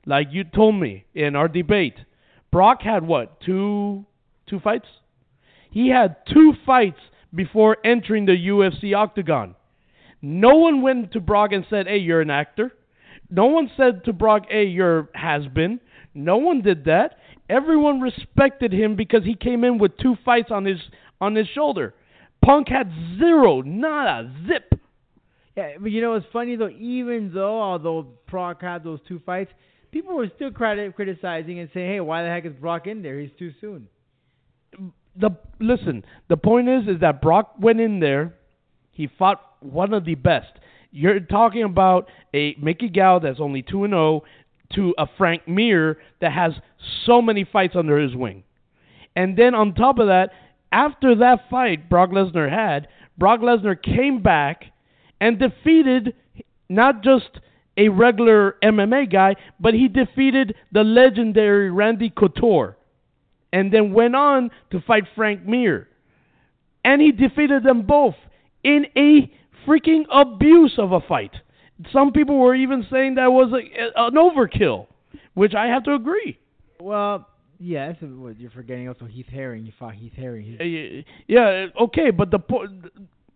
like 0.06 0.28
you 0.32 0.44
told 0.44 0.76
me 0.76 1.06
in 1.14 1.36
our 1.36 1.48
debate. 1.48 1.96
Brock 2.52 2.82
had 2.82 3.06
what? 3.06 3.42
Two 3.42 4.06
two 4.48 4.60
fights? 4.60 4.88
He 5.72 5.89
had 5.89 6.18
two 6.32 6.54
fights 6.66 7.00
before 7.34 7.78
entering 7.84 8.26
the 8.26 8.48
UFC 8.48 8.96
octagon. 8.96 9.56
No 10.22 10.56
one 10.56 10.82
went 10.82 11.12
to 11.12 11.20
Brock 11.20 11.52
and 11.52 11.66
said, 11.70 11.88
"Hey, 11.88 11.98
you're 11.98 12.22
an 12.22 12.30
actor." 12.30 12.74
No 13.30 13.46
one 13.46 13.70
said 13.76 14.06
to 14.06 14.14
Brock, 14.14 14.46
"Hey, 14.50 14.66
you're 14.66 15.10
has 15.14 15.48
been." 15.48 15.80
No 16.14 16.38
one 16.38 16.62
did 16.62 16.86
that. 16.86 17.20
Everyone 17.50 18.00
respected 18.00 18.72
him 18.72 18.96
because 18.96 19.24
he 19.24 19.36
came 19.36 19.64
in 19.64 19.78
with 19.78 19.98
two 19.98 20.16
fights 20.24 20.50
on 20.50 20.66
his 20.66 20.80
on 21.20 21.36
his 21.36 21.48
shoulder. 21.50 21.93
Punk 22.43 22.70
had 22.70 22.91
zero, 23.18 23.62
not 23.62 24.08
a 24.08 24.32
zip. 24.48 24.80
Yeah, 25.56 25.74
but 25.80 25.91
you 25.91 26.02
know 26.02 26.12
what's 26.12 26.26
funny 26.32 26.56
though? 26.56 26.70
Even 26.70 27.32
though, 27.34 27.62
although 27.62 28.08
Brock 28.30 28.62
had 28.62 28.84
those 28.84 29.00
two 29.08 29.20
fights, 29.26 29.52
people 29.91 30.16
were 30.16 30.30
still 30.36 30.52
criti- 30.52 30.93
criticizing 30.93 31.60
and 31.60 31.70
saying, 31.74 31.91
"Hey, 31.91 32.00
why 32.00 32.24
the 32.24 32.30
heck 32.30 32.46
is 32.46 32.54
Brock 32.54 32.88
in 32.88 33.02
there? 33.02 33.20
He's 33.20 33.32
too 33.38 33.52
soon." 33.62 33.88
The 35.17 35.32
listen, 35.59 36.03
the 36.28 36.38
point 36.38 36.67
is, 36.67 36.88
is 36.88 36.99
that 37.01 37.21
Brock 37.21 37.53
went 37.59 37.80
in 37.80 37.99
there. 37.99 38.36
He 38.91 39.07
fought 39.07 39.41
one 39.61 39.93
of 39.93 40.05
the 40.05 40.15
best. 40.15 40.51
You're 40.91 41.19
talking 41.19 41.63
about 41.63 42.09
a 42.34 42.55
Mickey 42.61 42.89
Gall 42.89 43.19
that's 43.19 43.39
only 43.39 43.61
two 43.61 43.84
and 43.84 43.91
zero 43.91 44.23
to 44.73 44.93
a 44.97 45.07
Frank 45.17 45.47
Mir 45.47 45.97
that 46.21 46.32
has 46.32 46.53
so 47.05 47.21
many 47.21 47.43
fights 47.43 47.76
under 47.76 47.97
his 47.97 48.15
wing. 48.15 48.43
And 49.15 49.38
then 49.38 49.55
on 49.55 49.73
top 49.73 49.99
of 49.99 50.07
that, 50.07 50.32
after 50.71 51.15
that 51.15 51.49
fight 51.49 51.89
Brock 51.89 52.09
Lesnar 52.09 52.49
had, 52.49 52.88
Brock 53.17 53.39
Lesnar 53.39 53.82
came 53.82 54.21
back 54.21 54.65
and 55.21 55.39
defeated 55.39 56.13
not 56.67 57.03
just 57.03 57.39
a 57.78 57.89
regular 57.89 58.55
MMA 58.63 59.11
guy, 59.11 59.36
but 59.59 59.73
he 59.73 59.88
defeated 59.88 60.55
the 60.71 60.84
legendary 60.84 61.71
Randy 61.71 62.09
Couture 62.09 62.78
and 63.56 63.72
then 63.72 63.93
went 63.93 64.16
on 64.16 64.51
to 64.72 64.82
fight 64.82 65.06
Frank 65.16 65.45
Mir. 65.47 65.88
And 66.84 67.01
he 67.01 67.12
defeated 67.12 67.64
them 67.64 67.84
both 67.88 68.16
in 68.64 68.86
a 68.97 69.32
freaking 69.66 70.03
abuse 70.12 70.74
of 70.78 70.91
a 70.91 70.99
fight. 70.99 71.32
Some 71.91 72.12
people 72.12 72.38
were 72.38 72.53
even 72.56 72.86
saying 72.91 73.16
that 73.16 73.32
was 73.32 73.51
a, 73.53 74.01
an 74.06 74.14
overkill, 74.16 74.88
which 75.34 75.53
I 75.56 75.68
have 75.68 75.84
to 75.86 75.93
agree. 75.95 76.38
Well, 76.80 77.28
yes, 77.60 77.95
what 78.01 78.39
you're 78.39 78.51
forgetting 78.51 78.88
also 78.88 79.06
Heath 79.06 79.28
Herring. 79.32 79.66
You 79.66 79.74
fought 79.80 79.95
Heath 79.95 80.14
Herring. 80.16 80.45
He's- 80.45 81.06
Uh, 81.08 81.12
Yeah, 81.28 81.68
okay, 81.82 82.12
but 82.12 82.30
the 82.32 82.39
po- 82.39 82.68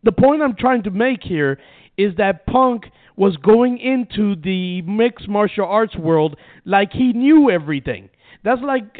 the 0.04 0.12
point 0.12 0.42
I'm 0.42 0.56
trying 0.56 0.84
to 0.84 0.92
make 0.92 1.24
here 1.24 1.60
is 1.98 2.16
that 2.18 2.46
Punk 2.46 2.86
was 3.18 3.36
going 3.38 3.78
into 3.80 4.36
the 4.36 4.82
mixed 4.84 5.28
martial 5.28 5.66
arts 5.66 5.96
world 5.96 6.38
like 6.66 6.92
he 6.94 7.12
knew 7.14 7.50
everything. 7.50 8.10
That's 8.44 8.62
like 8.62 8.98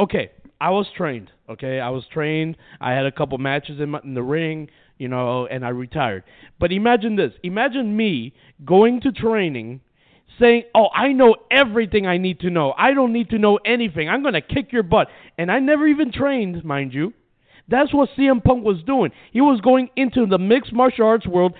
okay, 0.00 0.30
I 0.60 0.70
was 0.70 0.86
trained, 0.96 1.30
okay? 1.48 1.80
I 1.80 1.90
was 1.90 2.04
trained. 2.12 2.56
I 2.80 2.92
had 2.92 3.06
a 3.06 3.12
couple 3.12 3.38
matches 3.38 3.80
in, 3.80 3.90
my, 3.90 4.00
in 4.04 4.14
the 4.14 4.22
ring, 4.22 4.70
you 4.98 5.08
know, 5.08 5.46
and 5.46 5.64
I 5.64 5.70
retired. 5.70 6.24
But 6.58 6.72
imagine 6.72 7.16
this. 7.16 7.32
Imagine 7.42 7.96
me 7.96 8.34
going 8.64 9.00
to 9.02 9.12
training 9.12 9.80
saying, 10.38 10.64
"Oh, 10.74 10.88
I 10.94 11.12
know 11.12 11.36
everything 11.50 12.06
I 12.06 12.18
need 12.18 12.40
to 12.40 12.50
know. 12.50 12.74
I 12.76 12.94
don't 12.94 13.12
need 13.12 13.30
to 13.30 13.38
know 13.38 13.58
anything. 13.64 14.08
I'm 14.08 14.22
to 14.24 14.40
kick 14.40 14.72
your 14.72 14.82
butt." 14.82 15.08
And 15.38 15.50
I 15.50 15.58
never 15.58 15.86
even 15.86 16.12
trained, 16.12 16.64
mind 16.64 16.94
you. 16.94 17.12
That's 17.68 17.92
what 17.94 18.10
CM 18.16 18.42
Punk 18.42 18.64
was 18.64 18.82
doing. 18.84 19.10
He 19.32 19.40
was 19.40 19.60
going 19.60 19.88
into 19.96 20.26
the 20.26 20.38
mixed 20.38 20.72
martial 20.72 21.06
arts 21.06 21.26
world 21.26 21.54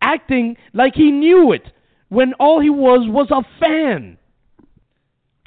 acting 0.00 0.56
like 0.72 0.94
he 0.94 1.10
knew 1.10 1.52
it 1.52 1.62
when 2.08 2.32
all 2.34 2.60
he 2.60 2.70
was 2.70 3.06
was 3.08 3.30
a 3.30 3.44
fan. 3.60 4.18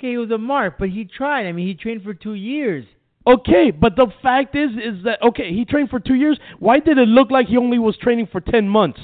Okay, 0.04 0.12
he 0.12 0.18
was 0.18 0.32
a 0.32 0.38
mark, 0.38 0.76
but 0.80 0.90
he 0.90 1.06
tried. 1.06 1.48
I 1.48 1.54
mean, 1.54 1.66
he 1.66 1.76
trained 1.76 2.04
for 2.04 2.14
two 2.14 2.34
years. 2.34 2.86
Okay, 3.26 3.72
but 3.72 3.96
the 3.96 4.08
fact 4.22 4.54
is 4.54 4.72
is 4.72 5.06
that 5.06 5.22
okay, 5.22 5.54
he 5.54 5.64
trained 5.64 5.90
for 5.90 6.02
2 6.02 6.14
years. 6.14 6.38
Why 6.60 6.80
did 6.80 6.98
it 6.98 7.08
look 7.08 7.32
like 7.32 7.48
he 7.48 7.56
only 7.56 7.80
was 7.80 7.96
training 7.96 8.28
for 8.30 8.42
10 8.42 8.68
months? 8.68 9.00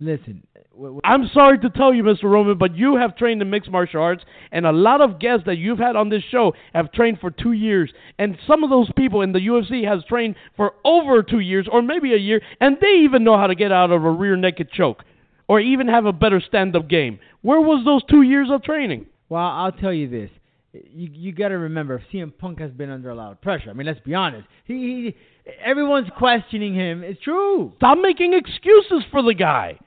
Listen, 0.00 0.46
wh- 0.72 0.96
wh- 0.96 1.00
I'm 1.04 1.28
sorry 1.34 1.58
to 1.58 1.68
tell 1.68 1.92
you, 1.92 2.02
Mr. 2.04 2.22
Roman, 2.22 2.56
but 2.56 2.74
you 2.74 2.96
have 2.96 3.18
trained 3.18 3.42
in 3.42 3.50
mixed 3.50 3.70
martial 3.70 4.00
arts, 4.00 4.24
and 4.50 4.64
a 4.64 4.72
lot 4.72 5.02
of 5.02 5.18
guests 5.18 5.44
that 5.44 5.56
you've 5.58 5.78
had 5.78 5.94
on 5.94 6.08
this 6.08 6.22
show 6.30 6.54
have 6.72 6.90
trained 6.92 7.20
for 7.20 7.30
two 7.30 7.52
years, 7.52 7.92
and 8.18 8.38
some 8.46 8.64
of 8.64 8.70
those 8.70 8.90
people 8.96 9.20
in 9.20 9.32
the 9.32 9.40
UFC 9.40 9.86
has 9.86 10.02
trained 10.04 10.36
for 10.56 10.72
over 10.86 11.22
two 11.22 11.40
years, 11.40 11.68
or 11.70 11.82
maybe 11.82 12.14
a 12.14 12.18
year, 12.18 12.40
and 12.62 12.78
they 12.80 13.00
even 13.04 13.24
know 13.24 13.36
how 13.36 13.46
to 13.46 13.54
get 13.54 13.72
out 13.72 13.90
of 13.90 14.02
a 14.02 14.10
rear 14.10 14.36
naked 14.36 14.70
choke, 14.70 15.04
or 15.48 15.60
even 15.60 15.86
have 15.86 16.06
a 16.06 16.14
better 16.14 16.40
stand-up 16.40 16.88
game. 16.88 17.18
Where 17.42 17.60
was 17.60 17.84
those 17.84 18.02
two 18.08 18.22
years 18.22 18.48
of 18.50 18.62
training? 18.62 19.04
Well, 19.28 19.42
I'll 19.42 19.72
tell 19.72 19.92
you 19.92 20.08
this. 20.08 20.30
You 20.72 21.08
you 21.12 21.32
got 21.32 21.48
to 21.48 21.58
remember, 21.58 22.02
CM 22.12 22.36
Punk 22.36 22.60
has 22.60 22.70
been 22.70 22.90
under 22.90 23.10
a 23.10 23.14
lot 23.14 23.32
of 23.32 23.40
pressure. 23.40 23.70
I 23.70 23.72
mean, 23.72 23.86
let's 23.86 24.00
be 24.00 24.14
honest. 24.14 24.46
He, 24.66 24.74
he 24.74 25.16
everyone's 25.64 26.08
questioning 26.18 26.74
him. 26.74 27.02
It's 27.02 27.20
true. 27.22 27.72
Stop 27.76 27.98
making 28.00 28.34
excuses 28.34 29.04
for 29.10 29.22
the 29.22 29.34
guy. 29.34 29.78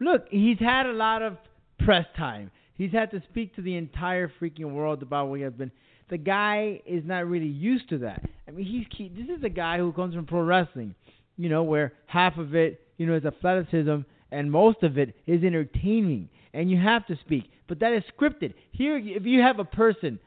Look, 0.00 0.26
he's 0.30 0.58
had 0.58 0.86
a 0.86 0.92
lot 0.92 1.20
of 1.20 1.36
press 1.84 2.06
time. 2.16 2.50
He's 2.74 2.92
had 2.92 3.10
to 3.10 3.22
speak 3.28 3.54
to 3.56 3.62
the 3.62 3.76
entire 3.76 4.32
freaking 4.40 4.72
world 4.72 5.02
about 5.02 5.28
what 5.28 5.36
he 5.36 5.42
has 5.42 5.52
been. 5.52 5.70
The 6.08 6.16
guy 6.16 6.80
is 6.86 7.04
not 7.04 7.28
really 7.28 7.46
used 7.46 7.90
to 7.90 7.98
that. 7.98 8.24
I 8.48 8.52
mean, 8.52 8.64
he's 8.64 8.86
key. 8.96 9.12
This 9.14 9.36
is 9.36 9.44
a 9.44 9.50
guy 9.50 9.76
who 9.76 9.92
comes 9.92 10.14
from 10.14 10.24
pro 10.24 10.40
wrestling, 10.40 10.94
you 11.36 11.50
know, 11.50 11.62
where 11.62 11.92
half 12.06 12.38
of 12.38 12.54
it, 12.54 12.80
you 12.96 13.06
know, 13.06 13.14
is 13.14 13.26
athleticism 13.26 14.00
and 14.32 14.50
most 14.50 14.82
of 14.82 14.98
it 14.98 15.14
is 15.26 15.42
entertaining, 15.42 16.28
and 16.54 16.70
you 16.70 16.78
have 16.78 17.06
to 17.06 17.16
speak. 17.16 17.50
But 17.70 17.78
that 17.78 17.92
is 17.92 18.02
scripted. 18.18 18.54
Here, 18.72 18.98
if 18.98 19.24
you 19.24 19.42
have 19.42 19.60
a 19.60 19.64
person, 19.64 20.18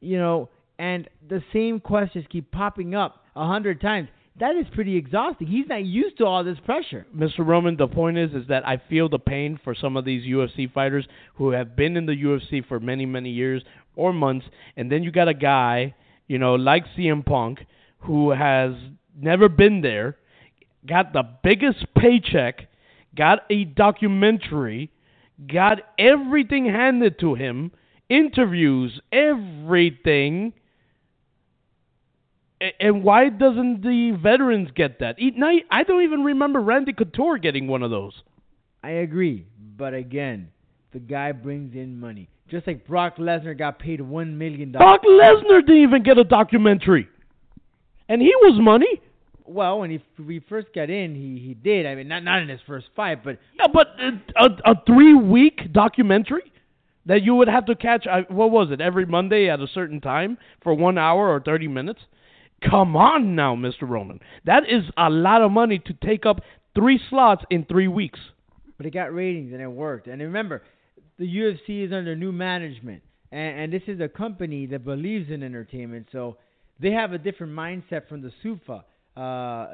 you 0.00 0.18
know, 0.18 0.50
and 0.78 1.08
the 1.26 1.42
same 1.50 1.80
questions 1.80 2.26
keep 2.28 2.52
popping 2.52 2.94
up 2.94 3.24
a 3.34 3.46
hundred 3.46 3.80
times, 3.80 4.10
that 4.38 4.56
is 4.56 4.66
pretty 4.74 4.98
exhausting. 4.98 5.46
He's 5.46 5.66
not 5.66 5.86
used 5.86 6.18
to 6.18 6.26
all 6.26 6.44
this 6.44 6.58
pressure. 6.66 7.06
Mr. 7.16 7.46
Roman, 7.46 7.78
the 7.78 7.88
point 7.88 8.18
is 8.18 8.32
is 8.34 8.46
that 8.48 8.68
I 8.68 8.76
feel 8.90 9.08
the 9.08 9.18
pain 9.18 9.58
for 9.64 9.74
some 9.74 9.96
of 9.96 10.04
these 10.04 10.24
UFC 10.26 10.70
fighters 10.70 11.08
who 11.36 11.52
have 11.52 11.74
been 11.74 11.96
in 11.96 12.04
the 12.04 12.12
UFC 12.12 12.62
for 12.68 12.78
many, 12.78 13.06
many 13.06 13.30
years 13.30 13.62
or 13.96 14.12
months, 14.12 14.44
and 14.76 14.92
then 14.92 15.02
you 15.02 15.10
got 15.10 15.28
a 15.28 15.34
guy, 15.34 15.94
you 16.28 16.38
know, 16.38 16.56
like 16.56 16.84
CM 16.94 17.24
Punk, 17.24 17.60
who 18.00 18.32
has 18.32 18.72
never 19.18 19.48
been 19.48 19.80
there, 19.80 20.18
got 20.86 21.14
the 21.14 21.22
biggest 21.42 21.86
paycheck, 21.96 22.68
got 23.16 23.46
a 23.48 23.64
documentary, 23.64 24.90
got 25.46 25.78
everything 25.98 26.66
handed 26.66 27.18
to 27.20 27.34
him, 27.34 27.72
interviews, 28.08 29.00
everything. 29.10 30.52
And 32.78 33.02
why 33.02 33.28
doesn't 33.28 33.82
the 33.82 34.16
veterans 34.22 34.70
get 34.74 35.00
that? 35.00 35.16
I 35.70 35.82
don't 35.82 36.02
even 36.02 36.22
remember 36.22 36.60
Randy 36.60 36.92
Couture 36.92 37.38
getting 37.38 37.66
one 37.66 37.82
of 37.82 37.90
those. 37.90 38.12
I 38.84 38.90
agree, 38.90 39.46
but 39.76 39.94
again, 39.94 40.50
the 40.92 40.98
guy 40.98 41.32
brings 41.32 41.74
in 41.74 41.98
money. 41.98 42.28
Just 42.50 42.66
like 42.66 42.86
Brock 42.86 43.16
Lesnar 43.16 43.56
got 43.56 43.78
paid 43.78 44.00
one 44.00 44.36
million 44.36 44.72
dollars. 44.72 44.98
Brock 45.00 45.02
Lesnar 45.04 45.60
didn't 45.66 45.82
even 45.82 46.02
get 46.02 46.18
a 46.18 46.24
documentary, 46.24 47.08
and 48.08 48.20
he 48.20 48.32
was 48.42 48.60
money. 48.60 49.00
Well, 49.52 49.80
when 49.80 49.90
he 49.90 50.02
we 50.22 50.40
first 50.48 50.68
got 50.74 50.90
in, 50.90 51.14
he 51.14 51.38
he 51.46 51.54
did. 51.54 51.86
I 51.86 51.94
mean, 51.94 52.08
not 52.08 52.24
not 52.24 52.42
in 52.42 52.48
his 52.48 52.60
first 52.66 52.86
fight, 52.96 53.22
but 53.24 53.38
Yeah, 53.58 53.66
but 53.72 53.88
a, 54.36 54.70
a 54.72 54.74
three 54.86 55.14
week 55.14 55.72
documentary 55.72 56.52
that 57.06 57.22
you 57.22 57.34
would 57.34 57.48
have 57.48 57.66
to 57.66 57.74
catch. 57.74 58.06
uh, 58.06 58.22
What 58.28 58.50
was 58.50 58.70
it? 58.70 58.80
Every 58.80 59.06
Monday 59.06 59.48
at 59.50 59.60
a 59.60 59.66
certain 59.66 60.00
time 60.00 60.38
for 60.62 60.72
one 60.74 60.98
hour 60.98 61.28
or 61.28 61.40
thirty 61.40 61.68
minutes. 61.68 62.00
Come 62.70 62.94
on 62.96 63.34
now, 63.34 63.56
Mr. 63.56 63.82
Roman. 63.88 64.20
That 64.44 64.62
is 64.68 64.84
a 64.96 65.10
lot 65.10 65.42
of 65.42 65.50
money 65.50 65.80
to 65.80 65.92
take 65.94 66.24
up 66.26 66.40
three 66.76 67.00
slots 67.10 67.42
in 67.50 67.64
three 67.64 67.88
weeks. 67.88 68.20
but 68.76 68.86
it 68.86 68.94
got 68.94 69.12
ratings 69.12 69.52
and 69.52 69.60
it 69.60 69.66
worked. 69.66 70.06
And 70.06 70.22
remember, 70.22 70.62
the 71.18 71.26
UFC 71.26 71.84
is 71.84 71.92
under 71.92 72.14
new 72.14 72.30
management, 72.32 73.02
and, 73.32 73.60
and 73.60 73.72
this 73.72 73.82
is 73.88 74.00
a 74.00 74.08
company 74.08 74.66
that 74.66 74.84
believes 74.84 75.28
in 75.30 75.42
entertainment, 75.42 76.06
so 76.12 76.36
they 76.80 76.92
have 76.92 77.12
a 77.12 77.18
different 77.18 77.52
mindset 77.52 78.08
from 78.08 78.22
the 78.22 78.30
Zuffa 78.44 78.84
uh, 79.16 79.66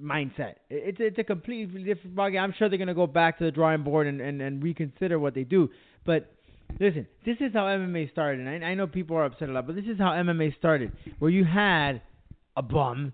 mindset. 0.00 0.54
It's 0.70 0.98
it's 1.00 1.18
a 1.18 1.24
completely 1.24 1.82
different 1.82 2.14
ballgame. 2.16 2.40
I'm 2.40 2.54
sure 2.58 2.68
they're 2.68 2.78
gonna 2.78 2.94
go 2.94 3.06
back 3.06 3.38
to 3.38 3.44
the 3.44 3.50
drawing 3.50 3.82
board 3.82 4.06
and, 4.06 4.20
and, 4.20 4.40
and 4.40 4.62
reconsider 4.62 5.18
what 5.18 5.34
they 5.34 5.44
do. 5.44 5.70
But 6.04 6.32
listen, 6.80 7.06
this 7.24 7.36
is 7.40 7.52
how 7.52 7.64
MMA 7.64 8.10
started. 8.10 8.46
And 8.46 8.64
I, 8.64 8.68
I 8.68 8.74
know 8.74 8.86
people 8.86 9.16
are 9.16 9.24
upset 9.24 9.48
a 9.48 9.52
lot, 9.52 9.66
but 9.66 9.76
this 9.76 9.86
is 9.86 9.98
how 9.98 10.10
MMA 10.10 10.56
started, 10.58 10.92
where 11.18 11.30
you 11.30 11.44
had 11.44 12.02
a 12.56 12.62
bum 12.62 13.12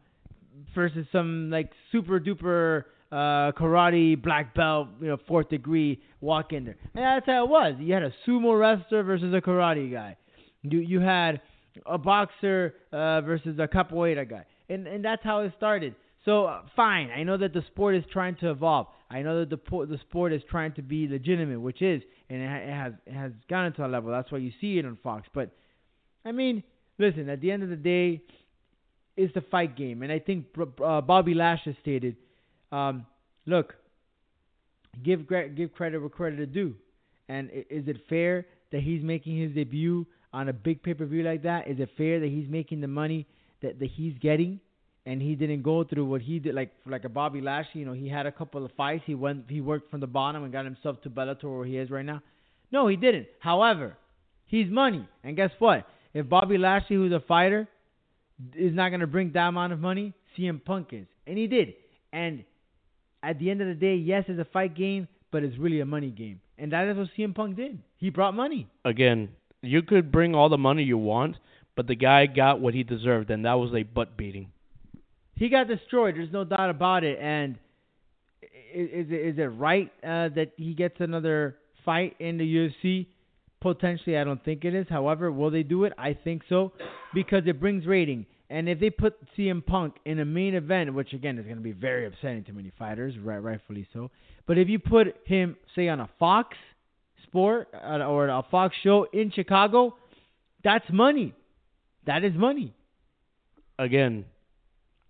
versus 0.74 1.06
some 1.12 1.50
like 1.50 1.70
super 1.90 2.20
duper 2.20 2.84
uh, 3.10 3.52
karate 3.52 4.20
black 4.20 4.54
belt, 4.54 4.88
you 5.00 5.08
know, 5.08 5.18
fourth 5.28 5.48
degree, 5.50 6.00
walk 6.20 6.52
in 6.52 6.64
there. 6.64 6.76
And 6.94 7.04
that's 7.04 7.26
how 7.26 7.44
it 7.44 7.50
was. 7.50 7.74
You 7.78 7.92
had 7.92 8.02
a 8.02 8.12
sumo 8.26 8.58
wrestler 8.58 9.02
versus 9.02 9.34
a 9.34 9.40
karate 9.40 9.92
guy. 9.92 10.16
You 10.62 10.78
you 10.78 11.00
had 11.00 11.40
a 11.86 11.98
boxer 11.98 12.74
uh, 12.92 13.20
versus 13.22 13.58
a 13.58 13.66
capoeira 13.66 14.28
guy, 14.28 14.44
and 14.68 14.86
and 14.86 15.04
that's 15.04 15.22
how 15.22 15.40
it 15.40 15.52
started. 15.56 15.94
So 16.24 16.46
uh, 16.46 16.62
fine, 16.76 17.10
I 17.10 17.24
know 17.24 17.36
that 17.36 17.52
the 17.52 17.62
sport 17.68 17.96
is 17.96 18.04
trying 18.12 18.36
to 18.36 18.50
evolve. 18.50 18.86
I 19.10 19.22
know 19.22 19.40
that 19.40 19.50
the 19.50 19.56
po- 19.56 19.86
the 19.86 19.98
sport 19.98 20.32
is 20.32 20.42
trying 20.48 20.72
to 20.74 20.82
be 20.82 21.08
legitimate, 21.08 21.60
which 21.60 21.82
is, 21.82 22.02
and 22.30 22.40
it, 22.40 22.48
ha- 22.48 22.56
it 22.56 22.72
has 22.72 22.92
it 23.06 23.14
has 23.14 23.32
gotten 23.48 23.72
to 23.74 23.86
a 23.86 23.88
level. 23.88 24.10
That's 24.10 24.30
why 24.30 24.38
you 24.38 24.52
see 24.60 24.78
it 24.78 24.84
on 24.84 24.98
Fox. 25.02 25.28
But 25.34 25.50
I 26.24 26.32
mean, 26.32 26.62
listen, 26.98 27.28
at 27.28 27.40
the 27.40 27.50
end 27.50 27.62
of 27.62 27.68
the 27.68 27.76
day, 27.76 28.22
it's 29.16 29.34
the 29.34 29.42
fight 29.42 29.76
game, 29.76 30.02
and 30.02 30.12
I 30.12 30.18
think 30.18 30.46
uh, 30.58 31.00
Bobby 31.00 31.34
Lashley 31.34 31.76
stated, 31.82 32.16
um, 32.70 33.04
"Look, 33.46 33.74
give 35.02 35.26
give 35.28 35.72
credit 35.74 35.98
where 35.98 36.08
credit 36.08 36.40
is 36.40 36.48
due, 36.48 36.74
and 37.28 37.50
is 37.52 37.88
it 37.88 37.96
fair 38.08 38.46
that 38.70 38.80
he's 38.80 39.02
making 39.02 39.38
his 39.38 39.52
debut 39.52 40.06
on 40.32 40.48
a 40.48 40.52
big 40.52 40.82
pay 40.82 40.94
per 40.94 41.04
view 41.04 41.22
like 41.22 41.42
that? 41.42 41.68
Is 41.68 41.78
it 41.80 41.90
fair 41.96 42.20
that 42.20 42.28
he's 42.28 42.48
making 42.48 42.80
the 42.80 42.88
money 42.88 43.26
that 43.62 43.78
that 43.78 43.90
he's 43.90 44.16
getting?" 44.18 44.60
and 45.04 45.20
he 45.20 45.34
didn't 45.34 45.62
go 45.62 45.84
through 45.84 46.04
what 46.04 46.22
he 46.22 46.38
did, 46.38 46.54
like 46.54 46.70
like 46.86 47.04
a 47.04 47.08
Bobby 47.08 47.40
Lashley. 47.40 47.80
You 47.80 47.86
know, 47.86 47.92
he 47.92 48.08
had 48.08 48.26
a 48.26 48.32
couple 48.32 48.64
of 48.64 48.70
fights. 48.72 49.02
He 49.06 49.14
went, 49.14 49.44
he 49.48 49.60
worked 49.60 49.90
from 49.90 50.00
the 50.00 50.06
bottom 50.06 50.44
and 50.44 50.52
got 50.52 50.64
himself 50.64 51.00
to 51.02 51.10
Bellator 51.10 51.56
where 51.56 51.66
he 51.66 51.76
is 51.76 51.90
right 51.90 52.04
now. 52.04 52.22
No, 52.70 52.88
he 52.88 52.96
didn't. 52.96 53.26
However, 53.40 53.96
he's 54.46 54.70
money, 54.70 55.06
and 55.24 55.36
guess 55.36 55.50
what? 55.58 55.86
If 56.14 56.28
Bobby 56.28 56.58
Lashley, 56.58 56.96
who's 56.96 57.12
a 57.12 57.20
fighter, 57.20 57.68
is 58.54 58.74
not 58.74 58.90
gonna 58.90 59.06
bring 59.06 59.32
that 59.32 59.48
amount 59.48 59.72
of 59.72 59.80
money, 59.80 60.14
CM 60.36 60.64
Punk 60.64 60.88
is, 60.92 61.06
and 61.26 61.36
he 61.36 61.46
did. 61.46 61.74
And 62.12 62.44
at 63.22 63.38
the 63.38 63.50
end 63.50 63.60
of 63.60 63.68
the 63.68 63.74
day, 63.74 63.96
yes, 63.96 64.24
it's 64.28 64.40
a 64.40 64.50
fight 64.52 64.74
game, 64.74 65.08
but 65.30 65.42
it's 65.42 65.58
really 65.58 65.80
a 65.80 65.86
money 65.86 66.10
game, 66.10 66.40
and 66.58 66.72
that 66.72 66.86
is 66.86 66.96
what 66.96 67.08
CM 67.18 67.34
Punk 67.34 67.56
did. 67.56 67.78
He 67.96 68.10
brought 68.10 68.34
money. 68.34 68.68
Again, 68.84 69.30
you 69.62 69.82
could 69.82 70.12
bring 70.12 70.34
all 70.34 70.48
the 70.48 70.58
money 70.58 70.82
you 70.82 70.98
want, 70.98 71.36
but 71.76 71.86
the 71.86 71.94
guy 71.94 72.26
got 72.26 72.60
what 72.60 72.74
he 72.74 72.82
deserved, 72.82 73.30
and 73.30 73.44
that 73.44 73.54
was 73.54 73.72
a 73.74 73.82
butt 73.82 74.16
beating. 74.16 74.50
he 75.34 75.48
got 75.48 75.68
destroyed. 75.68 76.16
There's 76.16 76.32
no 76.32 76.44
doubt 76.44 76.70
about 76.70 77.04
it. 77.04 77.18
And 77.20 77.58
is, 78.74 79.06
is 79.08 79.38
it 79.38 79.52
right 79.56 79.90
uh, 80.02 80.28
that 80.34 80.52
he 80.56 80.74
gets 80.74 80.96
another 81.00 81.56
fight 81.84 82.16
in 82.18 82.38
the 82.38 82.44
UFC? 82.44 83.06
Potentially, 83.60 84.18
I 84.18 84.24
don't 84.24 84.44
think 84.44 84.64
it 84.64 84.74
is. 84.74 84.86
However, 84.88 85.30
will 85.30 85.50
they 85.50 85.62
do 85.62 85.84
it? 85.84 85.92
I 85.96 86.14
think 86.14 86.42
so 86.48 86.72
because 87.14 87.42
it 87.46 87.60
brings 87.60 87.86
rating. 87.86 88.26
And 88.50 88.68
if 88.68 88.80
they 88.80 88.90
put 88.90 89.14
CM 89.36 89.64
Punk 89.64 89.96
in 90.04 90.20
a 90.20 90.24
main 90.24 90.54
event, 90.54 90.92
which 90.92 91.12
again 91.14 91.38
is 91.38 91.44
going 91.44 91.56
to 91.56 91.62
be 91.62 91.72
very 91.72 92.06
upsetting 92.06 92.44
to 92.44 92.52
many 92.52 92.70
fighters, 92.78 93.14
right, 93.18 93.38
rightfully 93.38 93.86
so. 93.92 94.10
But 94.46 94.58
if 94.58 94.68
you 94.68 94.78
put 94.78 95.16
him, 95.24 95.56
say, 95.74 95.88
on 95.88 96.00
a 96.00 96.10
Fox 96.18 96.56
Sport 97.22 97.68
uh, 97.72 98.04
or 98.04 98.28
a 98.28 98.42
Fox 98.50 98.74
show 98.82 99.06
in 99.12 99.30
Chicago, 99.30 99.94
that's 100.62 100.84
money. 100.92 101.34
That 102.06 102.24
is 102.24 102.32
money. 102.34 102.74
Again, 103.78 104.24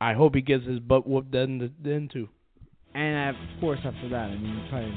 I 0.00 0.14
hope 0.14 0.34
he 0.34 0.40
gets 0.40 0.64
his 0.64 0.78
butt 0.78 1.06
whooped 1.06 1.32
then 1.32 1.72
then 1.82 2.08
too. 2.12 2.28
And 2.94 3.36
of 3.36 3.60
course, 3.60 3.78
after 3.84 4.08
that, 4.10 4.30
I 4.30 4.36
mean, 4.36 4.66
probably 4.68 4.90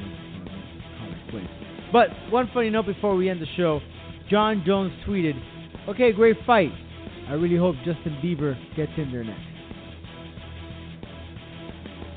call 1.31 1.39
it. 1.39 1.65
But 1.93 2.09
one 2.31 2.49
funny 2.53 2.69
note 2.69 2.85
before 2.85 3.15
we 3.15 3.29
end 3.29 3.41
the 3.41 3.47
show, 3.55 3.79
Jon 4.29 4.63
Jones 4.65 4.91
tweeted, 5.07 5.39
"Okay, 5.87 6.11
great 6.11 6.37
fight. 6.45 6.71
I 7.29 7.33
really 7.33 7.57
hope 7.57 7.75
Justin 7.85 8.17
Bieber 8.23 8.55
gets 8.75 8.91
in 8.97 9.11
there 9.11 9.23
next." 9.23 9.41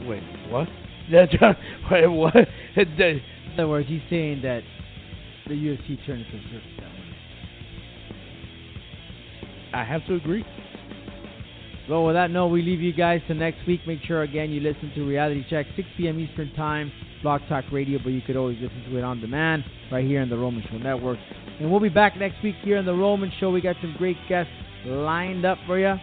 Wait, 0.09 0.22
what? 0.51 0.68
Yeah, 1.11 1.24
Jon. 1.24 1.57
Wait, 1.91 2.07
what? 2.07 2.35
In 2.76 3.22
other 3.55 3.66
words, 3.66 3.89
he's 3.89 4.03
saying 4.11 4.43
that 4.43 4.61
the 5.47 5.55
UFC 5.55 6.05
turned 6.05 6.20
into 6.20 6.37
a 6.37 6.41
circus 6.51 6.68
that. 6.81 6.97
I 9.72 9.84
have 9.84 10.06
to 10.06 10.14
agree. 10.14 10.44
Well, 11.88 12.04
with 12.04 12.16
that 12.16 12.30
note, 12.30 12.48
we 12.48 12.60
leave 12.60 12.80
you 12.80 12.92
guys 12.92 13.22
to 13.28 13.34
next 13.34 13.66
week. 13.66 13.80
Make 13.86 14.00
sure 14.02 14.22
again 14.22 14.50
you 14.50 14.60
listen 14.60 14.92
to 14.94 15.08
Reality 15.08 15.44
Check 15.48 15.66
6 15.74 15.88
p.m. 15.96 16.18
Eastern 16.18 16.52
Time, 16.54 16.92
Blog 17.22 17.40
Talk 17.48 17.64
Radio, 17.72 17.98
but 18.02 18.10
you 18.10 18.20
could 18.20 18.36
always 18.36 18.58
listen 18.60 18.84
to 18.90 18.98
it 18.98 19.04
on 19.04 19.20
demand 19.20 19.64
right 19.90 20.04
here 20.04 20.20
on 20.20 20.28
the 20.28 20.36
Roman 20.36 20.62
Show 20.70 20.76
Network. 20.76 21.18
And 21.58 21.70
we'll 21.70 21.80
be 21.80 21.88
back 21.88 22.16
next 22.18 22.42
week 22.42 22.56
here 22.62 22.76
on 22.76 22.84
the 22.84 22.94
Roman 22.94 23.32
Show. 23.40 23.50
We 23.50 23.62
got 23.62 23.76
some 23.80 23.94
great 23.96 24.18
guests 24.28 24.52
lined 24.84 25.46
up 25.46 25.56
for 25.66 25.78
you. 25.78 25.94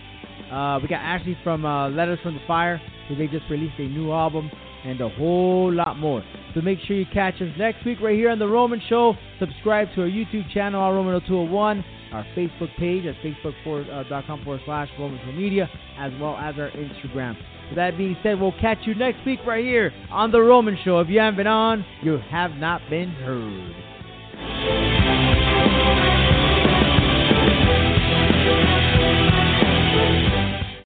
Uh, 0.51 0.79
we 0.81 0.87
got 0.87 1.01
Ashley 1.01 1.37
from 1.43 1.65
uh, 1.65 1.89
Letters 1.89 2.19
from 2.23 2.33
the 2.33 2.41
Fire, 2.47 2.81
who 3.07 3.15
they 3.15 3.27
just 3.27 3.45
released 3.51 3.77
a 3.77 3.83
new 3.87 4.11
album, 4.11 4.49
and 4.85 4.99
a 5.01 5.09
whole 5.09 5.71
lot 5.71 5.99
more. 5.99 6.23
So 6.55 6.61
make 6.61 6.79
sure 6.87 6.95
you 6.95 7.05
catch 7.13 7.35
us 7.35 7.49
next 7.59 7.85
week 7.85 7.99
right 8.01 8.15
here 8.15 8.31
on 8.31 8.39
the 8.39 8.47
Roman 8.47 8.81
Show. 8.89 9.13
Subscribe 9.39 9.87
to 9.95 10.01
our 10.01 10.07
YouTube 10.07 10.51
channel, 10.51 10.81
our 10.81 10.95
Roman 10.95 11.19
201 11.27 11.85
our 12.15 12.25
Facebook 12.35 12.75
page 12.77 13.05
at 13.05 13.15
facebook.com 13.15 14.39
uh, 14.39 14.43
forward 14.43 14.61
slash 14.65 14.89
Roman 14.97 15.19
Show 15.19 15.31
Media, 15.33 15.69
as 15.99 16.11
well 16.19 16.35
as 16.37 16.55
our 16.57 16.71
Instagram. 16.71 17.35
With 17.69 17.75
that 17.75 17.97
being 17.97 18.15
said, 18.23 18.39
we'll 18.39 18.53
catch 18.59 18.79
you 18.85 18.95
next 18.95 19.25
week 19.25 19.39
right 19.45 19.65
here 19.65 19.91
on 20.11 20.31
The 20.31 20.41
Roman 20.41 20.77
Show. 20.83 20.99
If 20.99 21.09
you 21.09 21.19
haven't 21.19 21.37
been 21.37 21.47
on, 21.47 21.85
you 22.01 22.19
have 22.31 22.51
not 22.51 22.81
been 22.89 23.09
heard. 23.09 25.04